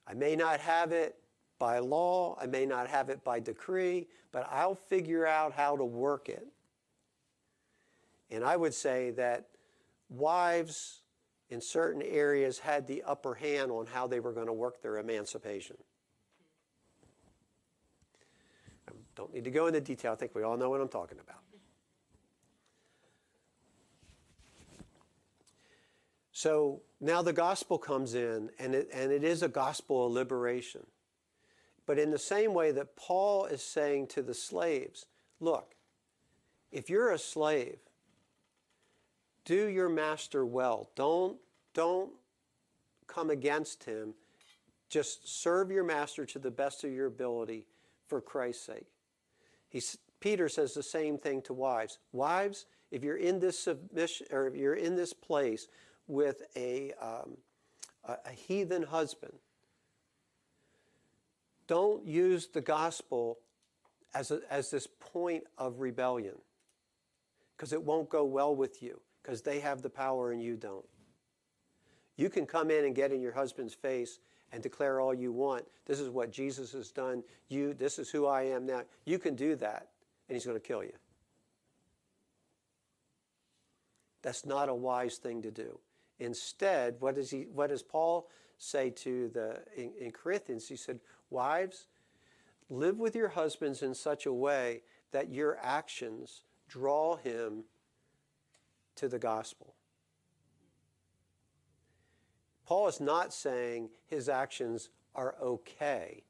I 0.08 0.14
may 0.14 0.36
not 0.36 0.60
have 0.60 0.91
it 0.91 1.16
by 1.60 1.80
law, 1.80 2.38
I 2.39 2.45
may 2.45 2.66
not 2.66 2.88
have 2.88 3.10
it 3.10 3.24
by 3.24 3.39
decree, 3.39 4.08
but 4.32 4.47
I'll 4.51 4.76
figure 4.76 5.26
out 5.26 5.53
how 5.53 5.76
to 5.76 5.84
work 5.84 6.30
it. 6.30 6.47
And 8.30 8.44
I 8.44 8.56
would 8.56 8.74
say 8.74 9.12
that 9.12 9.48
wives 10.10 11.02
in 11.50 11.62
certain 11.62 12.02
areas 12.02 12.60
had 12.60 12.88
the 12.88 13.04
upper 13.04 13.34
hand 13.34 13.72
on 13.72 13.86
how 13.86 14.08
they 14.08 14.20
were 14.20 14.34
going 14.34 14.48
to 14.48 14.54
work 14.54 14.82
their 14.82 14.98
emancipation. 14.98 15.78
I 18.90 18.92
don't 19.16 19.34
need 19.34 19.46
to 19.46 19.52
go 19.52 19.68
into 19.68 19.80
detail. 19.80 20.12
I 20.12 20.16
think 20.16 20.36
we 20.36 20.44
all 20.44 20.58
know 20.58 20.70
what 20.70 20.82
I'm 20.82 20.90
talking 20.90 21.20
about. 21.20 21.42
So 26.32 26.82
now 27.02 27.24
the 27.24 27.34
gospel 27.34 27.80
comes 27.80 28.14
in, 28.14 28.52
and 28.60 28.76
it, 28.76 28.90
and 28.94 29.12
it 29.12 29.24
is 29.24 29.42
a 29.42 29.48
gospel 29.48 30.06
of 30.06 30.12
liberation. 30.12 30.86
But 31.88 31.98
in 31.98 32.12
the 32.12 32.20
same 32.20 32.54
way 32.54 32.72
that 32.74 32.96
Paul 32.96 33.46
is 33.46 33.64
saying 33.64 34.08
to 34.08 34.22
the 34.22 34.36
slaves, 34.36 35.08
look, 35.40 35.74
if 36.72 36.92
you're 36.92 37.12
a 37.12 37.18
slave, 37.18 37.80
do 39.48 39.68
your 39.70 39.88
master 39.88 40.45
well. 40.45 40.89
Don't, 40.95 41.38
don't 41.74 42.12
come 43.08 43.30
against 43.30 43.86
him. 43.86 44.14
Just 44.89 45.41
serve 45.41 45.72
your 45.72 45.86
master 45.86 46.26
to 46.26 46.38
the 46.38 46.52
best 46.52 46.84
of 46.84 46.91
your 46.91 47.06
ability 47.08 47.66
for 48.08 48.20
Christ's 48.20 48.66
sake. 48.66 48.88
He's, 49.70 49.98
Peter 50.20 50.50
says 50.50 50.74
the 50.74 50.84
same 50.84 51.18
thing 51.18 51.41
to 51.43 51.54
wives. 51.54 51.98
Wives, 52.12 52.66
if 52.91 53.06
you're 53.06 53.18
in 53.18 53.39
this 53.39 53.58
submission 53.58 54.28
or 54.32 54.48
if 54.48 54.56
you're 54.56 54.76
in 54.76 54.98
this 54.98 55.14
place 55.14 55.68
with 56.08 56.41
a, 56.58 56.91
um, 57.02 57.38
a, 58.04 58.18
a 58.26 58.32
heathen 58.32 58.84
husband, 58.84 59.34
don't 61.68 62.06
use 62.06 62.48
the 62.48 62.62
gospel 62.62 63.39
as, 64.14 64.30
a, 64.30 64.41
as 64.50 64.72
this 64.72 64.88
point 64.88 65.45
of 65.58 65.80
rebellion 65.80 66.36
because 67.56 67.72
it 67.72 67.82
won't 67.82 68.10
go 68.10 68.26
well 68.26 68.54
with 68.54 68.84
you 68.84 69.00
because 69.28 69.42
they 69.42 69.60
have 69.60 69.82
the 69.82 69.90
power 69.90 70.32
and 70.32 70.42
you 70.42 70.56
don't. 70.56 70.86
You 72.16 72.30
can 72.30 72.46
come 72.46 72.72
in 72.72 72.86
and 72.86 72.96
get 72.96 73.12
in 73.12 73.20
your 73.20 73.34
husband's 73.34 73.74
face 73.74 74.20
and 74.54 74.64
declare 74.64 75.02
all 75.02 75.14
you 75.14 75.34
want. 75.34 75.66
This 75.86 76.00
is 76.00 76.10
what 76.10 76.32
Jesus 76.32 76.72
has 76.72 76.92
done. 76.92 77.24
You, 77.50 77.74
this 77.74 78.00
is 78.00 78.10
who 78.10 78.26
I 78.26 78.44
am 78.44 78.66
now. 78.66 78.84
You 79.04 79.20
can 79.20 79.36
do 79.36 79.58
that, 79.58 79.90
and 80.30 80.36
he's 80.36 80.46
going 80.46 80.56
to 80.56 80.66
kill 80.66 80.82
you. 80.82 80.94
That's 84.22 84.46
not 84.46 84.70
a 84.70 84.74
wise 84.74 85.18
thing 85.18 85.42
to 85.42 85.52
do. 85.52 85.78
Instead, 86.20 86.96
what 87.00 87.16
does 87.16 87.30
he? 87.30 87.48
What 87.54 87.70
does 87.70 87.84
Paul 87.84 88.30
say 88.58 88.90
to 88.92 89.30
the 89.30 89.60
in, 89.76 89.92
in 90.00 90.12
Corinthians? 90.12 90.68
He 90.68 90.76
said, 90.76 91.00
"Wives, 91.30 91.88
live 92.70 92.98
with 92.98 93.16
your 93.16 93.30
husbands 93.30 93.84
in 93.84 93.94
such 93.94 94.26
a 94.26 94.34
way 94.34 94.82
that 95.12 95.32
your 95.32 95.60
actions 95.62 96.42
draw 96.68 97.18
him 97.18 97.66
to 98.98 99.08
the 99.08 99.20
gospel." 99.20 99.74
Paul 102.66 102.89
is 102.89 103.00
not 103.00 103.34
saying 103.34 103.91
his 104.06 104.28
actions 104.28 104.89
are 105.16 105.36
okay. 105.41 106.24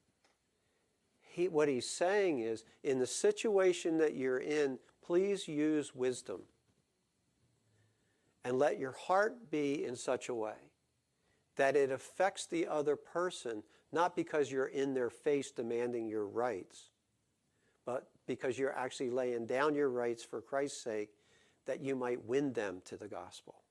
He, 1.20 1.47
what 1.47 1.68
he's 1.68 1.89
saying 1.89 2.39
is, 2.39 2.63
in 2.84 2.99
the 2.99 3.07
situation 3.07 3.97
that 3.97 4.15
you're 4.15 4.39
in, 4.39 4.80
please 5.01 5.47
use 5.47 5.95
wisdom. 5.95 6.43
And 8.43 8.59
let 8.59 8.80
your 8.80 8.91
heart 8.91 9.49
be 9.49 9.84
in 9.84 9.95
such 9.95 10.30
a 10.30 10.36
way 10.36 10.55
that 11.55 11.76
it 11.76 11.91
affects 11.91 12.45
the 12.45 12.68
other 12.68 12.95
person, 12.95 13.63
not 13.91 14.15
because 14.15 14.51
you're 14.51 14.68
in 14.68 14.93
their 14.93 15.09
face 15.09 15.51
demanding 15.51 16.07
your 16.07 16.28
rights, 16.28 16.91
but 17.84 18.09
because 18.28 18.59
you're 18.59 18.78
actually 18.78 19.09
laying 19.09 19.47
down 19.47 19.74
your 19.74 19.89
rights 19.89 20.24
for 20.24 20.39
Christ's 20.39 20.82
sake, 20.82 21.09
that 21.68 21.82
you 21.82 21.95
might 21.95 22.26
win 22.26 22.53
them 22.53 22.82
to 22.86 22.97
the 22.97 23.07
gospel 23.07 23.61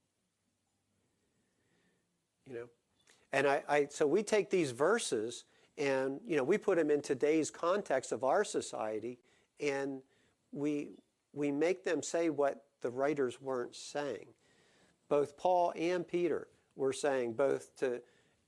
you 2.47 2.55
know. 2.55 2.67
And 3.33 3.47
I, 3.47 3.63
I, 3.69 3.87
so 3.91 4.07
we 4.07 4.23
take 4.23 4.51
these 4.51 4.71
verses 4.71 5.45
and 5.79 6.21
you 6.27 6.37
know 6.37 6.45
we 6.45 6.57
put 6.57 6.79
them 6.79 6.91
in 6.91 7.03
today's 7.03 7.51
context 7.51 8.13
of 8.13 8.25
our 8.25 8.45
society, 8.45 9.19
and 9.61 10.01
we 10.53 10.93
we 11.35 11.51
make 11.51 11.85
them 11.85 12.03
say 12.03 12.31
what 12.31 12.65
the 12.81 12.91
writers 12.91 13.43
weren't 13.43 13.75
saying. 13.75 14.27
Both 15.09 15.37
Paul 15.37 15.75
and 15.77 16.07
Peter 16.07 16.49
were 16.77 16.95
saying 16.95 17.35
both 17.35 17.77
to 17.81 18.01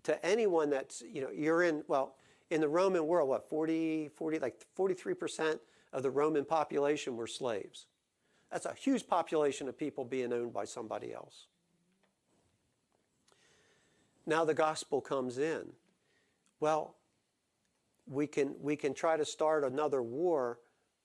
to 0.04 0.24
anyone 0.24 0.70
that's 0.70 1.02
you 1.02 1.20
know 1.20 1.30
you're 1.30 1.64
in 1.64 1.82
well 1.86 2.14
in 2.50 2.62
the 2.62 2.68
Roman 2.68 3.06
world 3.06 3.28
what 3.28 3.48
40 3.50 4.08
40 4.16 4.38
like 4.38 4.64
43% 4.78 5.58
of 5.92 6.02
the 6.02 6.10
Roman 6.10 6.46
population 6.46 7.14
were 7.14 7.26
slaves. 7.26 7.86
That's 8.50 8.66
a 8.66 8.74
huge 8.74 9.06
population 9.06 9.68
of 9.68 9.76
people 9.76 10.04
being 10.04 10.32
owned 10.32 10.52
by 10.52 10.64
somebody 10.64 11.12
else. 11.12 11.46
Now 14.26 14.44
the 14.44 14.54
gospel 14.54 15.00
comes 15.00 15.38
in. 15.38 15.72
Well, 16.60 16.96
we 18.06 18.26
can, 18.26 18.54
we 18.60 18.76
can 18.76 18.94
try 18.94 19.16
to 19.16 19.24
start 19.24 19.64
another 19.64 20.02
war, 20.02 20.58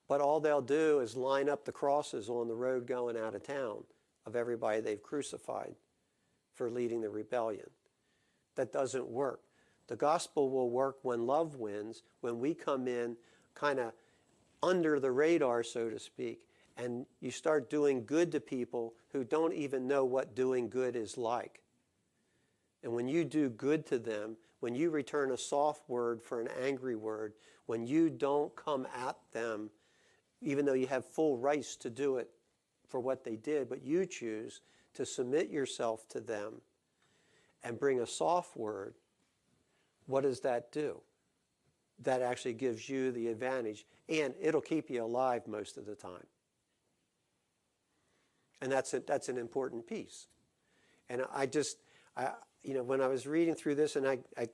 but 0.07 0.21
all 0.21 0.39
they'll 0.39 0.61
do 0.61 0.99
is 0.99 1.15
line 1.15 1.49
up 1.49 1.65
the 1.65 1.71
crosses 1.71 2.29
on 2.29 2.47
the 2.47 2.55
road 2.55 2.87
going 2.87 3.17
out 3.17 3.35
of 3.35 3.43
town 3.43 3.83
of 4.25 4.35
everybody 4.35 4.79
they've 4.79 5.03
crucified 5.03 5.75
for 6.53 6.69
leading 6.69 7.01
the 7.01 7.09
rebellion. 7.09 7.69
That 8.55 8.71
doesn't 8.71 9.07
work. 9.07 9.41
The 9.87 9.95
gospel 9.95 10.49
will 10.49 10.69
work 10.69 10.97
when 11.01 11.25
love 11.25 11.55
wins, 11.55 12.03
when 12.21 12.39
we 12.39 12.53
come 12.53 12.87
in 12.87 13.17
kind 13.53 13.79
of 13.79 13.93
under 14.61 14.99
the 14.99 15.11
radar, 15.11 15.61
so 15.63 15.89
to 15.89 15.99
speak, 15.99 16.41
and 16.77 17.05
you 17.19 17.31
start 17.31 17.69
doing 17.69 18.05
good 18.05 18.31
to 18.31 18.39
people 18.39 18.95
who 19.11 19.23
don't 19.23 19.53
even 19.53 19.87
know 19.87 20.05
what 20.05 20.35
doing 20.35 20.69
good 20.69 20.95
is 20.95 21.17
like. 21.17 21.61
And 22.83 22.93
when 22.93 23.07
you 23.07 23.23
do 23.23 23.49
good 23.49 23.85
to 23.87 23.99
them, 23.99 24.37
when 24.59 24.75
you 24.75 24.89
return 24.89 25.31
a 25.31 25.37
soft 25.37 25.87
word 25.87 26.21
for 26.21 26.41
an 26.41 26.49
angry 26.61 26.95
word, 26.95 27.33
when 27.65 27.85
you 27.85 28.09
don't 28.09 28.55
come 28.55 28.87
at 28.95 29.17
them, 29.31 29.69
even 30.41 30.65
though 30.65 30.73
you 30.73 30.87
have 30.87 31.05
full 31.05 31.37
rights 31.37 31.75
to 31.77 31.89
do 31.89 32.17
it 32.17 32.29
for 32.87 32.99
what 32.99 33.23
they 33.23 33.35
did, 33.35 33.69
but 33.69 33.83
you 33.83 34.05
choose 34.05 34.61
to 34.93 35.05
submit 35.05 35.49
yourself 35.49 36.07
to 36.09 36.19
them 36.19 36.61
and 37.63 37.79
bring 37.79 38.01
a 38.01 38.07
soft 38.07 38.57
word, 38.57 38.95
what 40.05 40.23
does 40.23 40.41
that 40.41 40.71
do? 40.71 41.01
That 41.99 42.21
actually 42.21 42.53
gives 42.53 42.89
you 42.89 43.11
the 43.11 43.27
advantage, 43.27 43.85
and 44.09 44.33
it'll 44.41 44.61
keep 44.61 44.89
you 44.89 45.03
alive 45.03 45.47
most 45.47 45.77
of 45.77 45.85
the 45.85 45.95
time. 45.95 46.25
And 48.63 48.71
that's, 48.71 48.93
a, 48.93 49.01
that's 49.01 49.27
an 49.27 49.37
important 49.37 49.85
piece. 49.85 50.27
And 51.09 51.23
I 51.33 51.47
just, 51.47 51.79
I, 52.15 52.29
you 52.63 52.73
know, 52.73 52.81
when 52.81 53.01
I 53.01 53.07
was 53.07 53.27
reading 53.27 53.55
through 53.55 53.75
this, 53.75 53.97
and 53.97 54.07
I, 54.07 54.19
I, 54.37 54.47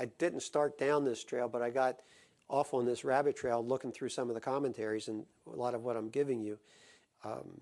I 0.00 0.06
didn't 0.18 0.40
start 0.40 0.80
down 0.80 1.04
this 1.04 1.22
trail, 1.22 1.48
but 1.48 1.62
I 1.62 1.70
got 1.70 2.00
off 2.48 2.74
on 2.74 2.84
this 2.84 3.04
rabbit 3.04 3.36
trail 3.36 3.64
looking 3.64 3.92
through 3.92 4.08
some 4.08 4.28
of 4.28 4.34
the 4.34 4.40
commentaries, 4.40 5.06
and 5.06 5.24
a 5.46 5.54
lot 5.54 5.74
of 5.76 5.84
what 5.84 5.96
I'm 5.96 6.08
giving 6.08 6.42
you 6.42 6.58
um, 7.22 7.60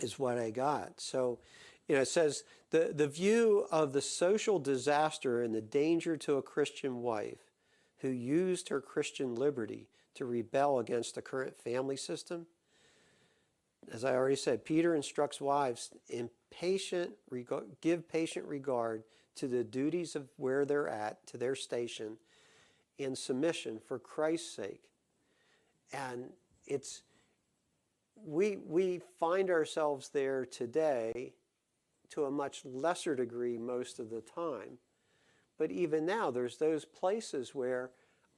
is 0.00 0.18
what 0.18 0.38
I 0.38 0.48
got. 0.48 0.98
So, 0.98 1.40
you 1.88 1.94
know, 1.94 2.00
it 2.00 2.08
says 2.08 2.44
the, 2.70 2.90
the 2.94 3.06
view 3.06 3.66
of 3.70 3.92
the 3.92 4.00
social 4.00 4.58
disaster 4.58 5.42
and 5.42 5.54
the 5.54 5.60
danger 5.60 6.16
to 6.16 6.36
a 6.38 6.42
Christian 6.42 7.02
wife 7.02 7.52
who 7.98 8.08
used 8.08 8.70
her 8.70 8.80
Christian 8.80 9.34
liberty 9.34 9.90
to 10.14 10.24
rebel 10.24 10.78
against 10.78 11.16
the 11.16 11.22
current 11.22 11.58
family 11.58 11.98
system. 11.98 12.46
As 13.92 14.04
I 14.04 14.14
already 14.14 14.36
said, 14.36 14.64
Peter 14.64 14.94
instructs 14.94 15.40
wives 15.40 15.90
in 16.08 16.30
patient, 16.50 17.12
give 17.80 18.08
patient 18.08 18.46
regard 18.46 19.04
to 19.36 19.46
the 19.46 19.62
duties 19.62 20.16
of 20.16 20.28
where 20.36 20.64
they're 20.64 20.88
at, 20.88 21.26
to 21.28 21.36
their 21.36 21.54
station, 21.54 22.16
in 22.98 23.14
submission 23.14 23.78
for 23.78 23.98
Christ's 23.98 24.54
sake. 24.54 24.82
And 25.92 26.30
it's, 26.66 27.02
we, 28.16 28.56
we 28.66 29.00
find 29.20 29.50
ourselves 29.50 30.08
there 30.08 30.44
today 30.44 31.34
to 32.10 32.24
a 32.24 32.30
much 32.30 32.64
lesser 32.64 33.14
degree 33.14 33.58
most 33.58 33.98
of 33.98 34.10
the 34.10 34.20
time. 34.20 34.78
But 35.58 35.70
even 35.70 36.04
now, 36.06 36.30
there's 36.30 36.58
those 36.58 36.84
places 36.84 37.54
where 37.54 37.90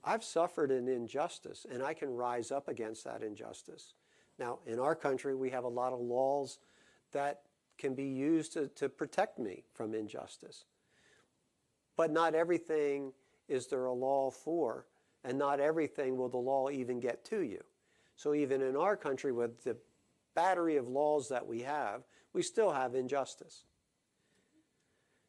I've 0.04 0.24
suffered 0.24 0.70
an 0.70 0.88
injustice 0.88 1.66
and 1.70 1.82
I 1.82 1.94
can 1.94 2.14
rise 2.14 2.50
up 2.50 2.68
against 2.68 3.04
that 3.04 3.22
injustice. 3.22 3.94
Now, 4.38 4.60
in 4.66 4.78
our 4.78 4.94
country, 4.94 5.34
we 5.34 5.50
have 5.50 5.64
a 5.64 5.68
lot 5.68 5.92
of 5.92 6.00
laws 6.00 6.58
that 7.12 7.42
can 7.76 7.94
be 7.94 8.04
used 8.04 8.52
to, 8.54 8.68
to 8.68 8.88
protect 8.88 9.38
me 9.38 9.64
from 9.72 9.94
injustice. 9.94 10.64
But 11.96 12.12
not 12.12 12.34
everything 12.34 13.12
is 13.48 13.66
there 13.66 13.86
a 13.86 13.92
law 13.92 14.30
for, 14.30 14.86
and 15.24 15.38
not 15.38 15.60
everything 15.60 16.16
will 16.16 16.28
the 16.28 16.36
law 16.36 16.70
even 16.70 17.00
get 17.00 17.24
to 17.26 17.40
you. 17.40 17.62
So 18.16 18.34
even 18.34 18.62
in 18.62 18.76
our 18.76 18.96
country, 18.96 19.32
with 19.32 19.64
the 19.64 19.76
battery 20.34 20.76
of 20.76 20.88
laws 20.88 21.28
that 21.28 21.46
we 21.46 21.62
have, 21.62 22.02
we 22.32 22.42
still 22.42 22.72
have 22.72 22.94
injustice. 22.94 23.64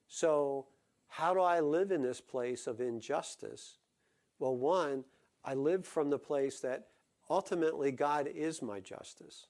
So, 0.07 0.68
how 1.07 1.34
do 1.34 1.39
I 1.39 1.60
live 1.60 1.91
in 1.91 2.01
this 2.01 2.22
place 2.22 2.68
of 2.68 2.82
injustice? 2.82 3.78
Well, 4.38 4.55
one, 4.55 5.03
I 5.43 5.53
live 5.53 5.86
from 5.86 6.10
the 6.10 6.20
place 6.20 6.60
that 6.62 6.88
ultimately 7.30 7.91
God 7.91 8.27
is 8.27 8.61
my 8.61 8.80
justice. 8.80 9.47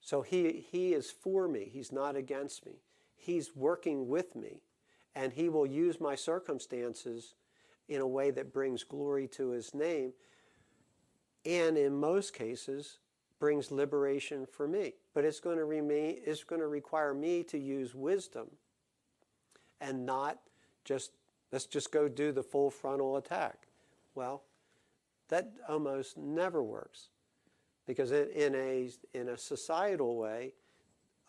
So 0.00 0.22
he, 0.22 0.64
he 0.70 0.92
is 0.92 1.10
for 1.10 1.48
me, 1.48 1.70
He's 1.72 1.90
not 1.90 2.16
against 2.16 2.66
me. 2.66 2.74
He's 3.16 3.56
working 3.56 4.08
with 4.08 4.36
me, 4.36 4.60
and 5.14 5.32
He 5.32 5.48
will 5.48 5.66
use 5.66 6.00
my 6.00 6.14
circumstances 6.14 7.34
in 7.88 8.00
a 8.00 8.06
way 8.06 8.30
that 8.30 8.52
brings 8.52 8.84
glory 8.84 9.26
to 9.28 9.50
His 9.50 9.72
name, 9.74 10.12
and 11.46 11.78
in 11.78 11.98
most 11.98 12.34
cases, 12.34 12.98
brings 13.38 13.70
liberation 13.70 14.46
for 14.46 14.66
me. 14.66 14.94
But 15.12 15.24
it's 15.24 15.40
going 15.40 15.58
to 15.58 15.64
remain, 15.64 16.18
it's 16.24 16.44
going 16.44 16.60
to 16.60 16.66
require 16.66 17.14
me 17.14 17.42
to 17.44 17.58
use 17.58 17.94
wisdom 17.94 18.48
and 19.80 20.06
not 20.06 20.38
just, 20.84 21.12
let's 21.52 21.66
just 21.66 21.92
go 21.92 22.08
do 22.08 22.32
the 22.32 22.42
full 22.42 22.70
frontal 22.70 23.16
attack. 23.16 23.66
Well, 24.14 24.42
that 25.28 25.52
almost 25.68 26.16
never 26.16 26.62
works. 26.62 27.08
Because 27.86 28.12
in, 28.12 28.54
a, 28.54 28.90
in 29.12 29.28
a 29.28 29.38
societal 29.38 30.16
way, 30.16 30.54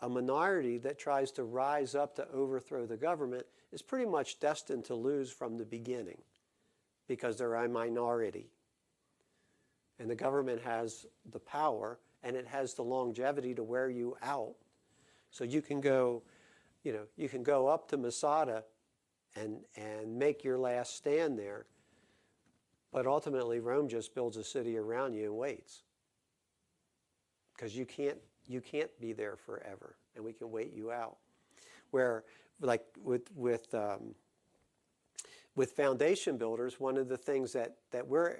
a 0.00 0.08
minority 0.08 0.78
that 0.78 0.98
tries 0.98 1.30
to 1.32 1.44
rise 1.44 1.94
up 1.94 2.14
to 2.16 2.28
overthrow 2.30 2.86
the 2.86 2.96
government 2.96 3.46
is 3.72 3.82
pretty 3.82 4.06
much 4.06 4.40
destined 4.40 4.84
to 4.86 4.94
lose 4.94 5.30
from 5.30 5.56
the 5.56 5.64
beginning 5.64 6.18
because 7.08 7.38
they're 7.38 7.54
a 7.54 7.68
minority. 7.68 8.50
And 9.98 10.10
the 10.10 10.14
government 10.14 10.60
has 10.62 11.06
the 11.30 11.38
power 11.38 11.98
and 12.22 12.36
it 12.36 12.46
has 12.46 12.74
the 12.74 12.82
longevity 12.82 13.54
to 13.54 13.62
wear 13.62 13.88
you 13.88 14.16
out. 14.22 14.54
So 15.30 15.44
you 15.44 15.62
can 15.62 15.80
go, 15.80 16.22
you 16.82 16.92
know, 16.92 17.06
you 17.16 17.28
can 17.28 17.42
go 17.42 17.66
up 17.66 17.88
to 17.90 17.96
Masada 17.96 18.64
and, 19.34 19.60
and 19.76 20.18
make 20.18 20.44
your 20.44 20.58
last 20.58 20.96
stand 20.96 21.38
there. 21.38 21.66
But 22.92 23.06
ultimately, 23.06 23.60
Rome 23.60 23.88
just 23.88 24.14
builds 24.14 24.36
a 24.36 24.44
city 24.44 24.78
around 24.78 25.14
you 25.14 25.24
and 25.24 25.36
waits 25.36 25.82
because 27.54 27.76
you 27.76 27.84
can't 27.86 28.18
you 28.46 28.60
can't 28.60 28.90
be 29.00 29.12
there 29.12 29.36
forever, 29.36 29.96
and 30.14 30.24
we 30.24 30.32
can 30.32 30.50
wait 30.50 30.72
you 30.72 30.92
out. 30.92 31.16
Where, 31.90 32.24
like 32.60 32.84
with 33.02 33.30
with 33.34 33.74
um, 33.74 34.14
with 35.56 35.72
foundation 35.72 36.36
builders, 36.36 36.78
one 36.78 36.96
of 36.96 37.08
the 37.08 37.16
things 37.16 37.52
that 37.52 37.76
that 37.90 38.06
we're 38.06 38.38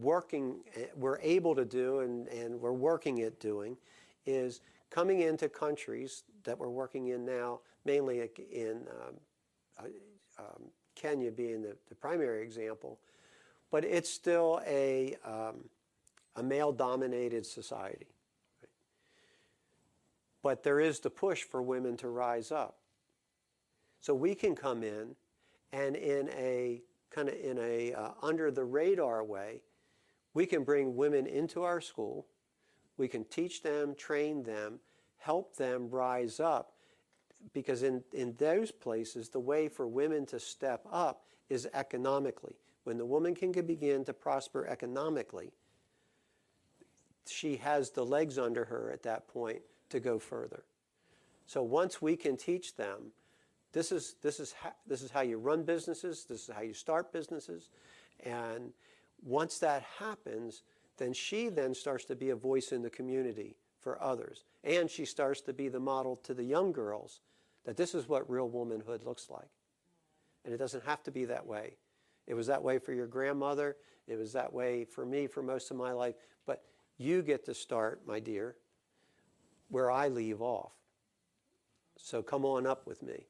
working 0.00 0.60
we're 0.96 1.20
able 1.20 1.54
to 1.54 1.64
do 1.64 2.00
and, 2.00 2.26
and 2.28 2.60
we're 2.60 2.72
working 2.72 3.22
at 3.22 3.38
doing 3.38 3.76
is 4.24 4.60
coming 4.90 5.20
into 5.20 5.48
countries 5.48 6.24
that 6.44 6.58
we're 6.58 6.70
working 6.70 7.08
in 7.08 7.24
now, 7.24 7.60
mainly 7.84 8.28
in 8.50 8.86
um, 8.90 9.14
uh, 9.78 9.82
um, 10.38 10.62
Kenya 10.94 11.30
being 11.30 11.62
the, 11.62 11.76
the, 11.88 11.94
primary 11.94 12.42
example, 12.42 12.98
but 13.70 13.84
it's 13.84 14.10
still 14.10 14.60
a, 14.66 15.16
um, 15.24 15.64
a 16.36 16.42
male 16.42 16.72
dominated 16.72 17.44
society. 17.44 18.08
But 20.42 20.62
there 20.62 20.80
is 20.80 21.00
the 21.00 21.10
push 21.10 21.42
for 21.42 21.60
women 21.60 21.96
to 21.98 22.08
rise 22.08 22.52
up. 22.52 22.76
So 24.00 24.14
we 24.14 24.34
can 24.34 24.54
come 24.54 24.82
in 24.82 25.16
and 25.72 25.96
in 25.96 26.30
a 26.30 26.82
kind 27.10 27.28
of 27.28 27.34
in 27.34 27.58
a 27.58 27.92
uh, 27.92 28.10
under 28.22 28.50
the 28.50 28.64
radar 28.64 29.24
way, 29.24 29.62
we 30.34 30.46
can 30.46 30.64
bring 30.64 30.96
women 30.96 31.26
into 31.26 31.62
our 31.62 31.80
school. 31.80 32.26
We 32.96 33.08
can 33.08 33.24
teach 33.24 33.62
them, 33.62 33.94
train 33.94 34.42
them, 34.42 34.80
help 35.18 35.56
them 35.56 35.88
rise 35.90 36.40
up. 36.40 36.72
Because 37.52 37.82
in, 37.82 38.02
in 38.12 38.34
those 38.38 38.70
places, 38.70 39.28
the 39.28 39.40
way 39.40 39.68
for 39.68 39.86
women 39.86 40.26
to 40.26 40.40
step 40.40 40.86
up 40.90 41.24
is 41.48 41.68
economically. 41.74 42.56
When 42.86 42.98
the 42.98 43.04
woman 43.04 43.34
can 43.34 43.50
begin 43.50 44.04
to 44.04 44.12
prosper 44.12 44.64
economically, 44.64 45.50
she 47.26 47.56
has 47.56 47.90
the 47.90 48.06
legs 48.06 48.38
under 48.38 48.64
her 48.66 48.92
at 48.92 49.02
that 49.02 49.26
point 49.26 49.62
to 49.88 49.98
go 49.98 50.20
further. 50.20 50.62
So 51.46 51.64
once 51.64 52.00
we 52.00 52.14
can 52.14 52.36
teach 52.36 52.76
them, 52.76 53.10
this 53.72 53.90
is, 53.90 54.14
this 54.22 54.38
is, 54.38 54.54
this 54.86 55.02
is 55.02 55.10
how 55.10 55.22
you 55.22 55.36
run 55.36 55.64
businesses, 55.64 56.26
this 56.28 56.48
is 56.48 56.54
how 56.54 56.62
you 56.62 56.74
start 56.74 57.12
businesses, 57.12 57.70
and 58.24 58.72
once 59.24 59.58
that 59.58 59.82
happens, 59.98 60.62
then 60.96 61.12
she 61.12 61.48
then 61.48 61.74
starts 61.74 62.04
to 62.04 62.14
be 62.14 62.30
a 62.30 62.36
voice 62.36 62.70
in 62.70 62.82
the 62.82 62.90
community 62.90 63.56
for 63.80 64.00
others. 64.00 64.44
And 64.62 64.88
she 64.88 65.06
starts 65.06 65.40
to 65.40 65.52
be 65.52 65.68
the 65.68 65.80
model 65.80 66.20
to 66.22 66.34
the 66.34 66.44
young 66.44 66.70
girls 66.70 67.18
that 67.64 67.76
this 67.76 67.96
is 67.96 68.08
what 68.08 68.30
real 68.30 68.48
womanhood 68.48 69.02
looks 69.02 69.28
like. 69.28 69.50
And 70.44 70.54
it 70.54 70.58
doesn't 70.58 70.84
have 70.84 71.02
to 71.02 71.10
be 71.10 71.24
that 71.24 71.44
way. 71.44 71.78
It 72.26 72.34
was 72.34 72.46
that 72.48 72.62
way 72.62 72.78
for 72.78 72.92
your 72.92 73.06
grandmother. 73.06 73.76
It 74.06 74.16
was 74.18 74.32
that 74.32 74.52
way 74.52 74.84
for 74.84 75.04
me 75.04 75.26
for 75.26 75.42
most 75.42 75.70
of 75.70 75.76
my 75.76 75.92
life. 75.92 76.14
But 76.46 76.64
you 76.98 77.22
get 77.22 77.44
to 77.46 77.54
start, 77.54 78.02
my 78.06 78.20
dear, 78.20 78.56
where 79.68 79.90
I 79.90 80.08
leave 80.08 80.40
off. 80.40 80.72
So 81.96 82.22
come 82.22 82.44
on 82.44 82.66
up 82.66 82.86
with 82.86 83.02
me. 83.02 83.26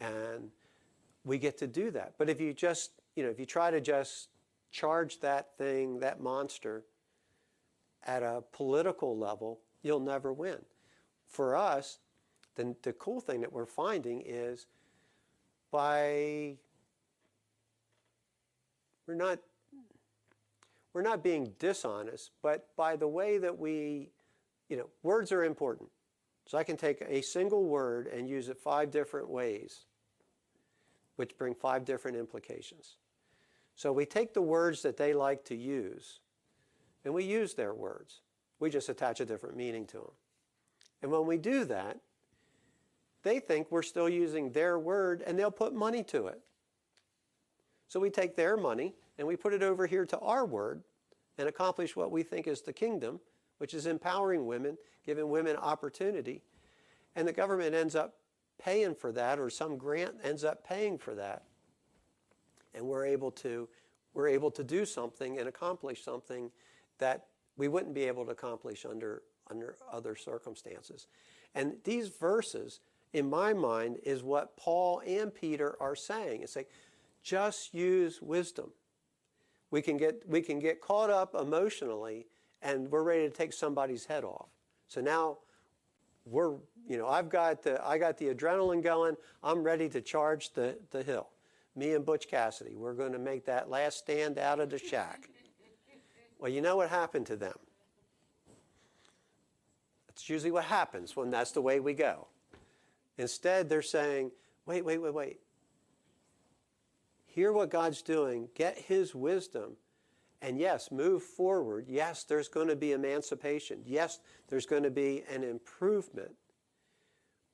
And 0.00 0.50
we 1.24 1.38
get 1.38 1.58
to 1.58 1.66
do 1.66 1.90
that. 1.92 2.14
But 2.18 2.28
if 2.28 2.40
you 2.40 2.52
just, 2.52 2.92
you 3.14 3.22
know, 3.22 3.30
if 3.30 3.38
you 3.38 3.46
try 3.46 3.70
to 3.70 3.80
just 3.80 4.28
charge 4.70 5.20
that 5.20 5.56
thing, 5.56 6.00
that 6.00 6.20
monster, 6.20 6.84
at 8.04 8.22
a 8.22 8.42
political 8.52 9.16
level, 9.16 9.60
you'll 9.82 10.00
never 10.00 10.32
win. 10.32 10.58
For 11.28 11.56
us, 11.56 11.98
the, 12.56 12.74
the 12.82 12.92
cool 12.94 13.20
thing 13.20 13.40
that 13.40 13.52
we're 13.52 13.64
finding 13.64 14.22
is 14.26 14.66
by 15.70 16.56
we're 19.06 19.14
not 19.14 19.38
we're 20.92 21.02
not 21.02 21.22
being 21.22 21.54
dishonest, 21.58 22.32
but 22.42 22.68
by 22.76 22.96
the 22.96 23.08
way 23.08 23.38
that 23.38 23.58
we, 23.58 24.10
you 24.68 24.76
know, 24.76 24.90
words 25.02 25.32
are 25.32 25.44
important. 25.44 25.88
So 26.46 26.58
I 26.58 26.64
can 26.64 26.76
take 26.76 27.02
a 27.08 27.22
single 27.22 27.64
word 27.64 28.08
and 28.08 28.28
use 28.28 28.48
it 28.48 28.58
five 28.58 28.90
different 28.90 29.30
ways, 29.30 29.86
which 31.16 31.38
bring 31.38 31.54
five 31.54 31.84
different 31.84 32.16
implications. 32.16 32.96
So 33.74 33.92
we 33.92 34.04
take 34.04 34.34
the 34.34 34.42
words 34.42 34.82
that 34.82 34.98
they 34.98 35.14
like 35.14 35.44
to 35.46 35.56
use 35.56 36.20
and 37.04 37.14
we 37.14 37.24
use 37.24 37.54
their 37.54 37.74
words. 37.74 38.20
We 38.60 38.70
just 38.70 38.88
attach 38.88 39.20
a 39.20 39.24
different 39.24 39.56
meaning 39.56 39.86
to 39.86 39.96
them. 39.96 40.12
And 41.00 41.10
when 41.10 41.26
we 41.26 41.38
do 41.38 41.64
that, 41.64 41.98
they 43.22 43.40
think 43.40 43.70
we're 43.70 43.82
still 43.82 44.08
using 44.08 44.50
their 44.52 44.78
word 44.78 45.22
and 45.26 45.38
they'll 45.38 45.50
put 45.50 45.74
money 45.74 46.02
to 46.04 46.26
it. 46.26 46.40
So 47.92 48.00
we 48.00 48.08
take 48.08 48.36
their 48.36 48.56
money 48.56 48.94
and 49.18 49.28
we 49.28 49.36
put 49.36 49.52
it 49.52 49.62
over 49.62 49.86
here 49.86 50.06
to 50.06 50.18
our 50.20 50.46
word 50.46 50.82
and 51.36 51.46
accomplish 51.46 51.94
what 51.94 52.10
we 52.10 52.22
think 52.22 52.46
is 52.46 52.62
the 52.62 52.72
kingdom, 52.72 53.20
which 53.58 53.74
is 53.74 53.84
empowering 53.84 54.46
women, 54.46 54.78
giving 55.04 55.28
women 55.28 55.56
opportunity. 55.56 56.40
And 57.16 57.28
the 57.28 57.34
government 57.34 57.74
ends 57.74 57.94
up 57.94 58.14
paying 58.58 58.94
for 58.94 59.12
that, 59.12 59.38
or 59.38 59.50
some 59.50 59.76
grant 59.76 60.14
ends 60.24 60.42
up 60.42 60.66
paying 60.66 60.96
for 60.96 61.14
that. 61.16 61.42
And 62.74 62.86
we're 62.86 63.04
able 63.04 63.30
to, 63.32 63.68
we're 64.14 64.28
able 64.28 64.50
to 64.52 64.64
do 64.64 64.86
something 64.86 65.38
and 65.38 65.46
accomplish 65.46 66.02
something 66.02 66.50
that 66.96 67.26
we 67.58 67.68
wouldn't 67.68 67.92
be 67.92 68.04
able 68.04 68.24
to 68.24 68.30
accomplish 68.30 68.86
under, 68.86 69.22
under 69.50 69.76
other 69.92 70.16
circumstances. 70.16 71.08
And 71.54 71.74
these 71.84 72.08
verses, 72.08 72.80
in 73.12 73.28
my 73.28 73.52
mind, 73.52 73.98
is 74.02 74.22
what 74.22 74.56
Paul 74.56 75.02
and 75.06 75.34
Peter 75.34 75.76
are 75.78 75.94
saying. 75.94 76.42
It's 76.42 76.56
like, 76.56 76.70
just 77.22 77.74
use 77.74 78.20
wisdom. 78.20 78.72
We 79.70 79.80
can 79.80 79.96
get, 79.96 80.22
we 80.28 80.42
can 80.42 80.58
get 80.58 80.80
caught 80.80 81.10
up 81.10 81.34
emotionally 81.34 82.26
and 82.60 82.90
we're 82.90 83.02
ready 83.02 83.22
to 83.22 83.30
take 83.30 83.52
somebody's 83.52 84.04
head 84.04 84.24
off. 84.24 84.48
So 84.88 85.00
now 85.00 85.38
we're, 86.24 86.56
you 86.86 86.98
know, 86.98 87.08
I've 87.08 87.28
got 87.28 87.62
the, 87.62 87.84
I 87.84 87.98
got 87.98 88.18
the 88.18 88.26
adrenaline 88.26 88.82
going. 88.82 89.16
I'm 89.42 89.62
ready 89.62 89.88
to 89.90 90.00
charge 90.00 90.52
the, 90.52 90.76
the 90.90 91.02
hill. 91.02 91.28
Me 91.74 91.94
and 91.94 92.04
Butch 92.04 92.28
Cassidy, 92.28 92.76
we're 92.76 92.92
going 92.92 93.12
to 93.12 93.18
make 93.18 93.46
that 93.46 93.70
last 93.70 93.98
stand 93.98 94.38
out 94.38 94.60
of 94.60 94.70
the 94.70 94.78
shack. 94.78 95.28
Well, 96.38 96.50
you 96.50 96.60
know 96.60 96.74
what 96.74 96.88
happened 96.88 97.26
to 97.26 97.36
them? 97.36 97.54
That's 100.08 100.28
usually 100.28 100.50
what 100.50 100.64
happens 100.64 101.14
when 101.14 101.30
that's 101.30 101.52
the 101.52 101.62
way 101.62 101.78
we 101.78 101.94
go. 101.94 102.26
Instead, 103.16 103.68
they're 103.68 103.80
saying, 103.80 104.32
wait, 104.66 104.84
wait, 104.84 104.98
wait, 104.98 105.14
wait. 105.14 105.40
Hear 107.34 107.52
what 107.52 107.70
God's 107.70 108.02
doing, 108.02 108.48
get 108.54 108.76
His 108.76 109.14
wisdom, 109.14 109.76
and 110.42 110.58
yes, 110.58 110.90
move 110.90 111.22
forward. 111.22 111.86
Yes, 111.88 112.24
there's 112.24 112.48
going 112.48 112.68
to 112.68 112.76
be 112.76 112.92
emancipation. 112.92 113.80
Yes, 113.86 114.20
there's 114.48 114.66
going 114.66 114.82
to 114.82 114.90
be 114.90 115.22
an 115.32 115.42
improvement. 115.42 116.32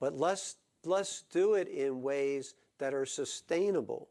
But 0.00 0.14
let's, 0.14 0.56
let's 0.84 1.22
do 1.30 1.54
it 1.54 1.68
in 1.68 2.02
ways 2.02 2.54
that 2.78 2.92
are 2.92 3.06
sustainable 3.06 4.08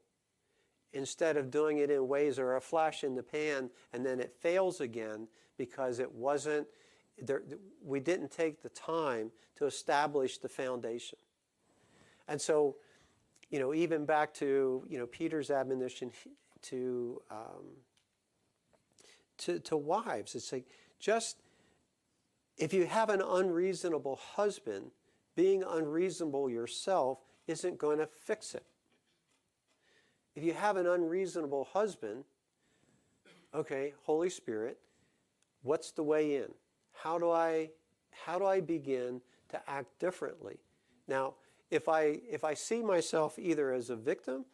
instead 0.94 1.36
of 1.36 1.52
doing 1.52 1.80
it 1.80 1.92
in 1.92 2.08
ways 2.08 2.38
that 2.38 2.44
are 2.44 2.56
a 2.56 2.62
flash 2.62 3.04
in 3.04 3.16
the 3.16 3.24
pan 3.24 3.70
and 3.92 4.06
then 4.06 4.22
it 4.22 4.34
fails 4.40 4.80
again 4.80 5.28
because 5.58 6.00
it 6.00 6.12
wasn't 6.14 6.66
there, 7.22 7.44
we 7.84 8.00
didn't 8.00 8.32
take 8.32 8.62
the 8.62 8.70
time 8.70 9.32
to 9.58 9.66
establish 9.66 10.38
the 10.38 10.48
foundation 10.48 11.18
and 12.28 12.40
so 12.40 12.78
you 13.50 13.60
know 13.60 13.74
even 13.74 14.06
back 14.06 14.34
to 14.34 14.84
you 14.88 14.98
know 14.98 15.06
peter's 15.06 15.50
admonition 15.50 16.12
to 16.62 17.22
um, 17.32 17.66
to, 19.38 19.60
to 19.60 19.78
wives 19.78 20.36
it's 20.36 20.52
like 20.52 20.66
just 21.00 21.38
if 22.58 22.74
you 22.74 22.86
have 22.86 23.10
an 23.10 23.22
unreasonable 23.22 24.16
husband 24.16 24.92
being 25.36 25.64
unreasonable 25.64 26.50
yourself 26.50 27.20
isn't 27.48 27.78
going 27.78 28.00
to 28.00 28.08
fix 28.08 28.56
it 28.56 28.66
if 30.38 30.44
you 30.44 30.54
have 30.54 30.78
an 30.78 30.86
unreasonable 30.86 31.68
husband, 31.74 32.24
okay, 33.56 33.96
Holy 34.04 34.30
Spirit, 34.30 34.78
what's 35.64 35.90
the 35.90 36.04
way 36.04 36.36
in? 36.36 36.50
How 36.94 37.18
do 37.18 37.32
I 37.32 37.72
how 38.12 38.38
do 38.38 38.46
I 38.46 38.62
begin 38.62 39.20
to 39.50 39.60
act 39.68 39.98
differently? 39.98 40.60
Now, 41.08 41.34
if 41.70 41.90
I 41.90 42.20
if 42.30 42.44
I 42.44 42.54
see 42.54 42.82
myself 42.82 43.38
either 43.38 43.74
as 43.74 43.90
a 43.90 43.96
victim 43.96 44.46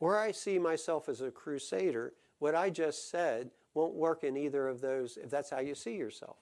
or 0.00 0.18
I 0.18 0.32
see 0.32 0.58
myself 0.58 1.08
as 1.08 1.20
a 1.20 1.30
crusader, 1.30 2.14
what 2.38 2.54
I 2.54 2.70
just 2.70 3.10
said 3.10 3.50
won't 3.74 3.94
work 3.94 4.24
in 4.24 4.36
either 4.36 4.68
of 4.68 4.80
those 4.80 5.16
if 5.16 5.30
that's 5.30 5.50
how 5.50 5.60
you 5.60 5.74
see 5.74 5.96
yourself. 5.96 6.36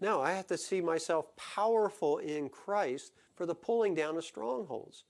No, 0.00 0.20
I 0.20 0.32
have 0.32 0.46
to 0.48 0.58
see 0.58 0.80
myself 0.80 1.34
powerful 1.36 2.18
in 2.18 2.48
Christ 2.48 3.12
for 3.34 3.46
the 3.46 3.54
pulling 3.54 3.94
down 3.94 4.16
of 4.16 4.24
strongholds. 4.24 5.04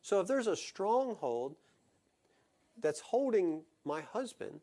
So 0.00 0.20
if 0.20 0.26
there's 0.26 0.48
a 0.48 0.56
stronghold 0.56 1.54
that's 2.80 3.00
holding 3.00 3.62
my 3.84 4.00
husband, 4.00 4.60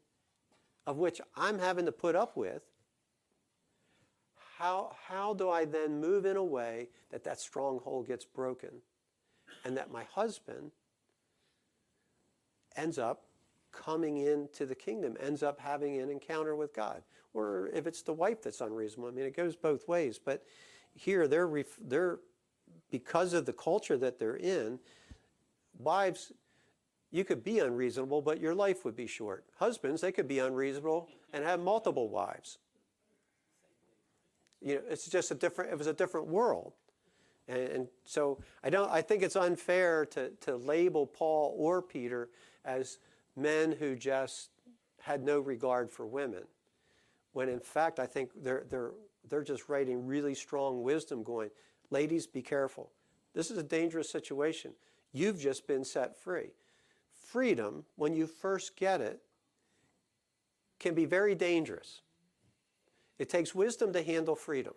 of 0.86 0.98
which 0.98 1.22
I'm 1.36 1.60
having 1.60 1.86
to 1.86 1.92
put 1.92 2.16
up 2.16 2.36
with, 2.36 2.64
how, 4.60 4.92
how 5.08 5.34
do 5.34 5.50
I 5.50 5.64
then 5.64 6.02
move 6.02 6.26
in 6.26 6.36
a 6.36 6.44
way 6.44 6.90
that 7.12 7.24
that 7.24 7.40
stronghold 7.40 8.08
gets 8.08 8.26
broken 8.26 8.70
and 9.64 9.78
that 9.78 9.90
my 9.90 10.04
husband 10.04 10.72
ends 12.76 13.00
up 13.00 13.24
coming 13.72 14.18
into 14.18 14.66
the 14.66 14.76
kingdom, 14.76 15.16
ends 15.22 15.44
up 15.44 15.62
having 15.62 16.02
an 16.02 16.10
encounter 16.10 16.58
with 16.58 16.76
God? 16.76 17.04
Or 17.34 17.70
if 17.74 17.88
it's 17.88 18.02
the 18.02 18.12
wife 18.12 18.42
that's 18.42 18.60
unreasonable, 18.60 19.08
I 19.08 19.12
mean, 19.12 19.26
it 19.26 19.36
goes 19.36 19.56
both 19.56 19.88
ways. 19.88 20.20
But 20.20 20.44
here, 20.94 21.26
they're, 21.30 21.48
ref- 21.48 21.80
they're 21.82 22.20
because 22.92 23.32
of 23.32 23.46
the 23.46 23.54
culture 23.54 23.98
that 23.98 24.20
they're 24.20 24.36
in, 24.36 24.80
wives, 25.78 26.34
you 27.12 27.24
could 27.24 27.46
be 27.46 27.60
unreasonable, 27.60 28.22
but 28.22 28.42
your 28.42 28.54
life 28.54 28.84
would 28.84 28.98
be 28.98 29.08
short. 29.08 29.46
Husbands, 29.58 30.02
they 30.02 30.12
could 30.12 30.28
be 30.28 30.40
unreasonable 30.40 31.08
and 31.32 31.46
have 31.46 31.62
multiple 31.62 32.10
wives. 32.10 32.58
You 34.62 34.76
know, 34.76 34.82
it's 34.90 35.08
just 35.08 35.32
a 35.32 35.36
different, 35.36 35.72
it 35.72 35.78
was 35.78 35.88
a 35.88 35.94
different 35.94 36.28
world. 36.28 36.74
And, 37.48 37.60
and 37.60 37.88
so 38.06 38.40
I 38.64 38.70
don't, 38.70 38.90
I 38.92 39.02
think 39.02 39.24
it's 39.24 39.36
unfair 39.36 40.06
to, 40.08 40.30
to 40.42 40.56
label 40.56 41.06
Paul 41.06 41.56
or 41.58 41.82
Peter 41.82 42.30
as 42.66 43.00
men 43.36 43.72
who 43.72 43.96
just 43.96 44.50
had 45.02 45.24
no 45.24 45.40
regard 45.40 45.90
for 45.90 46.06
women. 46.06 46.44
When 47.34 47.50
in 47.50 47.60
fact, 47.60 48.00
I 48.00 48.06
think 48.06 48.32
they're, 48.44 48.66
they're, 48.70 48.92
they're 49.30 49.44
just 49.44 49.70
writing 49.70 50.06
really 50.06 50.36
strong 50.36 50.84
wisdom 50.84 51.24
going, 51.24 51.50
ladies, 51.90 52.28
be 52.28 52.42
careful. 52.42 52.92
This 53.34 53.52
is 53.52 53.58
a 53.58 53.64
dangerous 53.64 54.10
situation. 54.10 54.74
You've 55.14 55.40
just 55.40 55.68
been 55.68 55.84
set 55.84 56.18
free. 56.18 56.50
Freedom, 57.14 57.86
when 57.96 58.14
you 58.14 58.28
first 58.28 58.76
get 58.76 59.02
it, 59.02 59.22
can 60.80 60.94
be 60.94 61.06
very 61.06 61.36
dangerous. 61.36 62.02
It 63.20 63.30
takes 63.30 63.54
wisdom 63.54 63.94
to 63.94 64.02
handle 64.02 64.36
freedom. 64.36 64.74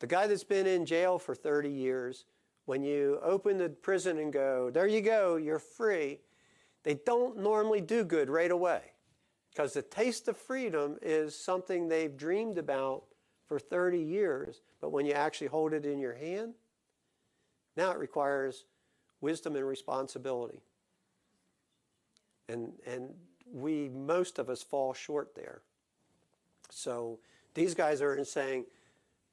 The 0.00 0.06
guy 0.06 0.26
that's 0.26 0.44
been 0.44 0.66
in 0.66 0.84
jail 0.84 1.18
for 1.18 1.34
30 1.34 1.70
years, 1.70 2.24
when 2.64 2.82
you 2.82 3.20
open 3.22 3.58
the 3.58 3.68
prison 3.68 4.18
and 4.18 4.32
go, 4.32 4.70
there 4.70 4.86
you 4.86 5.00
go, 5.00 5.36
you're 5.36 5.58
free, 5.58 6.20
they 6.82 6.94
don't 6.94 7.38
normally 7.38 7.80
do 7.80 8.04
good 8.04 8.28
right 8.28 8.50
away. 8.50 8.80
Because 9.50 9.74
the 9.74 9.82
taste 9.82 10.26
of 10.28 10.36
freedom 10.36 10.96
is 11.02 11.38
something 11.38 11.88
they've 11.88 12.16
dreamed 12.16 12.58
about 12.58 13.04
for 13.46 13.58
30 13.58 13.98
years, 13.98 14.62
but 14.80 14.90
when 14.90 15.04
you 15.04 15.12
actually 15.12 15.48
hold 15.48 15.72
it 15.72 15.84
in 15.84 15.98
your 15.98 16.14
hand, 16.14 16.54
now 17.76 17.90
it 17.90 17.98
requires 17.98 18.64
wisdom 19.20 19.56
and 19.56 19.66
responsibility. 19.66 20.62
And, 22.48 22.72
and 22.86 23.10
we, 23.52 23.88
most 23.88 24.38
of 24.38 24.48
us 24.48 24.62
fall 24.62 24.94
short 24.94 25.34
there. 25.34 25.62
So 26.70 27.18
these 27.54 27.74
guys 27.74 28.00
are 28.00 28.24
saying, 28.24 28.64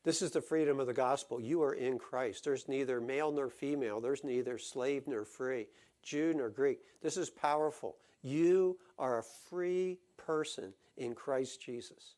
this 0.04 0.22
is 0.22 0.32
the 0.32 0.42
freedom 0.42 0.80
of 0.80 0.88
the 0.88 0.94
gospel. 0.94 1.42
You 1.42 1.62
are 1.64 1.74
in 1.74 2.00
Christ. 2.00 2.44
There's 2.44 2.68
neither 2.68 3.02
male 3.02 3.32
nor 3.32 3.50
female, 3.50 4.00
there's 4.00 4.24
neither 4.24 4.58
slave 4.58 5.08
nor 5.08 5.26
free, 5.26 5.68
Jew 6.02 6.34
nor 6.34 6.50
Greek. 6.50 6.80
This 7.02 7.18
is 7.18 7.30
powerful. 7.30 7.98
You 8.22 8.78
are 8.98 9.20
a 9.20 9.24
free 9.24 10.00
person 10.16 10.74
in 10.98 11.14
Christ 11.14 11.62
Jesus. 11.62 12.16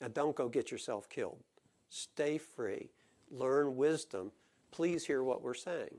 Now, 0.00 0.08
don't 0.08 0.36
go 0.36 0.48
get 0.48 0.70
yourself 0.70 1.08
killed. 1.08 1.38
Stay 1.88 2.38
free. 2.38 2.90
Learn 3.30 3.76
wisdom. 3.76 4.32
Please 4.70 5.06
hear 5.06 5.22
what 5.22 5.42
we're 5.42 5.54
saying. 5.54 5.96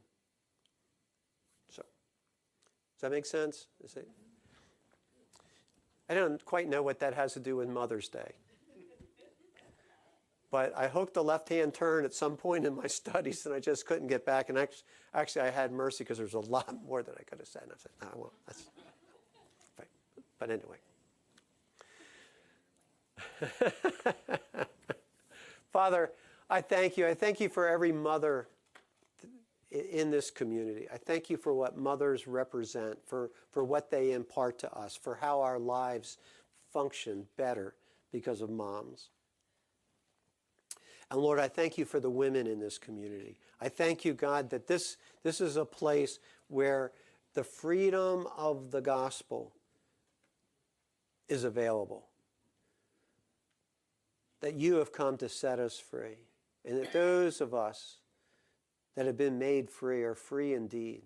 So, 1.70 1.82
does 1.82 3.02
that 3.02 3.12
make 3.12 3.26
sense? 3.26 3.68
Is 3.84 3.96
it? 3.96 4.08
I 6.10 6.14
don't 6.14 6.44
quite 6.46 6.70
know 6.70 6.84
what 6.84 7.00
that 7.00 7.14
has 7.14 7.34
to 7.34 7.40
do 7.40 7.58
with 7.58 7.70
Mother's 7.70 8.10
Day. 8.10 8.34
But 10.52 10.78
I 10.78 10.88
hooked 10.88 11.18
a 11.18 11.22
left 11.22 11.50
hand 11.50 11.74
turn 11.74 12.06
at 12.06 12.14
some 12.14 12.38
point 12.38 12.66
in 12.66 12.76
my 12.76 12.88
studies 13.02 13.46
and 13.46 13.54
I 13.54 13.60
just 13.60 13.86
couldn't 13.86 14.08
get 14.08 14.26
back. 14.26 14.50
And 14.50 14.58
actually, 15.14 15.42
I 15.42 15.50
had 15.50 15.72
mercy 15.72 16.04
because 16.04 16.18
there's 16.18 16.34
a 16.34 16.40
lot 16.40 16.76
more 16.88 17.04
that 17.04 17.16
I 17.20 17.24
could 17.24 17.40
have 17.40 17.48
said. 17.48 17.64
And 17.64 17.72
I 17.72 17.76
said, 17.78 17.92
no, 18.02 18.08
I 18.14 18.18
won't. 18.18 18.34
That's, 18.48 18.64
but 20.38 20.50
anyway. 20.50 20.78
Father, 25.72 26.12
I 26.50 26.62
thank 26.62 26.98
you. 26.98 27.08
I 27.08 27.14
thank 27.14 27.40
you 27.40 27.50
for 27.50 27.68
every 27.68 27.92
mother 27.92 28.48
in 29.76 30.10
this 30.10 30.32
community. 30.32 30.88
I 30.94 30.98
thank 30.98 31.30
you 31.30 31.38
for 31.38 31.54
what 31.54 31.78
mothers 31.78 32.28
represent, 32.28 32.98
for, 33.06 33.32
for 33.52 33.64
what 33.64 33.92
they 33.92 34.14
impart 34.14 34.60
to 34.60 34.72
us, 34.74 34.96
for 34.96 35.16
how 35.16 35.42
our 35.42 35.60
lives 35.60 36.18
function 36.72 37.26
better 37.38 37.76
because 38.12 38.42
of 38.42 38.50
moms. 38.50 39.10
And 41.12 41.20
Lord, 41.20 41.40
I 41.40 41.48
thank 41.48 41.78
you 41.78 41.86
for 41.86 42.00
the 42.00 42.10
women 42.10 42.48
in 42.48 42.60
this 42.60 42.78
community. 42.78 43.38
I 43.62 43.70
thank 43.70 44.06
you, 44.06 44.14
God, 44.14 44.50
that 44.50 44.68
this, 44.68 44.98
this 45.24 45.40
is 45.40 45.58
a 45.58 45.66
place 45.66 46.20
where 46.48 46.92
the 47.34 47.44
freedom 47.44 48.28
of 48.38 48.72
the 48.72 48.82
gospel 48.82 49.54
is 51.28 51.44
available. 51.44 52.08
That 54.42 54.56
you 54.56 54.76
have 54.76 54.92
come 54.92 55.18
to 55.18 55.30
set 55.30 55.60
us 55.60 55.80
free. 55.80 56.18
And 56.64 56.78
that 56.80 56.94
those 56.94 57.42
of 57.42 57.54
us 57.54 57.98
that 58.96 59.06
have 59.06 59.18
been 59.18 59.38
made 59.38 59.70
free 59.70 60.04
are 60.04 60.16
free 60.16 60.54
indeed. 60.54 61.04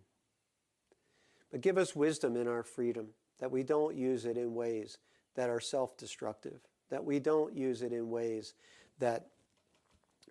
But 1.51 1.61
give 1.61 1.77
us 1.77 1.95
wisdom 1.95 2.35
in 2.35 2.47
our 2.47 2.63
freedom, 2.63 3.07
that 3.39 3.51
we 3.51 3.63
don't 3.63 3.95
use 3.95 4.25
it 4.25 4.37
in 4.37 4.53
ways 4.53 4.97
that 5.35 5.49
are 5.49 5.59
self 5.59 5.97
destructive, 5.97 6.59
that 6.89 7.03
we 7.03 7.19
don't 7.19 7.55
use 7.55 7.81
it 7.81 7.91
in 7.91 8.09
ways 8.09 8.53
that 8.99 9.27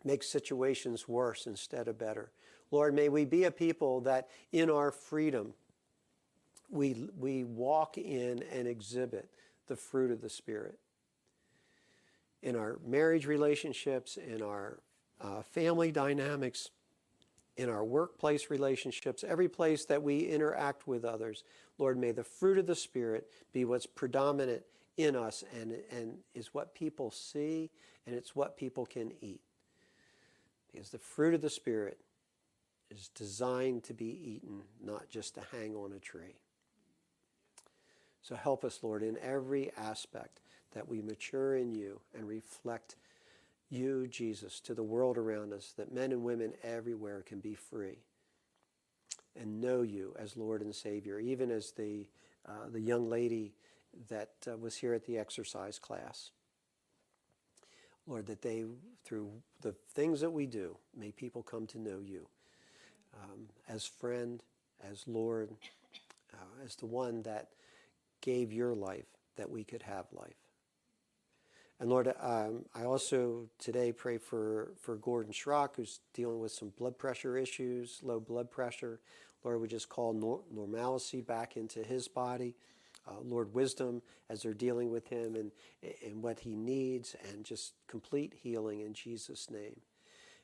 make 0.04 0.22
situations 0.22 1.08
worse 1.08 1.46
instead 1.46 1.88
of 1.88 1.98
better. 1.98 2.30
Lord, 2.70 2.94
may 2.94 3.08
we 3.08 3.24
be 3.24 3.44
a 3.44 3.50
people 3.50 4.00
that 4.02 4.28
in 4.52 4.70
our 4.70 4.90
freedom 4.90 5.54
we, 6.70 7.08
we 7.18 7.44
walk 7.44 7.96
in 7.96 8.44
and 8.52 8.68
exhibit 8.68 9.30
the 9.66 9.76
fruit 9.76 10.10
of 10.10 10.20
the 10.20 10.28
Spirit. 10.28 10.78
In 12.42 12.54
our 12.54 12.78
marriage 12.86 13.26
relationships, 13.26 14.16
in 14.16 14.42
our 14.42 14.78
uh, 15.20 15.42
family 15.42 15.90
dynamics, 15.90 16.70
in 17.58 17.68
our 17.68 17.84
workplace 17.84 18.50
relationships, 18.50 19.24
every 19.26 19.48
place 19.48 19.84
that 19.86 20.02
we 20.02 20.20
interact 20.20 20.86
with 20.86 21.04
others. 21.04 21.42
Lord, 21.76 21.98
may 21.98 22.12
the 22.12 22.22
fruit 22.22 22.56
of 22.56 22.66
the 22.66 22.76
Spirit 22.76 23.28
be 23.52 23.64
what's 23.64 23.84
predominant 23.84 24.62
in 24.96 25.16
us 25.16 25.42
and, 25.60 25.74
and 25.90 26.18
is 26.34 26.54
what 26.54 26.72
people 26.72 27.10
see 27.10 27.70
and 28.06 28.14
it's 28.14 28.34
what 28.34 28.56
people 28.56 28.86
can 28.86 29.12
eat. 29.20 29.40
Because 30.70 30.90
the 30.90 30.98
fruit 30.98 31.34
of 31.34 31.42
the 31.42 31.50
Spirit 31.50 31.98
is 32.92 33.08
designed 33.08 33.82
to 33.84 33.92
be 33.92 34.06
eaten, 34.06 34.62
not 34.80 35.10
just 35.10 35.34
to 35.34 35.40
hang 35.52 35.74
on 35.74 35.92
a 35.92 35.98
tree. 35.98 36.36
So 38.22 38.36
help 38.36 38.64
us, 38.64 38.78
Lord, 38.82 39.02
in 39.02 39.18
every 39.18 39.72
aspect 39.76 40.40
that 40.74 40.88
we 40.88 41.02
mature 41.02 41.56
in 41.56 41.72
you 41.72 42.00
and 42.14 42.28
reflect 42.28 42.94
you, 43.70 44.06
Jesus, 44.08 44.60
to 44.60 44.74
the 44.74 44.82
world 44.82 45.18
around 45.18 45.52
us, 45.52 45.72
that 45.76 45.92
men 45.92 46.12
and 46.12 46.22
women 46.22 46.52
everywhere 46.62 47.22
can 47.22 47.40
be 47.40 47.54
free 47.54 47.98
and 49.38 49.60
know 49.60 49.82
you 49.82 50.14
as 50.18 50.36
Lord 50.36 50.62
and 50.62 50.74
Savior, 50.74 51.18
even 51.18 51.50
as 51.50 51.72
the, 51.72 52.06
uh, 52.48 52.68
the 52.70 52.80
young 52.80 53.08
lady 53.08 53.52
that 54.08 54.30
uh, 54.46 54.56
was 54.56 54.76
here 54.76 54.94
at 54.94 55.04
the 55.04 55.18
exercise 55.18 55.78
class. 55.78 56.30
Lord, 58.06 58.26
that 58.26 58.42
they, 58.42 58.64
through 59.04 59.30
the 59.60 59.74
things 59.92 60.20
that 60.20 60.30
we 60.30 60.46
do, 60.46 60.76
may 60.96 61.12
people 61.12 61.42
come 61.42 61.66
to 61.68 61.78
know 61.78 62.00
you 62.00 62.26
um, 63.14 63.48
as 63.68 63.84
friend, 63.84 64.42
as 64.82 65.04
Lord, 65.06 65.50
uh, 66.32 66.64
as 66.64 66.74
the 66.76 66.86
one 66.86 67.22
that 67.22 67.48
gave 68.20 68.52
your 68.52 68.74
life 68.74 69.06
that 69.36 69.50
we 69.50 69.62
could 69.62 69.82
have 69.82 70.06
life. 70.12 70.47
And 71.80 71.88
Lord, 71.88 72.12
um, 72.20 72.64
I 72.74 72.84
also 72.84 73.48
today 73.58 73.92
pray 73.92 74.18
for, 74.18 74.72
for 74.80 74.96
Gordon 74.96 75.32
Schrock, 75.32 75.76
who's 75.76 76.00
dealing 76.12 76.40
with 76.40 76.50
some 76.50 76.72
blood 76.76 76.98
pressure 76.98 77.36
issues, 77.36 78.00
low 78.02 78.18
blood 78.18 78.50
pressure. 78.50 79.00
Lord, 79.44 79.60
we 79.60 79.68
just 79.68 79.88
call 79.88 80.12
nor- 80.12 80.42
normalcy 80.52 81.20
back 81.20 81.56
into 81.56 81.84
his 81.84 82.08
body. 82.08 82.56
Uh, 83.06 83.20
Lord, 83.22 83.54
wisdom 83.54 84.02
as 84.28 84.42
they're 84.42 84.54
dealing 84.54 84.90
with 84.90 85.06
him 85.06 85.36
and, 85.36 85.52
and 86.04 86.22
what 86.22 86.40
he 86.40 86.56
needs, 86.56 87.14
and 87.30 87.44
just 87.44 87.74
complete 87.86 88.34
healing 88.42 88.80
in 88.80 88.92
Jesus' 88.92 89.48
name. 89.48 89.80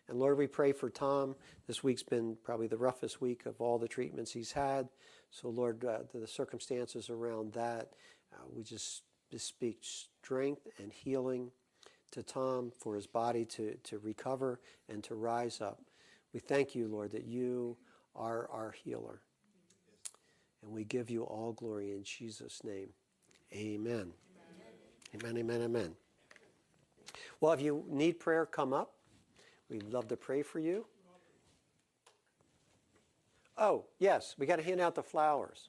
And 0.09 0.19
Lord, 0.19 0.39
we 0.39 0.47
pray 0.47 0.73
for 0.73 0.89
Tom. 0.89 1.35
This 1.67 1.83
week's 1.83 2.03
been 2.03 2.37
probably 2.45 2.67
the 2.69 2.77
roughest 2.77 3.21
week 3.21 3.45
of 3.47 3.61
all 3.61 3.79
the 3.79 3.89
treatments 3.89 4.33
he's 4.33 4.53
had. 4.53 4.89
So, 5.31 5.49
Lord, 5.49 5.85
uh, 5.85 6.01
the, 6.15 6.27
circumstances 6.27 7.11
around 7.11 7.55
that, 7.55 7.93
uh, 8.33 8.45
we 8.55 8.63
just, 8.63 9.03
just 9.31 9.47
speak 9.47 9.83
strength 10.25 10.67
and 10.79 10.91
healing 10.91 11.51
to 12.11 12.23
Tom 12.23 12.73
for 12.79 12.95
his 12.95 13.07
body 13.07 13.45
to, 13.45 13.75
to 13.85 13.99
recover 13.99 14.59
and 14.89 15.05
to 15.05 15.15
rise 15.15 15.61
up. 15.61 15.83
We 16.33 16.41
thank 16.41 16.75
you, 16.75 16.89
Lord, 16.89 17.11
that 17.13 17.25
you 17.25 17.77
are 18.17 18.49
our 18.51 18.73
healer. 18.85 19.21
And 20.63 20.73
we 20.73 20.85
give 20.85 21.11
you 21.11 21.25
all 21.25 21.53
glory 21.53 21.93
in 21.93 22.05
Jesus' 22.05 22.65
name. 22.65 22.89
Amen. 23.53 24.13
Amen, 25.15 25.37
amen, 25.37 25.63
amen. 25.63 25.95
Well, 27.41 27.53
if 27.53 27.61
you 27.61 27.85
need 27.89 28.19
prayer, 28.19 28.47
come 28.47 28.73
up. 28.73 28.95
We'd 29.69 29.83
love 29.83 30.09
to 30.09 30.17
pray 30.17 30.43
for 30.43 30.59
you. 30.59 30.87
Oh, 33.59 33.85
yes, 33.99 34.35
we 34.39 34.47
got 34.47 34.57
to 34.57 34.63
hand 34.63 34.81
out 34.81 34.95
the 34.95 35.03
flowers. 35.03 35.69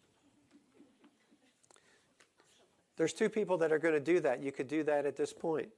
There's 2.98 3.14
two 3.14 3.30
people 3.30 3.58
that 3.58 3.72
are 3.72 3.80
going 3.80 3.94
to 3.94 4.00
do 4.00 4.20
that. 4.22 4.42
You 4.42 4.52
could 4.52 4.68
do 4.68 4.84
that 4.84 5.06
at 5.06 5.16
this 5.18 5.34
point. 5.34 5.70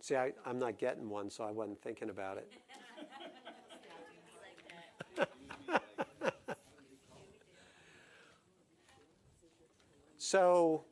See, 0.00 0.16
I, 0.16 0.32
am 0.46 0.58
not 0.58 0.78
getting 0.78 1.08
one, 1.08 1.30
so 1.30 1.44
I 1.44 1.50
wasn't 1.50 1.82
thinking 1.82 2.08
about 2.08 2.38
it. 2.38 2.50
so, 10.16 10.84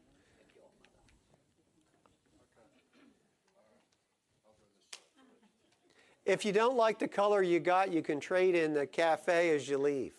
If 6.26 6.44
you 6.44 6.52
don't 6.52 6.76
like 6.76 6.98
the 6.98 7.06
color 7.06 7.40
you 7.40 7.60
got, 7.60 7.92
you 7.92 8.02
can 8.02 8.18
trade 8.18 8.56
in 8.56 8.74
the 8.74 8.84
cafe 8.84 9.54
as 9.54 9.68
you 9.68 9.78
leave. 9.78 10.12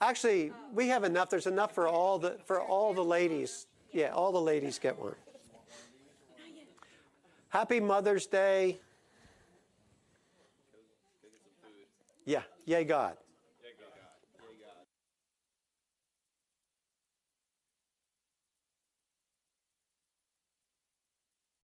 Actually, 0.00 0.52
we 0.72 0.88
have 0.88 1.04
enough. 1.04 1.28
There's 1.28 1.46
enough 1.46 1.74
for 1.74 1.88
all 1.88 2.18
the 2.18 2.38
for 2.44 2.60
all 2.60 2.94
the 2.94 3.04
ladies. 3.04 3.66
Yeah, 3.92 4.10
all 4.10 4.32
the 4.32 4.40
ladies 4.40 4.78
get 4.78 4.98
one. 4.98 5.14
Happy 7.48 7.80
Mother's 7.80 8.26
Day. 8.26 8.78
Yeah, 12.24 12.42
yay 12.66 12.84
God. 12.84 13.16